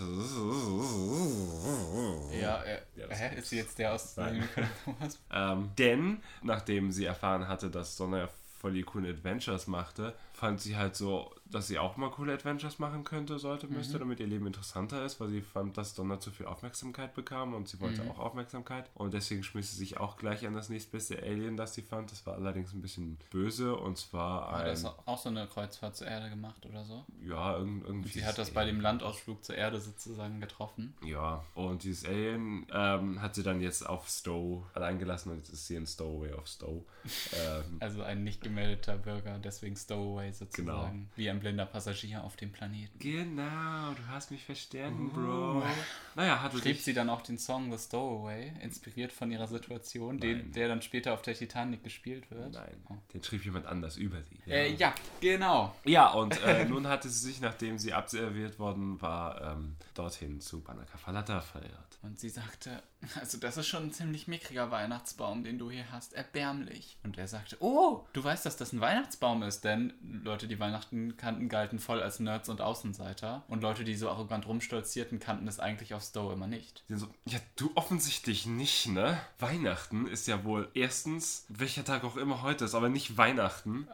[2.42, 4.44] ja, er, Ja, hä, ist- sie jetzt der aus dem
[4.84, 5.20] Thomas?
[5.32, 10.62] Ähm, denn, nachdem sie erfahren hatte, dass Donna ja voll die coolen Adventures machte, fand
[10.62, 14.28] sie halt so, dass sie auch mal coole Adventures machen könnte, sollte, müsste, damit ihr
[14.28, 18.02] Leben interessanter ist, weil sie fand, dass Donna zu viel Aufmerksamkeit bekam und sie wollte
[18.10, 18.90] auch Aufmerksamkeit.
[18.96, 22.12] Und deswegen schmiss sie sich auch gleich an das nächstbeste Alien, das sie fand.
[22.12, 24.66] Das war allerdings ein bisschen böse und zwar Hat ein.
[24.68, 27.06] das auch so eine Kreuzfahrt zur Erde gemacht oder so?
[27.26, 28.10] ja, irgend, irgendwie.
[28.10, 30.94] Sie hat das bei dem Landausflug zur Erde sozusagen getroffen.
[31.04, 35.50] Ja, und dieses Alien ähm, hat sie dann jetzt auf Stowe allein gelassen und jetzt
[35.50, 36.84] ist sie in Stowaway auf Stowe.
[37.34, 40.92] ähm, Also ein nicht gemeldeter Bürger, deswegen Stowaway sozusagen.
[40.94, 41.10] Genau.
[41.16, 42.98] Wie ein blinder Passagier auf dem Planeten.
[43.00, 45.64] Genau, du hast mich verstanden, Bro.
[46.16, 50.52] Naja, hatte Schrieb sie dann auch den Song The Stowaway, inspiriert von ihrer Situation, den,
[50.52, 52.54] der dann später auf der Titanic gespielt wird?
[52.54, 52.94] Nein, Oh.
[53.14, 54.40] den schrieb jemand anders über sie.
[54.52, 55.76] Äh, ja, genau.
[55.86, 60.62] Ja, und äh, nun hatte sie sich, nachdem sie abserviert worden war, ähm, dorthin zu
[60.62, 61.72] Banaka Falata verirrt.
[62.02, 62.84] Und sie sagte,
[63.20, 66.98] also das ist schon ein ziemlich mickriger Weihnachtsbaum, den du hier hast, erbärmlich.
[67.04, 69.94] Und er sagte, oh, du weißt, dass das ein Weihnachtsbaum ist, denn
[70.24, 73.44] Leute, die Weihnachten kannten, galten voll als Nerds und Außenseiter.
[73.48, 76.84] Und Leute, die so arrogant rumstolzierten, kannten es eigentlich auf Stowe immer nicht.
[76.88, 79.20] Sie so, ja, du offensichtlich nicht, ne?
[79.40, 83.88] Weihnachten ist ja wohl erstens, welcher Tag auch immer heute ist, aber nicht Weihnachten.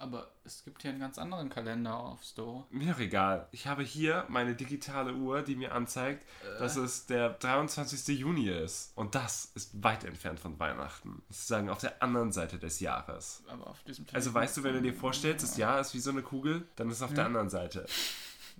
[0.00, 2.64] Aber es gibt hier einen ganz anderen Kalender auf Stowe.
[2.70, 3.48] Mir doch egal.
[3.50, 6.24] Ich habe hier meine digitale Uhr, die mir anzeigt,
[6.60, 8.16] dass es der 23.
[8.16, 8.92] Juni ist.
[8.96, 11.22] Und das ist weit entfernt von Weihnachten.
[11.28, 13.42] Sozusagen auf der anderen Seite des Jahres.
[13.48, 16.10] Aber auf diesem Also weißt du, wenn du dir vorstellst, das Jahr ist wie so
[16.10, 17.84] eine Kugel, dann ist es auf der anderen Seite.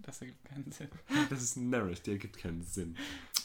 [0.02, 0.88] Das ergibt keinen Sinn.
[1.30, 2.96] Das ist ein Narrative, der ergibt keinen Sinn.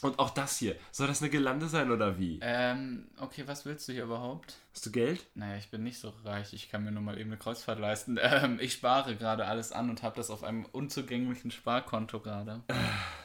[0.02, 2.38] Und auch das hier, soll das eine Gelande sein oder wie?
[2.42, 4.56] Ähm, okay, was willst du hier überhaupt?
[4.72, 5.24] Hast du Geld?
[5.34, 6.52] Naja, ich bin nicht so reich.
[6.52, 8.18] Ich kann mir nur mal eben eine Kreuzfahrt leisten.
[8.20, 12.62] Ähm, ich spare gerade alles an und habe das auf einem unzugänglichen Sparkonto gerade.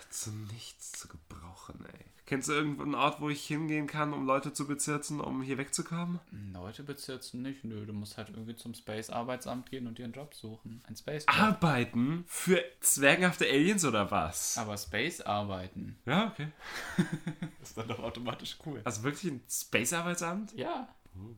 [0.10, 2.06] Zu nichts zu gebrauchen, ey.
[2.30, 6.20] Kennst du irgendeinen Ort, wo ich hingehen kann, um Leute zu bezirzen, um hier wegzukommen?
[6.54, 7.64] Leute bezirzen nicht.
[7.64, 10.84] Nö, du musst halt irgendwie zum Space-Arbeitsamt gehen und dir einen Job suchen.
[10.88, 11.26] Ein space.
[11.28, 11.40] -Job.
[11.42, 12.26] Arbeiten?
[12.28, 14.60] Für zwergenhafte Aliens oder was?
[14.60, 16.50] Aber Space arbeiten Ja, okay.
[17.64, 18.80] ist dann doch automatisch cool.
[18.84, 20.54] Also wirklich ein Space-Arbeitsamt?
[20.54, 20.88] Ja,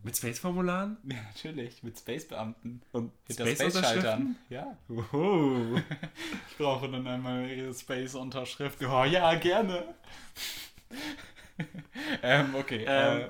[0.03, 0.97] Mit Space-Formularen?
[1.05, 1.83] ja natürlich.
[1.83, 2.81] Mit Space-Beamten.
[2.91, 3.81] Und Hinter Space-Unterschriften?
[3.81, 4.35] Space-Schaltern.
[4.49, 4.77] Ja.
[5.13, 5.79] Oh.
[6.51, 8.83] Ich brauche dann einmal ihre Space-Unterschrift.
[8.83, 9.95] Oh ja, gerne.
[12.23, 12.85] ähm, okay.
[12.87, 13.29] Ähm, äh,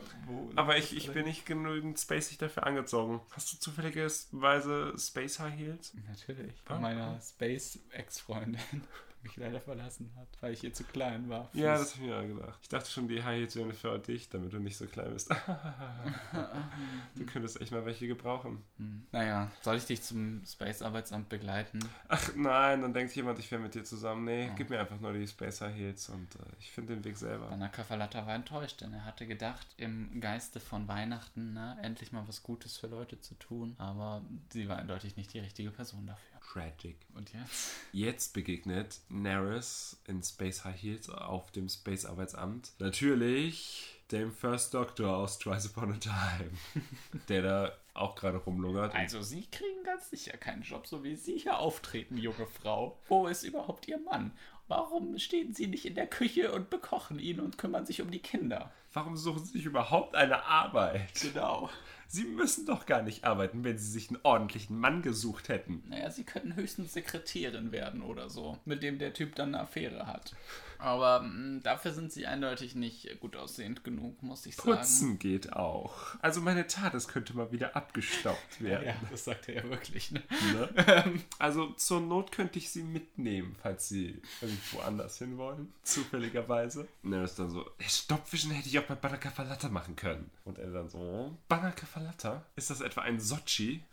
[0.55, 3.21] Aber ich, ich bin nicht genügend spacig dafür angezogen.
[3.31, 5.93] Hast du zufälligerweise Space High Heels?
[6.07, 6.53] Natürlich.
[6.65, 8.81] Ah, Von meiner Space-Ex-Freundin, die
[9.23, 11.49] mich leider verlassen hat, weil ich ihr zu klein war.
[11.53, 12.59] Ja, fürs- das habe ich mir auch gedacht.
[12.61, 15.29] Ich dachte schon, die High Heels wären für dich, damit du nicht so klein bist.
[17.15, 18.63] du könntest echt mal welche gebrauchen.
[18.77, 19.05] Hm.
[19.11, 21.79] Naja, soll ich dich zum Space-Arbeitsamt begleiten?
[22.07, 24.25] Ach nein, dann denkt jemand, ich wäre mit dir zusammen.
[24.25, 24.55] Nee, Oh.
[24.55, 27.47] gib mir einfach nur die Space High Heels und äh, ich finde den Weg selber.
[27.47, 32.27] Banaka Falata war enttäuscht, denn er hatte gedacht, im Geiste von Weihnachten, ne, endlich mal
[32.27, 33.75] was Gutes für Leute zu tun.
[33.77, 36.30] Aber sie war eindeutig nicht die richtige Person dafür.
[36.51, 36.97] Tragic.
[37.15, 37.71] Und jetzt?
[37.93, 45.15] Jetzt begegnet Naris in Space High Heels auf dem Space Arbeitsamt natürlich dem First Doctor
[45.15, 46.51] aus Twice Upon a Time,
[47.29, 48.93] der da auch gerade rumlungert.
[48.93, 52.99] Also, Sie kriegen ganz sicher keinen Job, so wie Sie hier auftreten, junge Frau.
[53.07, 54.31] Wo ist überhaupt Ihr Mann?
[54.67, 58.19] Warum stehen Sie nicht in der Küche und bekochen ihn und kümmern sich um die
[58.19, 58.71] Kinder?
[58.93, 61.13] Warum suchen Sie sich überhaupt eine Arbeit?
[61.21, 61.69] Genau.
[62.13, 65.81] Sie müssen doch gar nicht arbeiten, wenn Sie sich einen ordentlichen Mann gesucht hätten.
[65.87, 70.07] Naja, Sie könnten höchstens Sekretärin werden oder so, mit dem der Typ dann eine Affäre
[70.07, 70.35] hat.
[70.81, 74.71] Aber mh, dafür sind sie eindeutig nicht gut aussehend genug, muss ich sagen.
[74.71, 75.95] Putzen geht auch.
[76.21, 78.87] Also meine TARDIS könnte mal wieder abgestaubt werden.
[78.87, 80.11] Ja, das sagt er ja wirklich.
[80.11, 80.21] Ne?
[80.53, 81.13] Ne?
[81.39, 85.71] Also zur Not könnte ich sie mitnehmen, falls sie irgendwo anders hin wollen.
[85.83, 86.87] Zufälligerweise.
[87.03, 90.29] Und er ist dann so, "Hey, Stoppwischen hätte ich auch bei Banaka Falata machen können.
[90.45, 92.43] Und er dann so, Banaka Falata?
[92.55, 93.83] Ist das etwa ein Sochi?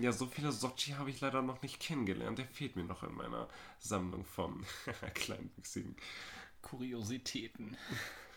[0.00, 2.38] Ja, so viele Sochi habe ich leider noch nicht kennengelernt.
[2.38, 3.48] Der fehlt mir noch in meiner
[3.78, 4.64] Sammlung von
[5.14, 5.96] kleinwüchsigen.
[6.62, 7.76] Kuriositäten.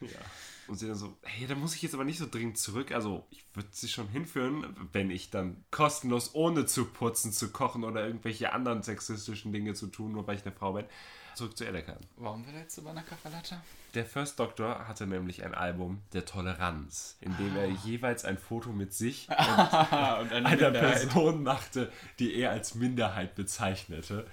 [0.02, 0.20] Ja.
[0.68, 2.92] Und sie dann so, hey, da muss ich jetzt aber nicht so dringend zurück.
[2.92, 7.86] Also, ich würde sie schon hinführen, wenn ich dann kostenlos, ohne zu putzen, zu kochen
[7.86, 10.86] oder irgendwelche anderen sexistischen Dinge zu tun, nur weil ich eine Frau bin,
[11.36, 12.00] zurück zu Erde kann.
[12.18, 13.62] Warum will er jetzt zu Banaka Falata?
[13.94, 18.72] Der First Doctor hatte nämlich ein Album der Toleranz, in dem er jeweils ein Foto
[18.72, 21.02] mit sich und und eine einer Minderheit.
[21.02, 24.26] Person machte, die er als Minderheit bezeichnete.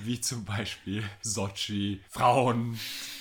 [0.00, 2.78] Wie zum Beispiel Sochi, Frauen,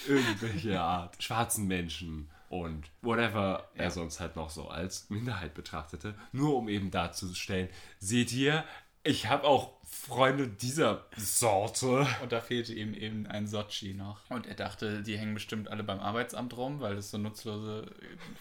[0.07, 6.15] irgendwelche Art, schwarzen Menschen und whatever er sonst halt noch so als Minderheit betrachtete.
[6.33, 7.69] Nur um eben darzustellen,
[7.99, 8.63] seht ihr,
[9.03, 12.05] ich habe auch Freunde dieser Sorte.
[12.21, 14.19] Und da fehlte ihm eben ein Sochi noch.
[14.29, 17.89] Und er dachte, die hängen bestimmt alle beim Arbeitsamt rum, weil das so nutzlose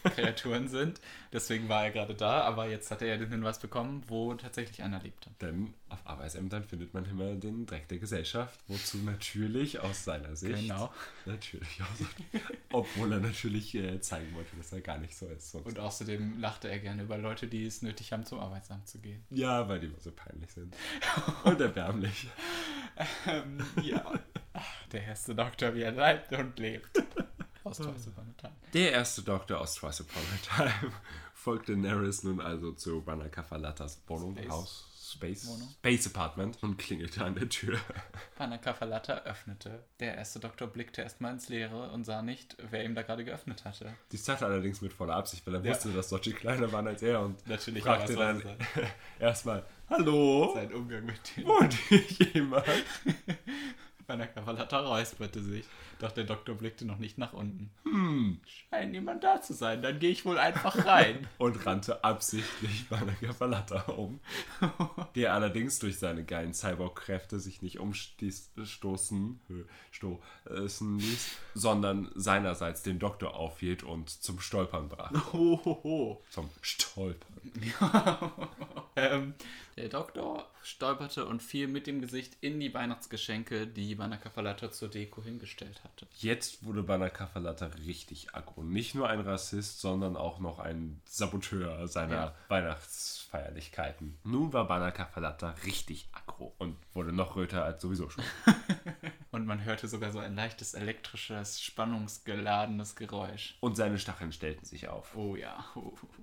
[0.02, 1.00] Kreaturen sind.
[1.32, 4.82] Deswegen war er gerade da, aber jetzt hat er ja den Hinweis bekommen, wo tatsächlich
[4.82, 5.30] einer lebte.
[5.40, 10.62] Denn auf Arbeitsämtern findet man immer den Dreck der Gesellschaft, wozu natürlich aus seiner Sicht.
[10.62, 10.92] Genau.
[11.26, 12.40] Natürlich auch.
[12.72, 15.54] Obwohl er natürlich äh, zeigen wollte, dass er gar nicht so ist.
[15.54, 19.24] Und außerdem lachte er gerne über Leute, die es nötig haben, zum Arbeitsamt zu gehen.
[19.30, 20.74] ja, weil die immer so peinlich sind.
[21.44, 22.28] Und erbärmlich.
[23.26, 24.02] Ähm, ja.
[24.54, 27.02] Ach, der erste Doktor, wie er lebt und lebt.
[27.64, 28.54] Aus Twice Upon a Time.
[28.72, 30.92] Der erste Doktor aus Twice Upon a Time
[31.34, 34.36] folgte Neris nun also zu Banaka Falatas Wohnung.
[34.48, 35.48] Haus, Space.
[35.78, 37.78] Space Apartment und klingelte an der Tür.
[38.38, 39.84] Banaka Falata öffnete.
[40.00, 43.64] Der erste Doktor blickte erstmal ins Leere und sah nicht, wer ihm da gerade geöffnet
[43.64, 43.92] hatte.
[44.10, 45.70] Dies tat er allerdings mit voller Absicht, weil er Ja.
[45.72, 48.42] wusste, dass Sochi kleiner waren als er und Natürlich, fragte dann
[49.20, 52.00] erstmal, hallo, Sein Umgang mit dem wohnt hier
[52.34, 52.64] jemand?
[54.06, 55.64] Banaka Falata räusperte sich.
[55.98, 57.70] Doch der Doktor blickte noch nicht nach unten.
[57.84, 58.40] Hm.
[58.44, 61.26] Scheint niemand da zu sein, dann gehe ich wohl einfach rein.
[61.38, 64.20] Und rannte absichtlich Banaka Falata um,
[65.14, 69.40] der allerdings durch seine geilen Cyborg-Kräfte sich nicht umstoßen
[69.90, 75.32] stoßen ließ, sondern seinerseits den Doktor aufhielt und zum Stolpern brachte.
[75.32, 76.22] Hohoho.
[76.30, 77.36] Zum Stolpern.
[78.96, 79.34] ähm,
[79.76, 84.88] der Doktor stolperte und fiel mit dem Gesicht in die Weihnachtsgeschenke, die Banaka Falata zur
[84.88, 86.06] Deko hingestellt hatte.
[86.18, 88.62] Jetzt wurde Banaka Falata richtig aggro.
[88.62, 92.34] Nicht nur ein Rassist, sondern auch noch ein Saboteur seiner Ja.
[93.26, 94.18] Weihnachtsfeierlichkeiten.
[94.24, 98.24] Nun war Banaka Falata richtig aggro und wurde noch röter als sowieso schon.
[99.36, 103.58] Und man hörte sogar so ein leichtes elektrisches, spannungsgeladenes Geräusch.
[103.60, 105.14] Und seine Stacheln stellten sich auf.
[105.14, 105.62] Oh ja.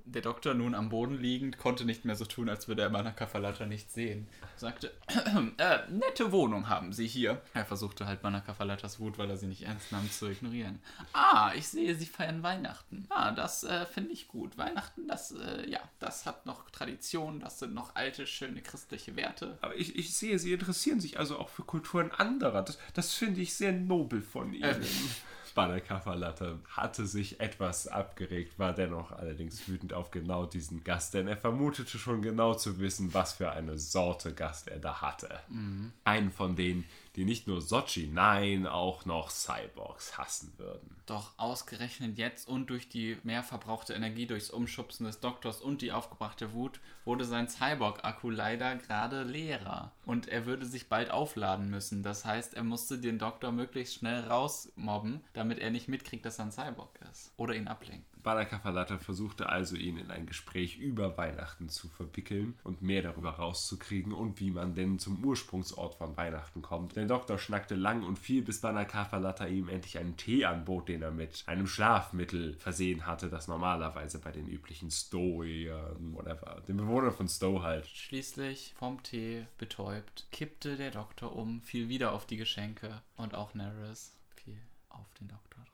[0.05, 3.27] Der Doktor, nun am Boden liegend, konnte nicht mehr so tun, als würde er Banaka
[3.27, 4.27] Falata nicht sehen.
[4.55, 4.91] Sagte,
[5.57, 7.39] äh, nette Wohnung haben Sie hier.
[7.53, 10.81] Er versuchte halt Banaka Falatas Wut, weil er sie nicht ernst nahm, zu ignorieren.
[11.13, 13.05] Ah, ich sehe, Sie feiern Weihnachten.
[13.11, 14.57] Ah, das äh, finde ich gut.
[14.57, 17.02] Weihnachten, das, äh, ja, das hat noch Tradition,
[17.39, 19.57] das sind noch alte, schöne christliche Werte.
[19.61, 22.63] Aber ich, ich sehe, Sie interessieren sich also auch für Kulturen anderer.
[22.63, 24.63] Das, das finde ich sehr nobel von Ihnen.
[24.63, 24.81] Ähm.
[25.55, 31.27] Banaka Falata hatte sich etwas abgeregt, war dennoch allerdings wütend auf genau diesen Gast, denn
[31.27, 35.29] er vermutete schon genau zu wissen, was für eine Sorte Gast er da hatte.
[36.05, 36.85] Einen von denen,
[37.15, 40.95] die nicht nur Sochi, nein, auch noch Cyborgs hassen würden.
[41.05, 45.91] Doch ausgerechnet jetzt und durch die mehr verbrauchte Energie durchs Umschubsen des Doktors und die
[45.91, 49.91] aufgebrachte Wut wurde sein Cyborg-Akku leider gerade leerer.
[50.05, 52.03] Und er würde sich bald aufladen müssen.
[52.03, 56.45] Das heißt, er musste den Doktor möglichst schnell rausmobben, damit er nicht mitkriegt, dass er
[56.45, 57.31] ein Cyborg ist.
[57.37, 58.12] Oder ihn ablenken.
[58.23, 63.31] Banaka Falata versuchte also, ihn in ein Gespräch über Weihnachten zu verwickeln und mehr darüber
[63.31, 66.95] rauszukriegen und wie man denn zum Ursprungsort von Weihnachten kommt.
[66.95, 71.01] Der Doktor schnackte lang und viel, bis Banaka Falata ihm endlich einen Tee anbot, den
[71.01, 77.11] er mit einem Schlafmittel versehen hatte, das normalerweise bei den üblichen Stoiern, whatever, den Bewohnern
[77.11, 77.87] von Stowe halt.
[77.87, 83.53] Schließlich, vom Tee betäubt, kippte der Doktor um, fiel wieder auf die Geschenke und auch
[83.53, 85.65] Neris fiel auf den Doktor.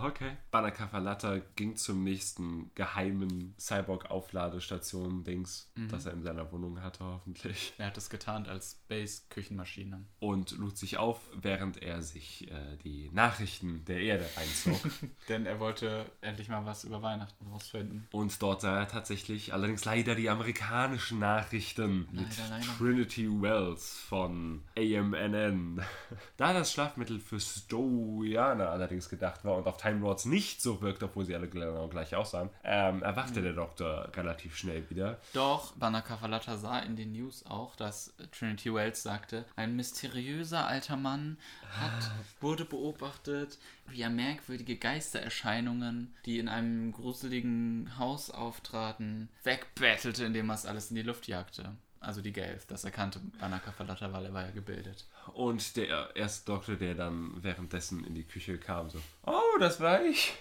[0.00, 0.36] Okay.
[0.50, 7.72] Banaka Falata ging zum nächsten geheimen Cyborg-Aufladestation-Dings, das er in seiner Wohnung hatte, hoffentlich.
[7.78, 10.04] Er hat es getarnt als Space-Küchenmaschine.
[10.18, 14.80] Und lud sich auf, während er sich äh, die Nachrichten der Erde reinzog.
[15.28, 18.08] Denn er wollte endlich mal was über Weihnachten rausfinden.
[18.12, 22.66] Und dort sah er tatsächlich allerdings leider die amerikanischen Nachrichten mit Leider, leider.
[22.78, 25.82] Trinity Wells von AMNN.
[26.36, 31.02] Da das Schlafmittel für Stoianer allerdings gedacht war und auf Time Lords nicht so wirkt,
[31.04, 35.20] obwohl sie alle genau gleich aussahen, ähm, erwachte der Doktor relativ schnell wieder.
[35.32, 40.96] Doch, Banaka Falata sah in den News auch, dass Trinity Wells sagte, ein mysteriöser alter
[40.96, 41.38] Mann
[41.70, 42.10] hat,
[42.40, 50.54] wurde beobachtet, wie er merkwürdige Geistererscheinungen, die in einem gruseligen Haus auftraten, wegbettelte, indem er
[50.54, 51.76] es alles in die Luft jagte.
[52.06, 55.04] Also die Gelf, das erkannte Banaka Falata, weil er war ja gebildet.
[55.34, 60.00] Und der erste Doktor, der dann währenddessen in die Küche kam, so: Oh, das war
[60.02, 60.32] ich.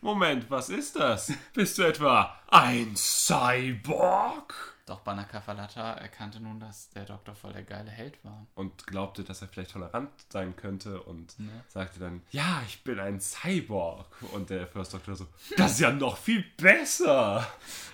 [0.00, 1.32] Moment, was ist das?
[1.54, 4.74] Bist du etwa ein Cyborg?
[4.86, 8.46] Doch Banaka Falata erkannte nun, dass der Doktor voll der geile Held war.
[8.54, 11.44] Und glaubte, dass er vielleicht tolerant sein könnte und Ja.
[11.68, 14.06] sagte dann: Ja, ich bin ein Cyborg.
[14.32, 15.26] Und der First Doctor so:
[15.58, 17.46] Das ist ja noch viel besser.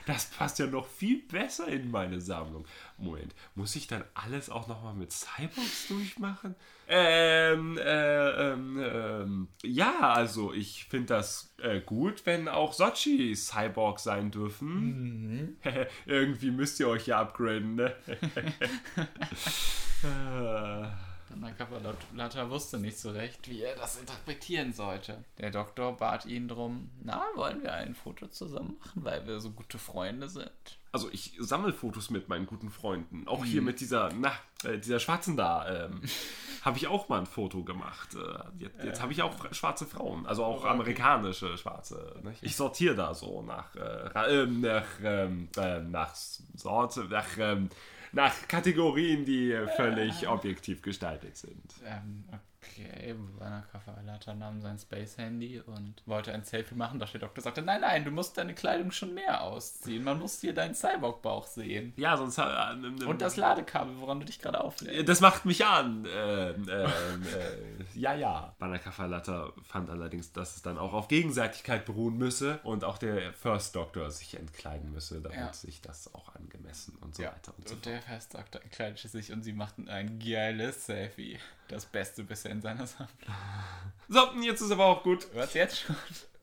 [0.07, 2.65] Das passt ja noch viel besser in meine Sammlung.
[2.97, 6.55] Moment, muss ich dann alles auch nochmal mit Cyborgs durchmachen?
[6.87, 13.99] Ähm, äh, ähm, ähm, ja, also ich finde das äh, gut, wenn auch Sochi Cyborg
[13.99, 15.59] sein dürfen.
[16.07, 17.95] Irgendwie müsst ihr euch ja upgraden, ne?
[20.05, 20.87] Äh,
[21.31, 25.25] Banaka Falata wusste nicht so recht, wie er das interpretieren sollte.
[25.39, 29.51] Der Doktor bat ihn drum, na, wollen wir ein Foto zusammen machen, weil wir so
[29.51, 30.79] gute Freunde sind.
[30.95, 33.27] Also ich sammle Fotos mit meinen guten Freunden.
[33.27, 36.03] Auch hier mit dieser, na, äh, dieser Schwarzen da, ähm,
[36.63, 38.15] habe ich auch mal ein Foto gemacht.
[38.15, 42.21] Äh, jetzt jetzt habe ich auch schwarze Frauen, also auch amerikanische Schwarze.
[42.23, 42.33] Ne?
[42.43, 47.71] Ich sortiere da so nach, äh, ähm, nach, ähm, äh, nach Sorte, nach, ähm,
[48.13, 51.75] nach Kategorien, die äh, völlig objektiv gestaltet sind.
[51.85, 52.39] Ähm, okay,
[53.39, 57.81] Banaka Falata nahm sein Space-Handy und wollte ein Selfie machen, doch der Doktor sagte, nein,
[57.81, 60.05] nein, du musst deine Kleidung schon mehr ausziehen.
[60.05, 61.93] Man muss hier deinen Cyborg-Bauch sehen.
[61.97, 62.39] Ja, sonst...
[62.39, 65.09] Äh, äh, Und das Ladekabel, woran du dich gerade auflädst.
[65.09, 66.07] Das macht mich an.
[66.13, 68.55] Ähm, ähm, äh, ja, ja.
[68.59, 73.33] Banaka Falata fand allerdings, dass es dann auch auf Gegenseitigkeit beruhen müsse und auch der
[73.33, 75.53] First Doctor sich entkleiden müsse, damit Ja.
[75.53, 77.95] sich das auch angemessen und so Ja, weiter und so und fort.
[77.95, 81.39] der Festdoktor entkleidete sich und sie machten ein geiles Selfie.
[81.69, 83.09] Das Beste bisher in seiner Sammlung.
[84.09, 85.27] So, jetzt ist aber auch gut.
[85.35, 85.97] Was jetzt schon?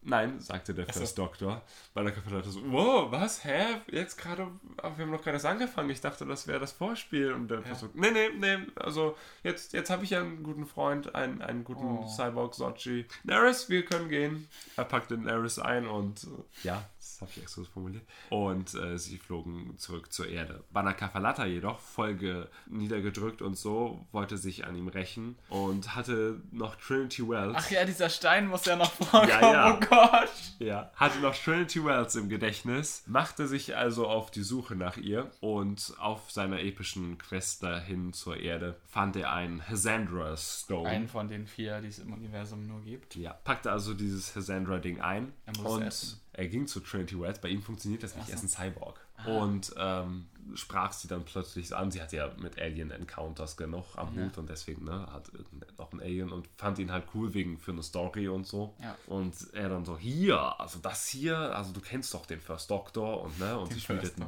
[0.03, 0.99] Nein, sagte der so.
[0.99, 1.61] First Doctor.
[1.93, 3.81] Banaka Falata so, wow, was, hä?
[3.91, 5.91] Jetzt gerade, aber wir haben noch gerade erst angefangen.
[5.91, 7.31] Ich dachte, das wäre das Vorspiel.
[7.33, 10.65] Und der First Doctor, nee, nee, nee, also jetzt, jetzt habe ich ja einen guten
[10.65, 12.07] Freund, einen, einen guten Oh.
[12.07, 13.05] Cyborg Sochi.
[13.23, 14.47] Naris, wir können gehen.
[14.75, 16.27] Er packte Naris ein und, äh,
[16.67, 18.03] ja, das habe ich extra so formuliert.
[18.29, 20.63] Und äh, sie flogen zurück zur Erde.
[20.71, 26.75] Banaka Falata jedoch, Folge niedergedrückt und so, wollte sich an ihm rächen und hatte noch
[26.75, 27.55] Trinity Wells.
[27.57, 29.29] Ach ja, dieser Stein muss ja noch vorkommen.
[29.29, 29.75] Ja, ja.
[29.75, 30.31] Oh Gott.
[30.59, 35.29] Ja, hatte noch Trinity Wells im Gedächtnis, machte sich also auf die Suche nach ihr
[35.39, 40.89] und auf seiner epischen Quest dahin zur Erde fand er einen Hassandra Stone.
[40.89, 43.15] Einen von den vier, die es im Universum nur gibt.
[43.15, 46.20] ja, packte also dieses Hassandra-Ding ein Er muss es und.
[46.33, 47.39] Er ging zu Trinity Wells.
[47.39, 48.99] Bei ihm funktioniert das nicht, er ist ein Cyborg.
[49.25, 50.25] Und ähm,
[50.55, 51.91] sprach sie dann plötzlich an.
[51.91, 54.23] Sie hatte ja mit Alien-Encounters genug am Ja.
[54.25, 55.31] Hut und deswegen ne, hat
[55.77, 58.75] noch ein Alien und fand ihn halt cool wegen für eine Story und so.
[58.81, 58.95] Ja.
[59.07, 63.21] Und er dann so, hier, also das hier, also du kennst doch den First Doctor
[63.21, 64.25] und ne, und sie First schmiedeten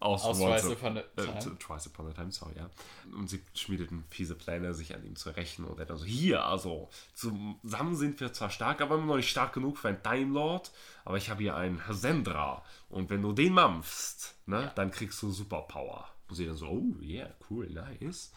[0.00, 1.38] aus, Twice Upon a äh, Time.
[1.38, 2.68] t- Twice Upon a Time, sorry, ja.
[3.16, 6.44] Und sie schmiedeten fiese Pläne, sich an ihm zu rächen und er dann so, hier,
[6.44, 10.32] also zusammen sind wir zwar stark, aber immer noch nicht stark genug für einen Time
[10.32, 10.70] Lord,
[11.04, 15.30] aber ich habe hier einen Hasendra und wenn du den mampfst, ne, dann kriegst du
[15.30, 16.08] Superpower.
[16.28, 18.32] Und sie dann so, oh yeah, cool, nice.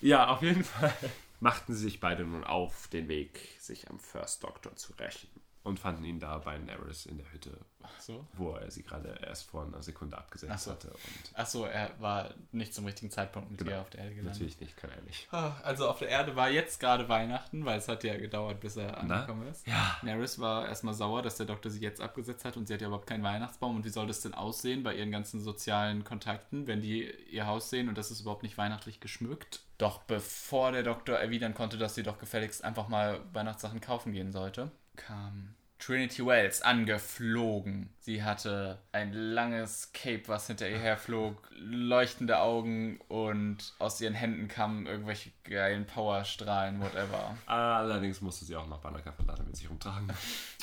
[0.00, 0.94] Ja, auf jeden Fall
[1.40, 5.28] machten sie sich beide nun auf den Weg, sich am First Doctor zu rächen.
[5.62, 7.50] Und fanden ihn da bei Nerys in der Hütte,
[7.98, 8.26] so.
[8.32, 10.70] wo er sie gerade erst vor einer Sekunde abgesetzt Ach so.
[10.70, 10.88] hatte.
[10.88, 13.72] Und Ach so, er war nicht zum richtigen Zeitpunkt mit Genau.
[13.72, 14.32] ihr auf der Erde gelandet.
[14.36, 15.28] natürlich nicht, kann er nicht.
[15.32, 18.76] Ah, Also auf der Erde war jetzt gerade Weihnachten, weil es hat ja gedauert, bis
[18.76, 19.66] er angekommen ist.
[19.66, 19.98] Ja.
[20.02, 22.86] Nerys war erstmal sauer, dass der Doktor sie jetzt abgesetzt hat und sie hat ja
[22.86, 23.76] überhaupt keinen Weihnachtsbaum.
[23.76, 27.68] Und wie soll das denn aussehen bei ihren ganzen sozialen Kontakten, wenn die ihr Haus
[27.68, 29.60] sehen und das ist überhaupt nicht weihnachtlich geschmückt?
[29.76, 34.32] Doch bevor der Doktor erwidern konnte, dass sie doch gefälligst einfach mal Weihnachtssachen kaufen gehen
[34.32, 34.70] sollte,
[35.06, 37.90] kam Trinity Wells angeflogen.
[38.10, 44.48] Sie hatte ein langes Cape, was hinter ihr herflog, leuchtende Augen und aus ihren Händen
[44.48, 47.36] kamen irgendwelche geilen Powerstrahlen, whatever.
[47.46, 50.10] Allerdings musste sie auch noch Banaka Falata mit sich rumtragen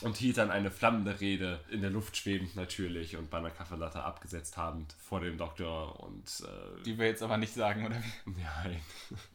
[0.01, 4.57] und hielt dann eine flammende Rede, in der Luft schwebend natürlich und Banaka Falata abgesetzt
[4.57, 6.25] habend vor dem Doktor und...
[6.41, 8.31] Äh, Die wir jetzt aber nicht sagen, oder wie?
[8.41, 8.81] nein.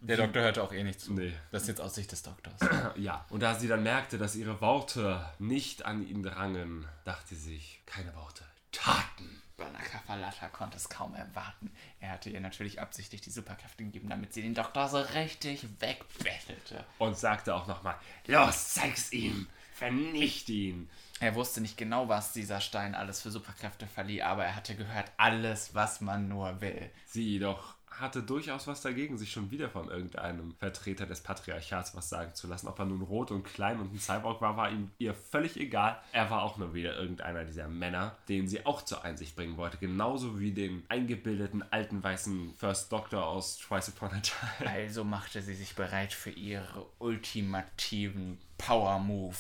[0.03, 1.15] Der Doktor hörte auch eh nicht zu.
[1.15, 1.33] Nee.
[1.51, 2.61] Das ist jetzt aus Sicht des Doktors.
[2.97, 7.53] Ja, und da sie dann merkte, dass ihre Worte nicht an ihn drangen, dachte sie
[7.53, 9.43] sich, keine Worte, Taten.
[9.57, 11.71] Banaka Falata konnte es kaum erwarten.
[12.01, 16.85] Er hatte ihr natürlich absichtlich die Superkräfte gegeben, damit sie den Doktor so richtig wegbettelte.
[16.99, 17.95] Und sagte auch nochmal,
[18.27, 20.91] los, zeig's ihm, vernicht ihn.
[21.21, 25.13] Er wusste nicht genau, was dieser Stein alles für Superkräfte verlieh, aber er hatte gehört,
[25.17, 26.91] alles, was man nur will.
[27.07, 32.09] Sie jedoch hatte durchaus was dagegen, sich schon wieder von irgendeinem Vertreter des Patriarchats was
[32.09, 32.69] sagen zu lassen.
[32.69, 36.01] Ob er nun rot und klein und ein Cyborg war, war ihm ihr völlig egal.
[36.13, 39.79] Er war auch nur wieder irgendeiner dieser Männer, den sie auch zur Einsicht bringen wollte.
[39.79, 44.71] Genauso wie den eingebildeten alten weißen First Doctor aus Twice Upon a Time.
[44.71, 49.37] Also machte sie sich bereit für ihre ultimativen Power-Move.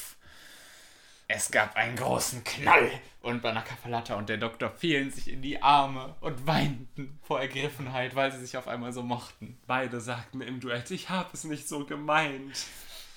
[1.35, 2.91] Es gab einen großen Knall
[3.23, 8.15] und Banaka Falata und der Doktor fielen sich in die Arme und weinten vor Ergriffenheit,
[8.15, 9.59] weil sie sich auf einmal so mochten.
[9.67, 12.67] Beide sagten im Duett, ich habe es nicht so gemeint.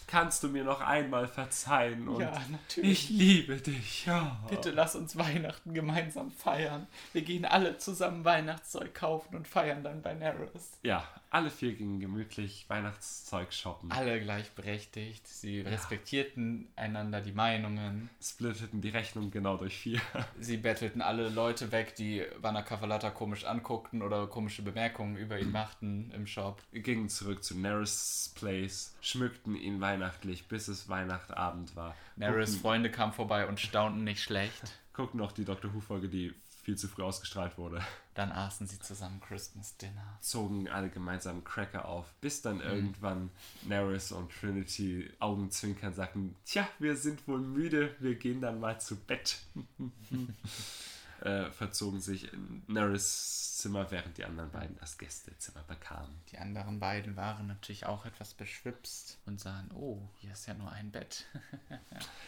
[0.08, 2.08] Kannst du mir noch einmal verzeihen?
[2.08, 2.92] Und Ja, natürlich.
[2.92, 4.40] Ich liebe dich, ja.
[4.50, 6.88] Bitte lass uns Weihnachten gemeinsam feiern.
[7.12, 10.78] Wir gehen alle zusammen Weihnachtszeug kaufen und feiern dann bei Neros.
[10.84, 11.06] Ja,
[11.36, 13.92] alle vier gingen gemütlich Weihnachtszeug shoppen.
[13.92, 15.28] Alle gleichberechtigt.
[15.28, 18.10] Sie respektierten einander die Meinungen.
[18.22, 20.00] splitteten die Rechnung genau durch vier.
[20.40, 25.52] Sie bettelten alle Leute weg, die Banaka Falata komisch anguckten oder komische Bemerkungen über ihn
[25.52, 26.62] machten im Shop.
[26.72, 31.98] gingen zurück zu Neris Place, schmückten ihn weihnachtlich, bis es Weihnachtabend war.
[32.16, 34.80] Neris guckten, Freunde kamen vorbei und staunten nicht schlecht.
[34.94, 36.34] guckten auch die Doctor Who-Folge, die
[36.66, 37.80] viel zu früh ausgestrahlt wurde.
[38.16, 40.18] Dann aßen sie zusammen Christmas Dinner.
[40.20, 43.30] Zogen alle gemeinsam Cracker auf, bis dann irgendwann
[43.64, 48.96] Neris und Trinity Augenzwinkern sagten, tja, wir sind wohl müde, wir gehen dann mal zu
[48.96, 49.38] Bett.
[51.22, 56.14] äh, verzogen sich in Neris Zimmer, während die anderen beiden das Gästezimmer bekamen.
[56.32, 60.72] Die anderen beiden waren natürlich auch etwas beschwipst und sahen, oh, hier ist ja nur
[60.72, 61.26] ein Bett.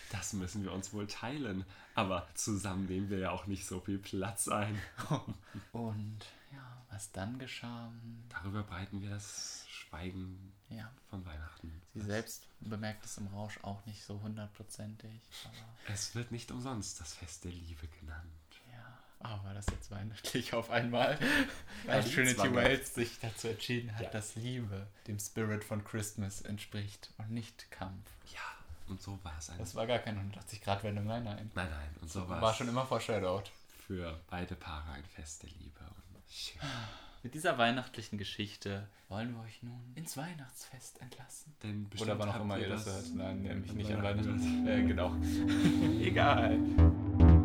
[0.09, 1.65] Das müssen wir uns wohl teilen.
[1.93, 4.79] Aber zusammen nehmen wir ja auch nicht so viel Platz ein.
[5.73, 6.19] Und
[6.53, 7.91] ja, was dann geschah,
[8.29, 11.71] Darüber breiten wir das Schweigen ja, von Weihnachten.
[11.93, 15.21] sie selbst bemerkt es im Rausch auch nicht so hundertprozentig.
[15.87, 18.31] Es wird nicht umsonst das Fest der Liebe genannt.
[19.23, 21.17] Ja, aber das jetzt weihnachtlich auf einmal,
[21.85, 22.53] weil die Trinity.
[22.55, 24.09] Wells sich dazu entschieden hat, Ja.
[24.09, 28.09] dass Liebe dem Spirit von Christmas entspricht und nicht Kampf.
[28.33, 28.39] Ja,
[28.89, 29.49] und so war es.
[29.49, 31.51] Ein Das war gar keine 180-Grad-Wendung, nein, nein.
[31.55, 33.51] nein, nein, und so war, War es schon immer foreshadowed.
[33.87, 35.79] für beide Paare ein Fest der Liebe.
[36.13, 36.61] Und schön.
[37.23, 41.53] Mit dieser weihnachtlichen Geschichte wollen wir euch nun ins Weihnachtsfest entlassen.
[41.63, 43.15] Denn bestimmt Oder wann auch immer ihr das hört.
[43.15, 44.67] Nein, nämlich nicht an Weihnachten Weihnachten.
[44.67, 45.15] Äh, genau.
[46.01, 47.36] Egal.